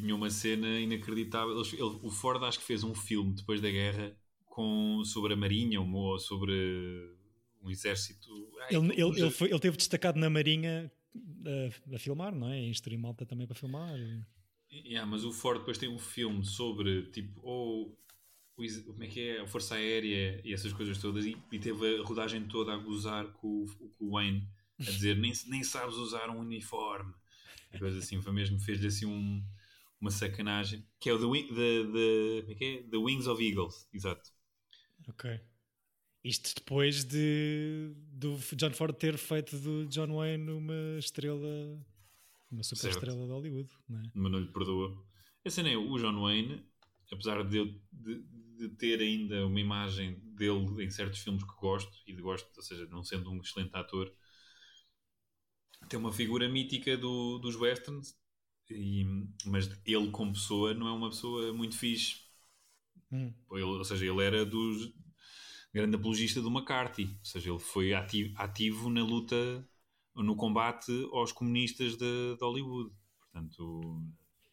tinha 0.00 0.14
uma 0.14 0.30
cena 0.30 0.78
inacreditável. 0.80 1.60
Ele- 1.60 1.82
o 2.02 2.10
Ford 2.10 2.42
acho 2.44 2.58
que 2.58 2.64
fez 2.64 2.82
um 2.84 2.94
filme 2.94 3.34
depois 3.34 3.60
da 3.60 3.70
guerra 3.70 4.16
com, 4.46 5.02
sobre 5.04 5.32
a 5.34 5.36
Marinha 5.36 5.80
ou 5.80 6.18
sobre 6.18 6.52
um 7.62 7.70
exército. 7.70 8.28
Ai, 8.62 8.76
Ele, 8.76 8.92
ele, 8.92 9.20
ele, 9.20 9.30
foi, 9.30 9.50
ele 9.50 9.58
teve 9.60 9.76
destacado 9.76 10.18
na 10.18 10.28
Marinha 10.30 10.90
a, 11.90 11.94
a 11.96 11.98
filmar, 11.98 12.34
não 12.34 12.48
é? 12.50 12.58
Em 12.58 12.70
instruir 12.70 12.98
malta 12.98 13.24
também 13.26 13.46
para 13.46 13.56
filmar. 13.56 13.94
Yeah, 14.70 15.08
mas 15.08 15.24
o 15.24 15.32
Ford 15.32 15.60
depois 15.60 15.78
tem 15.78 15.88
um 15.88 15.98
filme 15.98 16.44
sobre 16.44 17.04
tipo 17.12 17.40
ou 17.42 17.96
o 18.56 18.62
ex- 18.64 18.82
como 18.82 19.02
é 19.04 19.06
que 19.06 19.20
é 19.20 19.40
a 19.40 19.46
Força 19.46 19.76
Aérea 19.76 20.40
e 20.44 20.52
essas 20.52 20.72
coisas 20.72 20.98
todas 20.98 21.24
e, 21.26 21.36
e 21.52 21.58
teve 21.60 21.98
a 22.00 22.02
rodagem 22.02 22.44
toda 22.46 22.72
a 22.72 22.76
gozar 22.76 23.26
com, 23.34 23.62
o- 23.64 23.88
com 23.98 24.04
o 24.06 24.10
Wayne 24.12 24.48
a 24.80 24.90
dizer 24.90 25.16
nem, 25.16 25.32
nem 25.46 25.62
sabes 25.62 25.94
usar 25.96 26.28
um 26.28 26.40
uniforme 26.40 27.12
e 27.72 27.78
coisas 27.78 28.02
assim, 28.02 28.20
foi 28.20 28.32
mesmo, 28.32 28.58
fez-lhe 28.58 28.86
assim 28.88 29.06
um, 29.06 29.44
uma 30.00 30.10
sacanagem 30.10 30.86
que 31.00 31.08
é 31.08 31.14
o 31.14 31.18
The, 31.18 31.54
the, 31.54 31.92
the, 31.92 32.64
é 32.64 32.74
é? 32.74 32.82
The 32.82 32.96
Wings 32.96 33.26
of 33.26 33.42
Eagles, 33.42 33.88
exato 33.92 34.30
Ok. 35.08 35.40
Isto 36.22 36.54
depois 36.54 37.04
de 37.04 37.92
do 38.12 38.38
John 38.56 38.72
Ford 38.72 38.96
ter 38.96 39.18
feito 39.18 39.58
do 39.58 39.86
John 39.86 40.14
Wayne 40.16 40.50
uma 40.50 40.98
estrela, 40.98 41.78
uma 42.50 42.62
super 42.62 42.80
Certo. 42.80 42.94
estrela 42.94 43.26
de 43.26 43.32
Hollywood, 43.32 43.70
não 43.88 44.00
é? 44.00 44.10
mas 44.14 44.32
não 44.32 44.38
lhe 44.40 44.52
perdoa. 44.52 45.04
Esse 45.44 45.62
nem 45.62 45.76
o 45.76 45.98
John 45.98 46.18
Wayne, 46.22 46.64
apesar 47.12 47.42
de, 47.44 47.58
eu, 47.58 47.66
de, 47.92 48.22
de 48.56 48.68
ter 48.70 49.00
ainda 49.00 49.46
uma 49.46 49.60
imagem 49.60 50.18
dele 50.34 50.82
em 50.84 50.90
certos 50.90 51.18
filmes 51.20 51.44
que 51.44 51.54
gosto, 51.60 51.92
e 52.06 52.14
de 52.14 52.22
gosto, 52.22 52.50
ou 52.56 52.62
seja, 52.62 52.86
não 52.86 53.04
sendo 53.04 53.30
um 53.30 53.40
excelente 53.42 53.74
ator, 53.76 54.10
tem 55.88 55.98
uma 55.98 56.12
figura 56.12 56.48
mítica 56.48 56.96
do, 56.96 57.38
dos 57.38 57.56
westerns, 57.56 58.14
e, 58.74 59.04
mas 59.46 59.70
ele 59.86 60.10
como 60.10 60.32
pessoa 60.32 60.74
não 60.74 60.88
é 60.88 60.92
uma 60.92 61.10
pessoa 61.10 61.52
muito 61.52 61.76
fixe. 61.78 62.16
Hum. 63.10 63.34
Ele- 63.50 63.62
ou 63.62 63.84
seja, 63.84 64.04
ele 64.06 64.22
era 64.24 64.44
dos 64.44 64.92
grande 65.72 65.96
apologista 65.96 66.40
do 66.42 66.50
McCarthy, 66.50 67.04
ou 67.20 67.24
seja, 67.24 67.50
ele 67.50 67.58
foi 67.60 67.94
ativo, 67.94 68.34
ativo 68.38 68.90
na 68.90 69.02
luta, 69.04 69.68
no 70.16 70.36
combate 70.36 70.92
aos 71.12 71.32
comunistas 71.32 71.96
de, 71.96 72.36
de 72.36 72.40
Hollywood. 72.44 72.92
Portanto, 73.20 74.02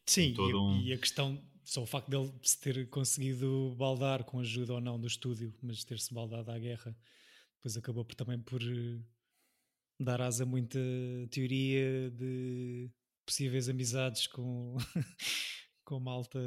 Sim, 0.06 0.40
e, 0.40 0.54
um- 0.56 0.84
e 0.88 0.94
a 0.94 0.98
questão, 0.98 1.42
só 1.64 1.84
o 1.84 1.86
facto 1.86 2.10
dele 2.10 2.32
se 2.44 2.60
ter 2.60 2.90
conseguido 2.90 3.76
baldar 3.78 4.24
com 4.24 4.40
ajuda 4.40 4.74
ou 4.74 4.82
não 4.82 5.00
do 5.00 5.08
estúdio, 5.08 5.54
mas 5.62 5.84
ter-se 5.84 6.14
baldado 6.14 6.52
à 6.52 6.60
guerra, 6.60 6.96
depois 7.58 7.78
acabou 7.78 8.06
por, 8.06 8.16
também 8.16 8.40
por 8.40 8.62
eh, 8.62 9.00
dar 10.00 10.22
asa 10.22 10.44
a 10.44 10.46
muita 10.46 10.80
teoria 11.30 12.10
de 12.12 12.90
possíveis 13.26 13.70
amizades 13.70 14.28
com, 14.28 14.76
com 15.86 16.00
malta 16.00 16.40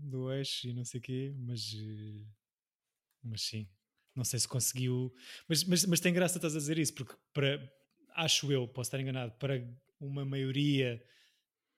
do 0.00 0.32
eixo 0.32 0.68
e 0.68 0.72
não 0.72 0.84
sei 0.84 1.00
o 1.00 1.02
quê, 1.02 1.34
mas, 1.38 1.74
mas 3.22 3.42
sim, 3.42 3.68
não 4.14 4.24
sei 4.24 4.38
se 4.40 4.48
conseguiu. 4.48 5.12
Mas, 5.48 5.64
mas, 5.64 5.84
mas 5.86 6.00
tem 6.00 6.12
graça 6.12 6.38
estás 6.38 6.54
a 6.54 6.58
dizer 6.58 6.78
isso, 6.78 6.94
porque 6.94 7.14
para, 7.32 7.70
acho 8.14 8.50
eu, 8.52 8.66
posso 8.68 8.88
estar 8.88 9.00
enganado, 9.00 9.32
para 9.38 9.66
uma 10.00 10.24
maioria 10.24 11.02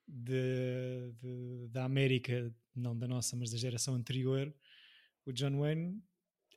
de, 0.07 1.11
de- 1.21 1.67
da 1.69 1.85
América, 1.85 2.53
não 2.75 2.97
da 2.97 3.07
nossa, 3.07 3.35
mas 3.35 3.51
da 3.51 3.57
geração 3.57 3.95
anterior, 3.95 4.53
o 5.25 5.31
John 5.31 5.59
Wayne 5.59 6.01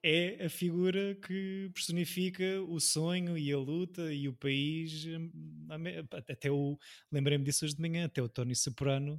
é 0.07 0.45
a 0.45 0.51
figura 0.51 1.15
que 1.15 1.71
personifica 1.73 2.45
o 2.69 2.79
sonho 2.79 3.39
e 3.39 3.51
a 3.51 3.59
luta 3.59 4.13
e 4.13 4.29
o 4.29 4.35
país. 4.35 5.07
hum, 5.07 5.31
Até 6.29 6.51
o 6.51 6.79
lembrei-me 7.11 7.43
disso 7.45 7.65
hoje 7.65 7.75
de 7.75 7.81
manhã, 7.81 8.05
até 8.05 8.21
o 8.23 8.29
Tony 8.29 8.55
Soprano 8.55 9.19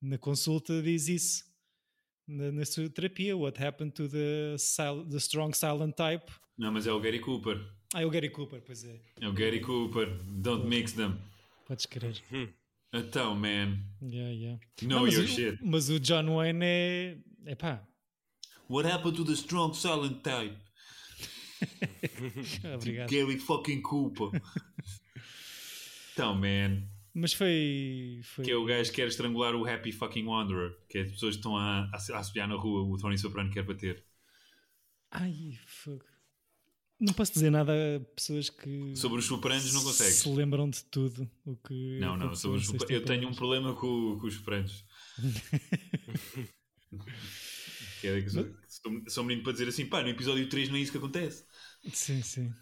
na 0.00 0.16
consulta 0.16 0.80
diz 0.82 1.08
isso 1.08 1.44
na, 2.28 2.52
na 2.52 2.64
sua 2.64 2.88
terapia. 2.88 3.36
What 3.36 3.62
happened 3.62 3.92
to 3.94 4.08
the, 4.08 4.56
sil- 4.56 5.04
the 5.10 5.16
strong 5.18 5.52
silent 5.54 5.96
type? 5.96 6.30
Não, 6.56 6.70
mas 6.70 6.86
é 6.86 6.92
o 6.92 7.00
Gary 7.00 7.18
Cooper. 7.18 7.58
Ah, 7.92 8.02
é 8.02 8.06
o 8.06 8.10
Gary 8.10 8.30
Cooper, 8.30 8.62
pois 8.62 8.84
é. 8.84 9.00
É 9.20 9.26
o 9.28 9.32
Gary 9.32 9.60
Cooper. 9.60 10.06
Don't 10.40 10.66
mix 10.68 10.92
them. 10.92 11.18
Podes 11.66 11.86
querer. 11.86 12.22
Então, 12.92 13.34
man. 13.34 13.78
Yeah, 14.00 14.30
yeah. 14.32 14.60
Know 14.82 14.88
Não, 14.90 15.02
mas, 15.06 15.14
your 15.14 15.24
o, 15.24 15.28
shit. 15.28 15.58
mas 15.62 15.88
o 15.90 15.98
John 15.98 16.36
Wayne 16.36 16.64
é. 16.64 17.18
É 17.46 17.54
pá. 17.56 17.84
What 18.70 18.86
happened 18.86 19.16
to 19.16 19.24
the 19.24 19.34
strong 19.34 19.74
silent 19.74 20.22
type? 20.22 20.56
Obrigado. 22.72 23.10
Gary 23.10 23.36
fucking 23.36 23.82
Cooper. 23.82 24.40
então, 26.12 26.36
man. 26.36 26.84
Mas 27.12 27.32
foi. 27.32 28.20
foi... 28.22 28.44
Que 28.44 28.52
é 28.52 28.56
o 28.56 28.64
gajo 28.64 28.90
que 28.90 28.96
quer 28.96 29.08
estrangular 29.08 29.56
o 29.56 29.68
Happy 29.68 29.90
fucking 29.90 30.24
Wanderer. 30.24 30.78
Que 30.88 30.98
é 30.98 31.02
as 31.02 31.10
pessoas 31.10 31.34
que 31.34 31.40
estão 31.40 31.56
a, 31.56 31.90
a, 31.90 32.46
na 32.46 32.54
rua. 32.54 32.82
O 32.82 32.96
Tony 32.96 33.18
Soprano 33.18 33.50
quer 33.50 33.64
bater. 33.64 34.04
Ai, 35.10 35.58
fogo. 35.66 36.04
Não 37.00 37.12
posso 37.12 37.32
dizer 37.32 37.50
nada 37.50 37.72
a 37.72 38.00
pessoas 38.14 38.50
que. 38.50 38.94
Sobre 38.94 39.18
os 39.18 39.24
sopranos 39.24 39.74
não 39.74 39.82
consegues. 39.82 40.14
Se 40.14 40.28
lembram 40.28 40.70
de 40.70 40.84
tudo. 40.84 41.28
O 41.44 41.56
que 41.56 41.98
Não, 41.98 42.16
não. 42.16 42.36
Sobre 42.36 42.60
os 42.60 42.72
Eu 42.88 43.04
tenho 43.04 43.28
um 43.28 43.34
problema 43.34 43.74
com, 43.74 44.16
com 44.20 44.26
os 44.28 44.34
sopranos. 44.34 44.84
que 48.00 48.06
é 48.08 48.22
que 48.22 48.30
sou, 48.30 49.02
sou, 49.08 49.24
menino 49.24 49.42
para 49.42 49.52
dizer 49.52 49.68
assim, 49.68 49.86
pá, 49.86 50.02
no 50.02 50.08
episódio 50.08 50.48
3 50.48 50.68
não 50.68 50.76
é 50.76 50.80
isso 50.80 50.92
que 50.92 50.98
acontece. 50.98 51.44
Sim, 51.92 52.22
sim. 52.22 52.52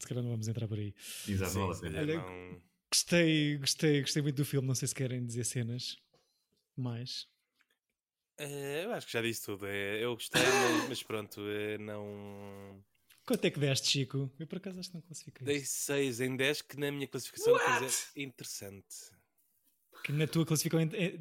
Se 0.00 0.06
calhar 0.06 0.22
não 0.22 0.30
vamos 0.30 0.48
entrar 0.48 0.66
por 0.68 0.78
aí. 0.78 0.94
Exato, 1.26 1.52
Sim, 1.52 1.58
vale 1.60 1.80
calhar 1.80 2.02
Olha, 2.02 2.16
não- 2.18 2.62
Gostei, 2.90 3.58
gostei, 3.58 4.00
gostei 4.00 4.22
muito 4.22 4.36
do 4.36 4.44
filme. 4.44 4.66
Não 4.66 4.74
sei 4.74 4.88
se 4.88 4.94
querem 4.94 5.24
dizer 5.24 5.44
cenas 5.44 5.98
mais. 6.76 7.28
Eh, 8.38 8.84
eu 8.84 8.92
acho 8.92 9.06
que 9.06 9.12
já 9.12 9.20
disse 9.20 9.44
tudo. 9.44 9.66
É, 9.66 10.02
eu 10.02 10.14
gostei, 10.14 10.40
mas, 10.40 10.88
mas 10.88 11.02
pronto, 11.02 11.40
eh, 11.48 11.76
não. 11.78 12.82
Quanto 13.26 13.44
é 13.44 13.50
que 13.50 13.60
deste, 13.60 13.88
Chico? 13.88 14.32
Eu 14.38 14.46
por 14.46 14.56
acaso 14.56 14.80
acho 14.80 14.88
que 14.88 14.94
não 14.94 15.02
classifiquei. 15.02 15.44
Dei 15.44 15.56
isto. 15.56 15.74
6 15.84 16.20
em 16.20 16.34
10, 16.34 16.62
que 16.62 16.78
na 16.78 16.90
minha 16.90 17.06
classificação 17.06 17.54
é 17.58 18.22
interessante. 18.22 18.86
Que 20.04 20.12
na 20.12 20.26
tua 20.26 20.46
é- 20.96 21.18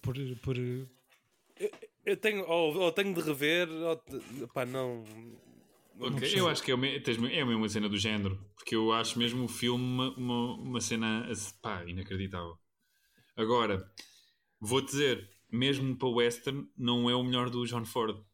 por, 0.00 0.16
por. 0.42 0.56
Eu 2.04 2.16
tenho, 2.16 2.44
ou, 2.48 2.76
ou 2.76 2.92
tenho 2.92 3.14
de 3.14 3.20
rever, 3.22 3.68
ou 3.70 3.96
pá, 4.52 4.64
não. 4.66 5.04
não 5.94 6.10
Ok, 6.10 6.22
percebo. 6.22 6.48
Eu 6.48 6.48
acho 6.48 6.62
que 6.62 6.70
é, 6.70 6.74
o 6.74 6.78
me- 6.78 7.00
tens- 7.00 7.16
é 7.18 7.44
mesmo 7.44 7.56
uma 7.58 7.68
cena 7.68 7.88
do 7.88 7.96
género, 7.96 8.36
porque 8.56 8.74
eu 8.76 8.92
acho 8.92 9.18
mesmo 9.18 9.44
o 9.44 9.48
filme 9.48 9.82
uma, 9.84 10.10
uma, 10.16 10.54
uma 10.56 10.80
cena 10.80 11.26
pá, 11.62 11.84
inacreditável. 11.86 12.58
Agora, 13.36 13.90
vou 14.60 14.80
dizer, 14.82 15.30
mesmo 15.52 15.96
para 15.96 16.08
o 16.08 16.14
Western, 16.16 16.68
não 16.76 17.10
é 17.10 17.16
o 17.16 17.24
melhor 17.24 17.50
do 17.50 17.66
John 17.66 17.84
Ford. 17.86 18.24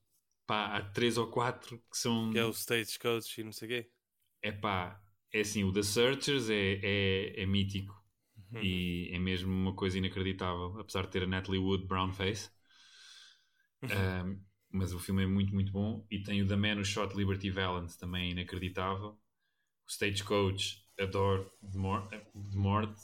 Pá, 0.47 0.77
há 0.77 0.83
três 0.83 1.19
ou 1.19 1.29
quatro 1.29 1.79
que 1.91 1.99
são. 1.99 2.31
Que 2.31 2.39
é 2.39 2.45
o 2.45 2.51
Stagecoach 2.53 3.41
e 3.41 3.45
não 3.45 3.53
sei 3.53 3.67
o 3.69 3.71
quê. 3.71 3.91
É 4.43 4.53
pá, 4.53 5.01
é 5.33 5.41
assim, 5.41 5.65
o 5.65 5.73
The 5.73 5.83
Searchers 5.83 6.49
é, 6.51 6.81
é, 6.83 7.43
é 7.43 7.47
mítico 7.47 7.95
Uhum. 8.53 8.69
e 8.69 9.11
é 9.13 9.19
mesmo 9.19 9.53
uma 9.53 9.75
coisa 9.75 9.99
inacreditável, 9.99 10.79
apesar 10.81 11.03
de 11.07 11.13
ter 11.13 11.25
a 11.25 11.27
Natalie 11.27 11.61
Wood 11.61 11.87
brown 11.87 12.13
face. 12.13 12.51
Uhum. 13.83 13.91
Um, 14.35 14.41
mas 14.73 14.93
o 14.93 14.99
filme 14.99 15.23
é 15.23 15.27
muito, 15.27 15.53
muito 15.55 15.73
bom. 15.73 16.07
E 16.11 16.23
tem 16.23 16.43
o 16.43 16.47
The 16.49 16.57
Man 16.57 16.77
Who 16.77 16.85
Shot 16.85 17.17
Liberty 17.17 17.51
Valance, 17.51 17.99
também 17.99 18.29
é 18.29 18.31
inacreditável. 18.33 19.19
O 19.87 19.91
Stagecoach, 19.91 20.85
adoro 20.99 21.51
de 21.63 21.79
morte. 21.79 22.21
De 22.35 22.57
morte. 22.57 23.01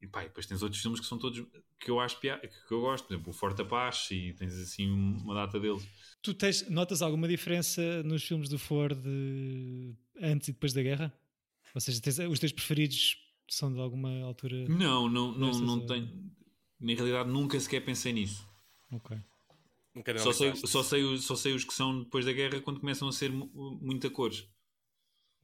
E 0.00 0.06
pá, 0.06 0.22
e 0.22 0.28
depois 0.28 0.46
tens 0.46 0.62
outros 0.62 0.80
filmes 0.82 1.00
que 1.00 1.06
são 1.06 1.18
todos 1.18 1.44
que 1.80 1.90
eu 1.90 1.98
acho 2.00 2.20
que 2.20 2.28
eu 2.28 2.80
gosto, 2.80 3.06
por 3.06 3.14
exemplo, 3.14 3.30
o 3.30 3.34
Forte 3.34 3.62
Apache 3.62 4.14
e 4.14 4.32
tens 4.34 4.54
assim 4.54 4.90
uma 4.90 5.34
data 5.34 5.58
deles. 5.58 5.86
Tu 6.22 6.32
tens, 6.34 6.68
notas 6.70 7.02
alguma 7.02 7.28
diferença 7.28 8.02
nos 8.02 8.22
filmes 8.22 8.48
do 8.48 8.58
Ford 8.58 8.98
eh, 9.06 9.94
antes 10.20 10.48
e 10.48 10.52
depois 10.52 10.72
da 10.72 10.82
guerra? 10.82 11.12
Ou 11.74 11.80
seja, 11.80 12.00
tens- 12.00 12.18
os 12.18 12.38
teus 12.38 12.52
preferidos 12.52 13.18
são 13.48 13.72
de 13.72 13.80
alguma 13.80 14.22
altura? 14.22 14.68
Não, 14.68 15.08
não, 15.08 15.32
não, 15.32 15.50
não 15.50 15.78
eh, 15.82 15.86
tenho. 15.86 16.30
Na 16.80 16.92
realidade, 16.94 17.28
nunca 17.30 17.58
sequer 17.58 17.80
pensei 17.84 18.12
nisso. 18.12 18.46
Ok. 18.90 19.16
Um 19.94 20.02
Só 20.16 20.32
sei, 20.32 20.54
só, 20.56 20.82
sei, 20.82 21.02
os- 21.04 21.24
só 21.24 21.36
sei 21.36 21.52
os 21.54 21.64
que 21.64 21.72
são 21.74 22.02
depois 22.02 22.24
da 22.24 22.32
guerra 22.32 22.60
quando 22.60 22.80
começam 22.80 23.06
a 23.08 23.12
ser 23.12 23.30
mu- 23.30 23.50
muita 23.80 24.10
cores. 24.10 24.48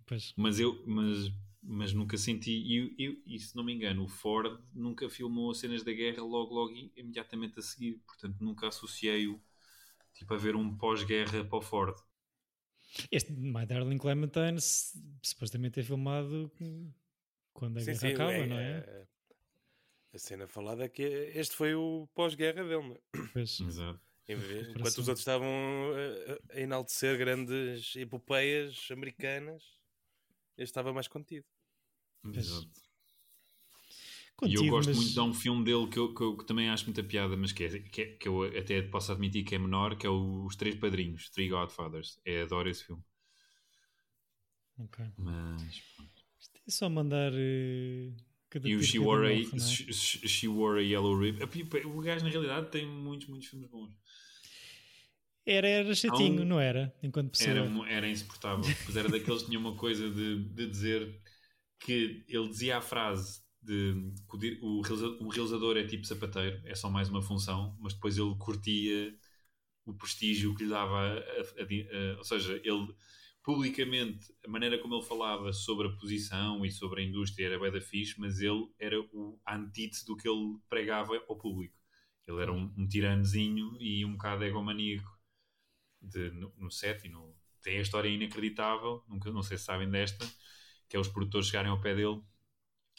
Pois. 0.06 0.34
Mas 0.36 0.58
eu 0.58 0.82
mas, 0.86 1.32
mas 1.62 1.92
nunca 1.92 2.16
senti. 2.16 2.50
E, 2.52 2.76
eu- 2.76 2.94
eu- 3.12 3.22
e 3.26 3.38
se 3.38 3.54
não 3.56 3.62
me 3.64 3.72
engano, 3.72 4.04
o 4.04 4.08
Ford 4.08 4.60
nunca 4.72 5.08
filmou 5.08 5.54
cenas 5.54 5.82
da 5.84 5.92
guerra 5.92 6.22
logo, 6.22 6.54
logo 6.54 6.72
imediatamente 6.96 7.58
a 7.58 7.62
seguir. 7.62 7.98
Portanto, 8.06 8.36
nunca 8.40 8.68
associei-o 8.68 9.40
tipo, 10.14 10.34
a 10.34 10.38
ver 10.38 10.56
um 10.56 10.76
pós-guerra 10.76 11.44
para 11.44 11.58
o 11.58 11.62
Ford. 11.62 11.96
Este 13.10 13.32
My 13.32 13.64
Darling 13.66 13.98
Clementine 13.98 14.58
supostamente 15.22 15.80
é 15.80 15.82
filmado 15.82 16.50
quando 17.52 17.78
a 17.78 17.82
Sim, 17.82 17.94
guerra 17.94 18.00
sim, 18.00 18.08
acaba, 18.08 18.32
é- 18.32 18.46
não 18.46 18.58
é? 18.58 18.86
é- 18.88 19.06
A 20.12 20.18
cena 20.18 20.46
falada 20.46 20.84
é 20.84 20.88
que 20.88 21.02
este 21.42 21.54
foi 21.56 21.74
o 21.74 22.06
pós-guerra 22.14 22.62
dele, 22.64 22.88
não 22.88 22.94
é? 22.96 23.00
Pois. 23.32 23.60
Exato. 23.60 24.00
Vez- 24.48 24.68
Enquanto 24.68 24.86
os 24.98 25.08
outros 25.08 25.18
estavam 25.20 25.48
a, 26.52 26.56
a 26.56 26.60
enaltecer 26.60 27.16
grandes 27.18 27.94
epopeias 27.96 28.88
americanas, 28.90 29.62
este 30.56 30.70
estava 30.70 30.92
mais 30.92 31.08
contido. 31.08 31.46
Exato. 32.34 32.68
E 32.72 34.40
Contido, 34.40 34.64
eu 34.64 34.70
gosto 34.70 34.88
mas- 34.88 34.96
muito 34.96 35.12
de 35.12 35.20
um 35.20 35.34
filme 35.34 35.64
dele 35.64 35.86
que 35.88 35.98
eu, 35.98 36.14
que 36.14 36.20
eu- 36.22 36.36
que 36.36 36.46
também 36.46 36.70
acho 36.70 36.86
muita 36.86 37.02
piada, 37.04 37.36
mas 37.36 37.52
que, 37.52 37.64
é, 37.64 37.78
que, 37.80 38.02
é- 38.02 38.16
que 38.16 38.26
eu 38.28 38.42
até 38.44 38.80
posso 38.80 39.12
admitir 39.12 39.44
que 39.44 39.54
é 39.54 39.58
menor, 39.58 39.96
que 39.96 40.06
é 40.06 40.10
o- 40.10 40.46
Os 40.46 40.56
Três 40.56 40.74
Padrinhos, 40.76 41.28
Three 41.28 41.48
Godfathers. 41.50 42.18
É, 42.24 42.42
adoro 42.42 42.68
esse 42.70 42.84
filme. 42.84 43.02
Ok. 44.78 45.04
Mas... 45.18 45.82
É 46.66 46.70
só 46.70 46.88
mandar. 46.88 47.32
eh, 47.34 48.12
cada 48.48 48.66
E 48.68 48.74
o 48.76 48.80
tiro 48.80 48.90
She 48.90 48.98
Wore, 48.98 49.26
a, 49.26 49.32
é? 49.32 49.92
She 49.92 50.48
Wore 50.48 50.78
a 50.80 50.82
Yellow 50.82 51.18
Rib. 51.18 51.38
O 51.84 52.00
gajo, 52.00 52.24
na 52.24 52.30
realidade, 52.30 52.70
tem 52.70 52.86
muitos, 52.86 53.26
muitos 53.28 53.46
filmes 53.48 53.68
bons. 53.68 53.92
Era, 55.52 55.68
era 55.68 55.94
chatinho, 55.94 56.42
um- 56.42 56.46
não 56.46 56.60
era? 56.60 56.94
Enquanto 57.02 57.30
pessoa. 57.30 57.50
Era, 57.56 57.90
era 57.90 58.08
insuportável. 58.08 58.64
Pois 58.84 58.96
era 58.96 59.08
daqueles 59.08 59.42
que 59.42 59.48
tinham 59.48 59.60
uma 59.60 59.76
coisa 59.76 60.10
de, 60.10 60.44
de 60.44 60.66
dizer 60.68 61.20
que 61.80 62.24
ele 62.28 62.48
dizia 62.48 62.78
a 62.78 62.80
frase 62.80 63.42
de 63.62 64.12
que 64.28 64.58
o 64.62 64.78
o, 64.78 64.80
realiza- 64.82 65.18
o 65.20 65.28
realizador 65.28 65.76
é 65.76 65.84
tipo 65.84 66.06
sapateiro, 66.06 66.60
é 66.66 66.74
só 66.74 66.90
mais 66.90 67.08
uma 67.08 67.22
função, 67.22 67.76
mas 67.80 67.94
depois 67.94 68.16
ele 68.16 68.34
curtia 68.38 69.14
o 69.86 69.94
prestígio 69.94 70.54
que 70.54 70.64
lhe 70.64 70.70
dava, 70.70 70.96
a- 70.98 71.18
a- 71.18 72.14
a 72.14 72.18
ou 72.18 72.24
seja, 72.24 72.56
ele 72.64 72.94
publicamente, 73.42 74.32
a 74.44 74.48
maneira 74.48 74.78
como 74.78 74.94
ele 74.94 75.04
falava 75.04 75.52
sobre 75.52 75.88
a 75.88 75.92
posição 75.92 76.64
e 76.64 76.70
sobre 76.70 77.02
a 77.02 77.04
indústria 77.04 77.46
era 77.46 77.58
bué 77.58 77.70
da 77.70 77.80
fixe, 77.80 78.14
mas 78.20 78.40
ele 78.40 78.68
era 78.78 79.00
o 79.00 79.40
antítese 79.48 80.04
do 80.06 80.16
que 80.16 80.28
ele 80.28 80.58
pregava 80.68 81.16
ao 81.28 81.36
público. 81.36 81.74
Ele 82.26 82.40
era 82.42 82.52
um, 82.52 82.72
um 82.76 82.86
tiranozinho 82.86 83.76
e 83.80 84.04
um 84.04 84.12
bocado 84.12 84.44
egomaníaco 84.44 85.10
de- 86.00 86.30
no, 86.30 86.52
no 86.58 86.70
set 86.70 87.06
e 87.06 87.08
no, 87.10 87.34
tem 87.62 87.78
a 87.78 87.82
história 87.82 88.08
inacreditável, 88.08 89.04
nunca, 89.08 89.30
não 89.30 89.42
sei 89.42 89.58
se 89.58 89.64
sabem 89.64 89.90
desta, 89.90 90.26
que 90.88 90.96
é 90.96 91.00
os 91.00 91.08
produtores 91.08 91.48
chegarem 91.48 91.70
ao 91.70 91.80
pé 91.80 91.94
dele 91.94 92.20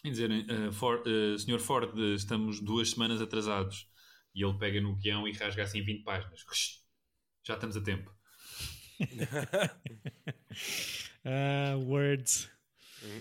e 0.03 0.09
dizerem 0.11 0.45
"Ah, 0.49 0.71
Ford, 0.71 1.03
ah, 1.07 1.37
Sr. 1.37 1.59
Ford, 1.59 1.97
estamos 2.15 2.59
duas 2.59 2.91
semanas 2.91 3.21
atrasados. 3.21 3.87
E 4.33 4.43
ele 4.43 4.57
pega 4.57 4.79
no 4.79 4.95
guião 4.95 5.27
e 5.27 5.33
rasga 5.33 5.63
assim 5.63 5.81
20 5.83 6.03
páginas. 6.03 6.45
Já 7.43 7.55
estamos 7.55 7.75
a 7.75 7.81
tempo. 7.81 8.13
Ah, 11.23 11.75
words. 11.77 12.49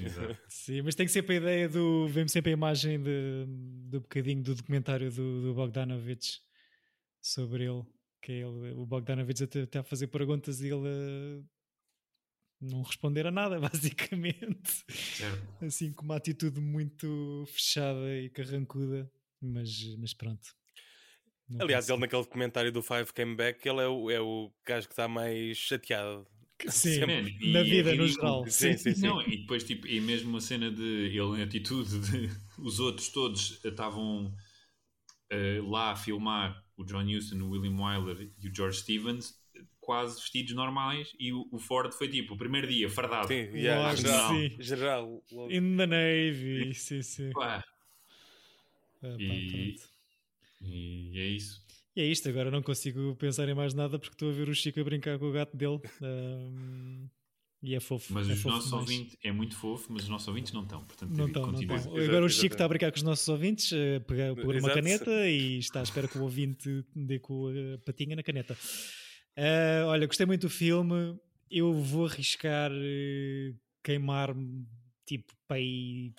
Exato. 0.04 0.38
Sim, 0.48 0.82
mas 0.82 0.94
tem 0.94 1.06
que 1.06 1.12
ser 1.12 1.22
para 1.22 1.34
a 1.34 1.38
ideia 1.38 1.68
do. 1.68 2.06
Vemos 2.08 2.32
sempre 2.32 2.50
a 2.50 2.54
imagem 2.54 3.02
de, 3.02 3.44
do 3.90 4.00
bocadinho 4.00 4.42
do 4.42 4.54
documentário 4.54 5.10
do, 5.10 5.42
do 5.42 5.54
Bogdanovich 5.54 6.40
sobre 7.20 7.64
ele. 7.64 7.82
Que 8.20 8.32
é 8.32 8.34
ele, 8.36 8.72
o 8.72 8.84
Bogdanovich 8.84 9.42
até, 9.44 9.62
até 9.62 9.78
a 9.78 9.82
fazer 9.82 10.08
perguntas 10.08 10.60
e 10.60 10.68
ele 10.68 10.88
a 10.88 11.60
não 12.60 12.82
responder 12.82 13.26
a 13.26 13.30
nada, 13.30 13.58
basicamente. 13.60 14.84
Certo. 14.88 15.64
Assim, 15.64 15.92
com 15.92 16.04
uma 16.04 16.16
atitude 16.16 16.60
muito 16.60 17.44
fechada 17.48 18.16
e 18.18 18.28
carrancuda. 18.28 19.10
Mas, 19.40 19.96
mas 19.96 20.12
pronto. 20.12 20.54
Não 21.48 21.62
Aliás, 21.62 21.88
ele 21.88 21.98
naquele 21.98 22.22
documentário 22.22 22.70
do 22.70 22.82
Five 22.82 23.12
Came 23.12 23.34
Back, 23.34 23.66
ele 23.66 23.80
é 23.80 23.88
o, 23.88 24.10
é 24.10 24.20
o 24.20 24.52
gajo 24.64 24.86
que 24.86 24.92
está 24.92 25.08
mais 25.08 25.56
chateado. 25.56 26.26
Sim, 26.68 27.00
e 27.40 27.52
na 27.52 27.60
é 27.60 27.64
vida 27.64 27.94
no 27.94 28.02
ridículo. 28.02 28.08
geral. 28.08 28.46
Sim, 28.46 28.76
sim, 28.76 28.94
sim. 28.94 29.06
Não, 29.06 29.22
e 29.22 29.38
depois, 29.38 29.64
tipo, 29.64 29.86
e 29.86 29.98
mesmo 29.98 30.36
a 30.36 30.40
cena 30.40 30.70
de 30.70 30.82
ele 30.82 31.40
em 31.40 31.42
atitude 31.42 31.98
de 32.06 32.30
os 32.58 32.78
outros 32.78 33.08
todos 33.08 33.64
estavam 33.64 34.32
eh, 35.30 35.60
lá 35.64 35.92
a 35.92 35.96
filmar 35.96 36.62
o 36.82 36.84
John 36.84 37.04
Huston, 37.04 37.40
o 37.42 37.50
William 37.50 37.76
Wyler 37.80 38.30
e 38.42 38.48
o 38.48 38.54
George 38.54 38.78
Stevens 38.78 39.38
quase 39.80 40.20
vestidos 40.20 40.54
normais 40.54 41.12
e 41.18 41.32
o, 41.32 41.48
o 41.50 41.58
Ford 41.58 41.92
foi 41.92 42.08
tipo 42.08 42.34
o 42.34 42.36
primeiro 42.36 42.68
dia 42.68 42.88
fardado. 42.88 43.28
Sim, 43.28 43.48
yeah, 43.54 43.82
Logo, 43.82 43.96
geral, 43.96 44.34
sim. 44.34 44.62
geral, 44.62 45.24
logo. 45.32 45.50
In 45.50 45.76
the 45.76 45.86
Navy, 45.86 46.74
sim, 46.74 47.02
sim. 47.02 47.32
Pá, 47.32 47.64
Ah, 49.02 49.06
pá, 49.08 49.18
E- 49.18 49.74
e 50.62 51.18
é 51.18 51.24
isso. 51.26 51.60
E 51.96 52.02
é 52.02 52.04
isto, 52.06 52.28
agora 52.28 52.50
não 52.50 52.62
consigo 52.62 53.16
pensar 53.16 53.48
em 53.48 53.54
mais 53.54 53.74
nada 53.74 53.98
porque 53.98 54.14
estou 54.14 54.30
a 54.30 54.32
ver 54.32 54.48
o 54.48 54.54
Chico 54.54 54.80
a 54.80 54.84
brincar 54.84 55.18
com 55.18 55.26
o 55.26 55.32
gato 55.32 55.56
dele. 55.56 55.80
Ahm, 56.02 57.08
e 57.62 57.74
é 57.74 57.80
fofo. 57.80 58.12
Mas 58.12 58.28
é 58.28 58.32
os 58.32 58.40
fofo 58.40 58.54
nossos 58.54 58.70
demais. 58.70 58.88
ouvintes 58.90 59.16
é 59.22 59.32
muito 59.32 59.56
fofo, 59.56 59.92
mas 59.92 60.02
os 60.04 60.08
nossos 60.08 60.28
ouvintes 60.28 60.52
não 60.52 60.62
estão. 60.62 60.84
Portanto, 60.84 61.11
Não 61.11 61.26
estão, 61.26 61.46
não 61.52 61.61
estão. 61.61 61.76
Exato, 61.76 61.90
Agora 61.96 62.22
o 62.22 62.26
exato. 62.26 62.40
Chico 62.40 62.54
está 62.54 62.64
a 62.64 62.68
brincar 62.68 62.90
com 62.90 62.96
os 62.96 63.02
nossos 63.02 63.28
ouvintes, 63.28 63.72
a 63.72 64.00
pegar, 64.00 64.34
pôr 64.34 64.44
uma 64.56 64.56
Exato. 64.58 64.74
caneta 64.74 65.28
e 65.28 65.58
está 65.58 65.80
à 65.80 65.82
espera 65.82 66.08
que 66.08 66.18
o 66.18 66.22
ouvinte 66.22 66.84
dê 66.94 67.18
com 67.18 67.48
a 67.48 67.78
patinha 67.84 68.16
na 68.16 68.22
caneta. 68.22 68.56
Ah, 69.36 69.84
olha, 69.86 70.06
gostei 70.06 70.26
muito 70.26 70.42
do 70.42 70.50
filme. 70.50 71.18
Eu 71.50 71.72
vou 71.74 72.06
arriscar 72.06 72.70
eh, 72.72 73.52
queimar-me 73.82 74.66
tipo 75.04 75.32
para 75.48 75.56
aí 75.56 76.12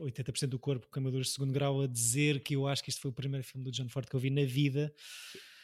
80% 0.00 0.48
do 0.48 0.58
corpo 0.58 0.86
com 0.86 0.92
queimaduras 0.92 1.28
de 1.28 1.32
segundo 1.34 1.52
grau 1.52 1.80
a 1.82 1.86
dizer 1.86 2.40
que 2.40 2.54
eu 2.56 2.66
acho 2.66 2.82
que 2.82 2.90
este 2.90 3.00
foi 3.00 3.10
o 3.10 3.14
primeiro 3.14 3.46
filme 3.46 3.64
do 3.64 3.70
John 3.70 3.88
Ford 3.88 4.06
que 4.08 4.14
eu 4.16 4.20
vi 4.20 4.28
na 4.28 4.44
vida 4.44 4.92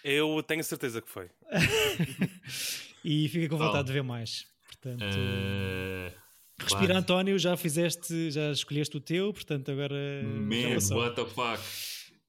Eu 0.04 0.42
tenho 0.42 0.62
certeza 0.64 1.02
que 1.02 1.10
foi. 1.10 1.28
e 3.04 3.28
fiquei 3.28 3.48
com 3.48 3.56
vontade 3.58 3.80
Oh. 3.80 3.84
de 3.84 3.92
ver 3.92 4.02
mais. 4.02 4.46
Portanto, 4.76 5.04
Eh, 5.04 6.12
respira 6.58 6.86
claro. 6.86 6.98
António, 7.00 7.38
já 7.38 7.56
fizeste, 7.56 8.30
já 8.30 8.50
escolheste 8.52 8.96
o 8.96 9.00
teu, 9.00 9.32
portanto 9.32 9.70
agora 9.70 9.94
Man, 10.24 10.78
what 10.96 11.14
the 11.16 11.24
fuck? 11.26 11.62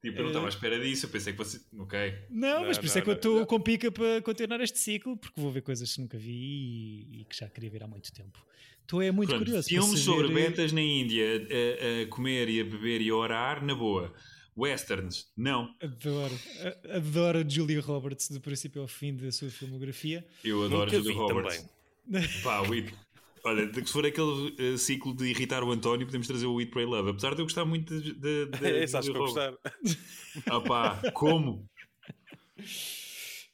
Tipo, 0.02 0.18
eu 0.18 0.24
não 0.24 0.26
Eh, 0.26 0.28
estava 0.32 0.46
à 0.48 0.50
espera 0.50 0.80
disso. 0.84 1.06
Eu 1.06 1.10
pensei 1.12 1.32
que 1.32 1.38
fosse. 1.38 1.66
Ok. 1.80 1.98
Não, 2.30 2.66
mas 2.66 2.76
Não, 2.76 2.82
por 2.82 2.86
isso 2.86 2.98
é 2.98 3.02
que 3.02 3.10
eu 3.10 3.14
estou 3.14 3.46
com 3.46 3.60
pica 3.60 3.90
para 3.90 4.22
continuar 4.22 4.60
este 4.60 4.78
ciclo, 4.78 5.16
porque 5.16 5.40
vou 5.40 5.50
ver 5.50 5.62
coisas 5.62 5.94
que 5.94 6.02
nunca 6.02 6.18
vi 6.18 6.32
e, 7.10 7.22
e 7.22 7.26
que 7.26 7.38
já 7.38 7.48
queria 7.48 7.70
ver 7.70 7.84
há 7.84 7.88
muito 7.88 8.12
tempo. 8.12 8.38
Estou 8.82 9.02
é 9.02 9.12
muito 9.14 9.30
Pronto, 9.30 9.46
curioso. 9.46 9.70
filmes 9.70 10.00
sobre 10.02 10.28
saber- 10.28 10.50
betas 10.50 10.74
na 10.74 10.82
Índia 10.82 11.26
a, 11.26 12.04
a 12.04 12.08
comer 12.08 12.50
e 12.50 12.60
a 12.60 12.66
beber 12.66 13.00
e 13.00 13.10
a 13.10 13.16
orar, 13.16 13.64
na 13.66 13.74
boa. 13.74 14.14
Westerns, 14.58 15.32
não. 15.38 15.74
Adoro, 15.82 16.38
adoro 16.94 17.50
Julia 17.50 17.80
Roberts 17.82 18.30
do 18.30 18.40
princípio 18.42 18.82
ao 18.84 18.88
fim 18.88 19.16
da 19.16 19.32
sua 19.32 19.50
filmografia. 19.50 20.24
Eu 20.44 20.64
adoro 20.66 20.86
Nunca 20.92 20.98
Julia 20.98 21.12
vi 21.14 21.18
Roberts. 21.18 21.56
também. 21.58 21.73
Pá, 22.44 22.62
o 22.62 22.74
It- 22.74 22.94
Olha, 23.46 23.66
de- 23.68 23.86
se 23.86 23.92
for 23.92 24.06
aquele 24.06 24.56
eh, 24.58 24.78
ciclo 24.78 25.14
de 25.14 25.26
irritar 25.26 25.64
o 25.66 25.72
António, 25.72 26.06
podemos 26.06 26.28
trazer 26.28 26.46
o 26.46 26.62
Eat, 26.62 26.72
Pray, 26.72 26.86
Love. 26.86 27.10
Apesar 27.10 27.34
de 27.36 27.42
eu 27.42 27.46
gostar 27.46 27.66
muito 27.66 28.00
de, 28.00 28.14
de, 28.14 28.46
de 28.46 28.68
Esse 28.84 28.96
acho 28.96 29.12
que 29.12 29.18
vou 29.18 29.28
Julia 29.28 29.52
gostar. 29.52 29.72
Ah 30.50 30.62
pá, 30.62 31.12
como? 31.12 31.68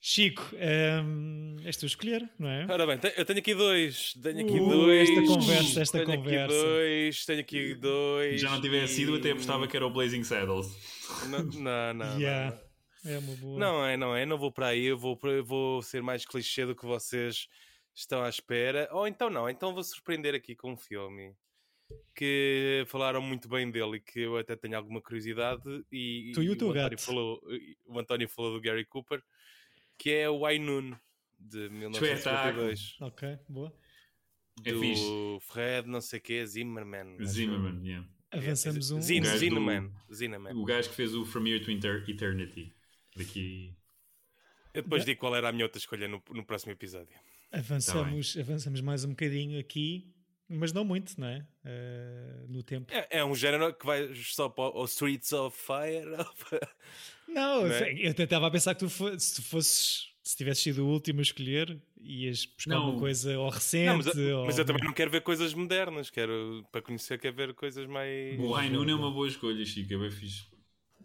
Chico, 0.01 0.43
ehm, 0.57 1.57
és 1.65 1.75
tu 1.75 1.85
a 1.85 1.87
escolher, 1.87 2.29
não 2.39 2.47
é? 2.47 2.65
Ora 2.69 2.85
bem, 2.87 2.97
te- 2.99 3.13
eu 3.17 3.25
tenho 3.25 3.39
aqui 3.39 3.53
dois. 3.55 4.13
Tenho 4.21 4.41
aqui 4.41 4.59
Uh, 4.59 4.69
dois. 4.69 5.09
esta 5.09 5.21
conversa, 5.25 5.81
esta 5.81 6.05
tenho 6.05 6.17
conversa. 6.19 6.45
Aqui 6.45 6.53
dois, 6.63 7.25
tenho 7.25 7.39
aqui 7.41 7.73
dois. 7.75 8.41
Já 8.41 8.49
não 8.51 8.61
tivesse 8.61 8.93
sido, 8.95 9.15
e- 9.15 9.19
até 9.19 9.31
apostava 9.31 9.67
que 9.67 9.75
era 9.75 9.85
o 9.85 9.89
Blazing 9.89 10.23
Saddles. 10.23 10.67
Não, 11.29 11.43
não, 11.43 11.93
não. 11.95 12.19
Yeah, 12.19 12.55
não. 13.03 13.11
É 13.11 13.17
uma 13.17 13.35
boa. 13.37 13.59
Não 13.59 13.85
é, 13.85 13.97
não 13.97 14.15
é, 14.15 14.25
não 14.25 14.37
vou 14.37 14.51
para 14.51 14.67
aí, 14.67 14.85
eu 14.85 14.97
vou, 14.97 15.19
eu 15.23 15.43
vou 15.43 15.81
ser 15.81 16.01
mais 16.03 16.25
clichê 16.25 16.65
do 16.65 16.75
que 16.75 16.85
vocês 16.85 17.47
estão 17.99 18.23
à 18.23 18.29
espera. 18.29 18.87
Ou 18.91 19.07
então 19.07 19.29
não, 19.29 19.49
então 19.49 19.73
vou 19.73 19.83
surpreender 19.83 20.33
aqui 20.35 20.55
com 20.55 20.73
um 20.73 20.77
filme 20.77 21.33
que 22.15 22.83
falaram 22.87 23.21
muito 23.21 23.49
bem 23.49 23.69
dele 23.71 23.97
e 23.97 23.99
que 23.99 24.19
eu 24.19 24.37
até 24.37 24.55
tenho 24.55 24.77
alguma 24.77 25.01
curiosidade. 25.01 25.63
E, 25.91 26.31
Tu 26.33 26.43
e 26.43 26.49
o 26.49 26.55
teu 26.57 26.69
António 26.69 26.89
gato. 26.91 27.01
Falou, 27.01 27.41
o 27.85 27.99
António 27.99 28.29
falou 28.29 28.53
do 28.53 28.61
Gary 28.61 28.85
Cooper, 28.85 29.21
que 29.97 30.11
é 30.11 30.29
o 30.29 30.45
Ainun 30.45 30.95
de 31.37 31.69
1952. 31.69 32.97
Ok, 33.01 33.39
boa. 33.47 33.73
É 34.65 34.71
do 34.73 34.79
fixe. 34.81 35.03
Fred, 35.41 35.87
não 35.87 36.01
sei 36.01 36.19
o 36.19 36.21
que, 36.21 36.45
Zimmerman. 36.45 37.17
Zimmerman, 37.25 37.85
yeah. 37.87 38.07
Avançamos 38.31 38.91
um. 38.91 39.01
Zin, 39.01 39.23
Zinneman. 39.23 39.91
Zinneman. 40.13 40.53
O 40.55 40.63
gajo 40.63 40.89
que 40.89 40.95
fez 40.95 41.15
o 41.15 41.25
From 41.25 41.47
Here 41.47 41.63
to 41.63 41.71
Inter- 41.71 42.03
Eternity. 42.07 42.71
Daqui. 43.15 43.75
Eu 44.73 44.83
depois 44.83 45.03
digo 45.03 45.19
qual 45.19 45.35
era 45.35 45.49
a 45.49 45.51
minha 45.51 45.65
outra 45.65 45.79
escolha 45.79 46.07
no, 46.07 46.21
no 46.29 46.45
próximo 46.45 46.71
episódio. 46.71 47.17
Avançamos, 47.51 48.37
avançamos 48.37 48.81
mais 48.81 49.03
um 49.03 49.09
bocadinho 49.09 49.59
aqui, 49.59 50.13
mas 50.47 50.71
não 50.71 50.83
muito, 50.85 51.19
não 51.19 51.27
é? 51.27 51.45
Eh, 51.65 52.45
no 52.47 52.61
tempo. 52.63 52.91
É, 52.93 53.19
é 53.19 53.25
um 53.25 53.33
género 53.35 53.73
que 53.73 53.85
vai 53.85 54.13
só 54.15 54.49
para 54.49 54.75
o 54.77 54.85
Streets 54.85 55.33
of 55.33 55.57
Fire. 55.57 56.05
Não, 57.27 57.67
Não 57.67 57.71
é? 57.71 57.93
eu 57.93 58.09
até 58.09 58.23
estava 58.23 58.47
a 58.47 58.51
pensar 58.51 58.73
que 58.73 58.79
tu 58.79 58.89
fo- 58.89 59.17
se 59.19 59.35
tu 59.35 59.43
fosses, 59.43 60.07
se 60.23 60.35
tivesse 60.35 60.61
sido 60.61 60.83
o 60.83 60.89
último 60.89 61.19
a 61.19 61.21
escolher, 61.21 61.79
ias 62.01 62.43
buscar 62.45 62.73
Não. 62.75 62.89
uma 62.89 62.99
coisa 62.99 63.37
ou 63.37 63.49
recente. 63.49 63.85
Não, 63.85 63.97
mas, 63.97 64.17
eu- 64.17 64.37
ou... 64.39 64.45
mas 64.47 64.57
eu 64.57 64.65
também 64.65 64.83
não 64.83 64.93
quero 64.93 65.11
ver 65.11 65.21
coisas 65.21 65.53
modernas, 65.53 66.09
quero 66.09 66.65
para 66.71 66.81
conhecer, 66.81 67.19
quero 67.19 67.35
ver 67.35 67.53
coisas 67.53 67.85
mais. 67.85 68.39
O 68.39 68.51
Rainun 68.51 68.89
é 68.89 68.95
uma 68.95 69.11
boa 69.11 69.27
escolha, 69.27 69.63
Chico, 69.63 69.93
é 69.93 69.97
bem 69.97 70.09
fixe. 70.09 70.47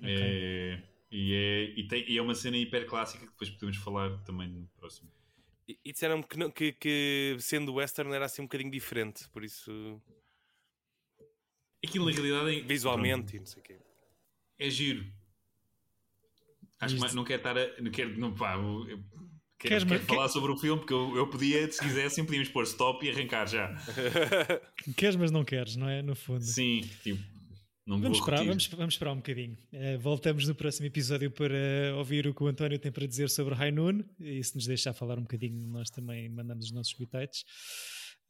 É, 0.02 0.82
e, 1.10 1.34
é, 1.34 1.64
e, 1.78 1.86
tem, 1.88 2.10
e 2.10 2.16
é 2.16 2.22
uma 2.22 2.34
cena 2.34 2.56
hiper 2.56 2.86
clássica 2.86 3.24
que 3.26 3.32
depois 3.32 3.50
podemos 3.50 3.76
falar 3.76 4.16
também 4.24 4.48
no 4.48 4.66
próximo. 4.78 5.10
E, 5.68 5.78
e 5.84 5.92
disseram-me 5.92 6.22
que, 6.24 6.36
não- 6.38 6.50
que, 6.50 6.72
que 6.72 7.36
sendo 7.40 7.74
western 7.74 8.12
era 8.12 8.26
assim 8.26 8.42
um 8.42 8.46
bocadinho 8.46 8.70
diferente, 8.70 9.28
por 9.30 9.42
isso 9.44 10.00
Aquilo 11.84 12.06
na 12.06 12.12
realidade 12.12 12.58
é, 12.58 12.62
visualmente 12.62 13.36
e 13.36 13.38
não 13.40 13.46
sei 13.46 13.60
o 13.60 13.64
quê. 13.64 13.76
é 14.58 14.70
giro. 14.70 15.00
Acho 16.80 16.94
que 16.94 16.94
Isto- 16.94 17.00
mais- 17.00 17.14
não 17.14 17.24
quero 17.24 17.40
estar 17.40 17.56
a. 17.58 17.80
Não 17.80 17.90
quero, 17.90 18.18
não, 18.18 18.34
pá, 18.34 18.54
eu- 18.56 18.88
eu 18.88 18.98
quero, 18.98 19.04
Queres- 19.58 19.84
quero 19.84 20.00
quer- 20.00 20.06
falar 20.06 20.28
sobre 20.28 20.50
o 20.52 20.56
filme 20.56 20.80
porque 20.80 20.92
eu, 20.94 21.16
eu 21.16 21.28
podia, 21.30 21.70
se 21.70 21.80
quisessem, 21.80 22.24
podíamos 22.24 22.48
pôr 22.50 22.64
stop 22.64 23.04
e 23.06 23.10
arrancar 23.10 23.46
já. 23.46 23.74
Queres, 24.96 25.16
mas 25.16 25.30
não 25.30 25.44
queres, 25.44 25.76
não 25.76 25.88
é? 25.88 26.02
No 26.02 26.14
fundo. 26.14 26.42
Sim, 26.42 26.80
tipo, 27.02 27.22
não 27.86 28.00
Vamos 28.00 28.18
esperar, 28.18 28.44
vamos, 28.44 28.66
vamos 28.68 28.94
esperar 28.94 29.12
um 29.12 29.16
bocadinho. 29.16 29.58
Eh, 29.72 29.96
voltamos 29.98 30.48
no 30.48 30.54
próximo 30.54 30.86
episódio 30.86 31.30
para 31.30 31.94
ouvir 31.96 32.26
o 32.26 32.34
que 32.34 32.42
o 32.42 32.46
António 32.46 32.78
tem 32.78 32.90
para 32.90 33.06
dizer 33.06 33.28
sobre 33.28 33.54
High 33.54 33.72
Noon. 33.72 34.00
E 34.20 34.42
se 34.42 34.54
nos 34.54 34.66
deixar 34.66 34.92
falar 34.94 35.18
um 35.18 35.22
bocadinho, 35.22 35.66
nós 35.68 35.90
também 35.90 36.28
mandamos 36.28 36.66
os 36.66 36.72
nossos 36.72 36.94
bitites. 36.94 37.44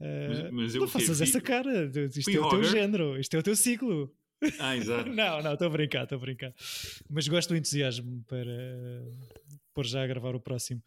Eh, 0.00 0.28
Mas- 0.28 0.50
mas 0.52 0.74
não 0.74 0.88
faças 0.88 1.20
essa 1.20 1.40
cara. 1.40 1.84
Isto 1.86 2.22
fui 2.24 2.36
é 2.36 2.40
o 2.40 2.48
teu 2.48 2.64
género, 2.64 3.18
isto 3.18 3.34
é 3.36 3.38
o 3.38 3.42
teu 3.42 3.55
ciclo. 3.55 4.12
Ah, 4.59 4.76
exato. 4.76 5.09
Não, 5.14 5.40
não, 5.42 5.52
estou 5.55 5.68
a 5.68 5.70
brincar, 5.70 6.02
estou 6.02 6.16
a 6.18 6.20
brincar. 6.20 6.52
Mas 7.09 7.26
gosto 7.28 7.50
do 7.50 7.57
entusiasmo 7.57 8.22
para 8.28 8.44
pôr 9.72 9.86
já 9.86 10.02
a 10.02 10.07
gravar 10.07 10.34
o 10.34 10.40
próximo. 10.40 10.82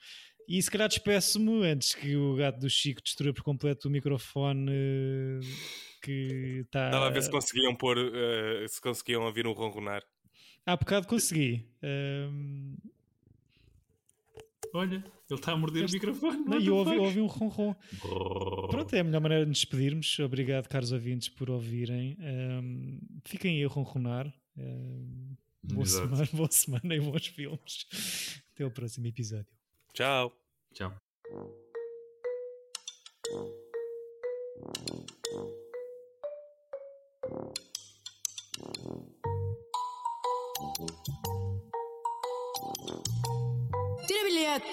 E 0.47 0.61
se 0.61 0.71
calhar 0.71 0.87
despeço-me 0.87 1.65
antes 1.65 1.93
que 1.93 2.15
o 2.15 2.35
gato 2.35 2.59
do 2.59 2.69
Chico 2.69 3.01
destrua 3.03 3.33
por 3.33 3.43
completo 3.43 3.87
o 3.87 3.91
microfone 3.91 4.71
eh, 4.71 5.39
que 6.01 6.61
está. 6.65 6.85
Estava 6.87 7.07
a 7.07 7.09
ver 7.09 7.21
se 7.21 7.29
conseguiam 7.29 7.75
pôr, 7.75 7.97
eh, 7.97 8.65
se 8.67 8.79
conseguiam 8.79 9.23
ouvir 9.23 9.45
um 9.45 9.51
ronronar. 9.51 10.03
Há 10.65 10.75
bocado 10.77 11.07
consegui. 11.07 11.65
Ahm, 11.83 12.75
Olha, 14.73 14.95
ele 15.29 15.39
está 15.39 15.53
a 15.53 15.57
morder 15.57 15.85
Este- 15.85 15.95
o 15.97 15.99
microfone. 15.99 16.43
não, 16.45 16.59
e 16.59 16.67
eu 16.67 16.75
ouvi, 16.75 16.97
ouvi 16.97 17.21
um 17.21 17.25
ronron. 17.25 17.73
Pronto, 18.69 18.93
é 18.93 18.99
a 18.99 19.03
melhor 19.03 19.21
maneira 19.21 19.43
de 19.45 19.49
nos 19.49 19.59
despedirmos. 19.59 20.19
Obrigado, 20.19 20.67
caros 20.67 20.91
ouvintes, 20.91 21.29
por 21.29 21.49
ouvirem. 21.49 22.17
Ahm, 22.19 22.99
fiquem 23.25 23.57
aí 23.57 23.63
a 23.63 23.67
ronronar. 23.67 24.27
Ahm, 24.57 25.35
boa, 25.63 25.83
Exato. 25.83 26.07
semana, 26.15 26.29
boa 26.33 26.51
semana 26.51 26.95
e 26.95 26.99
bons 26.99 27.27
filmes. 27.27 27.85
Até 28.53 28.65
o 28.65 28.71
próximo 28.71 29.07
episódio. 29.07 29.47
Tchau. 29.97 30.31
Tchau. 30.75 30.91
Tira 44.05 44.23
bilhete! 44.23 44.65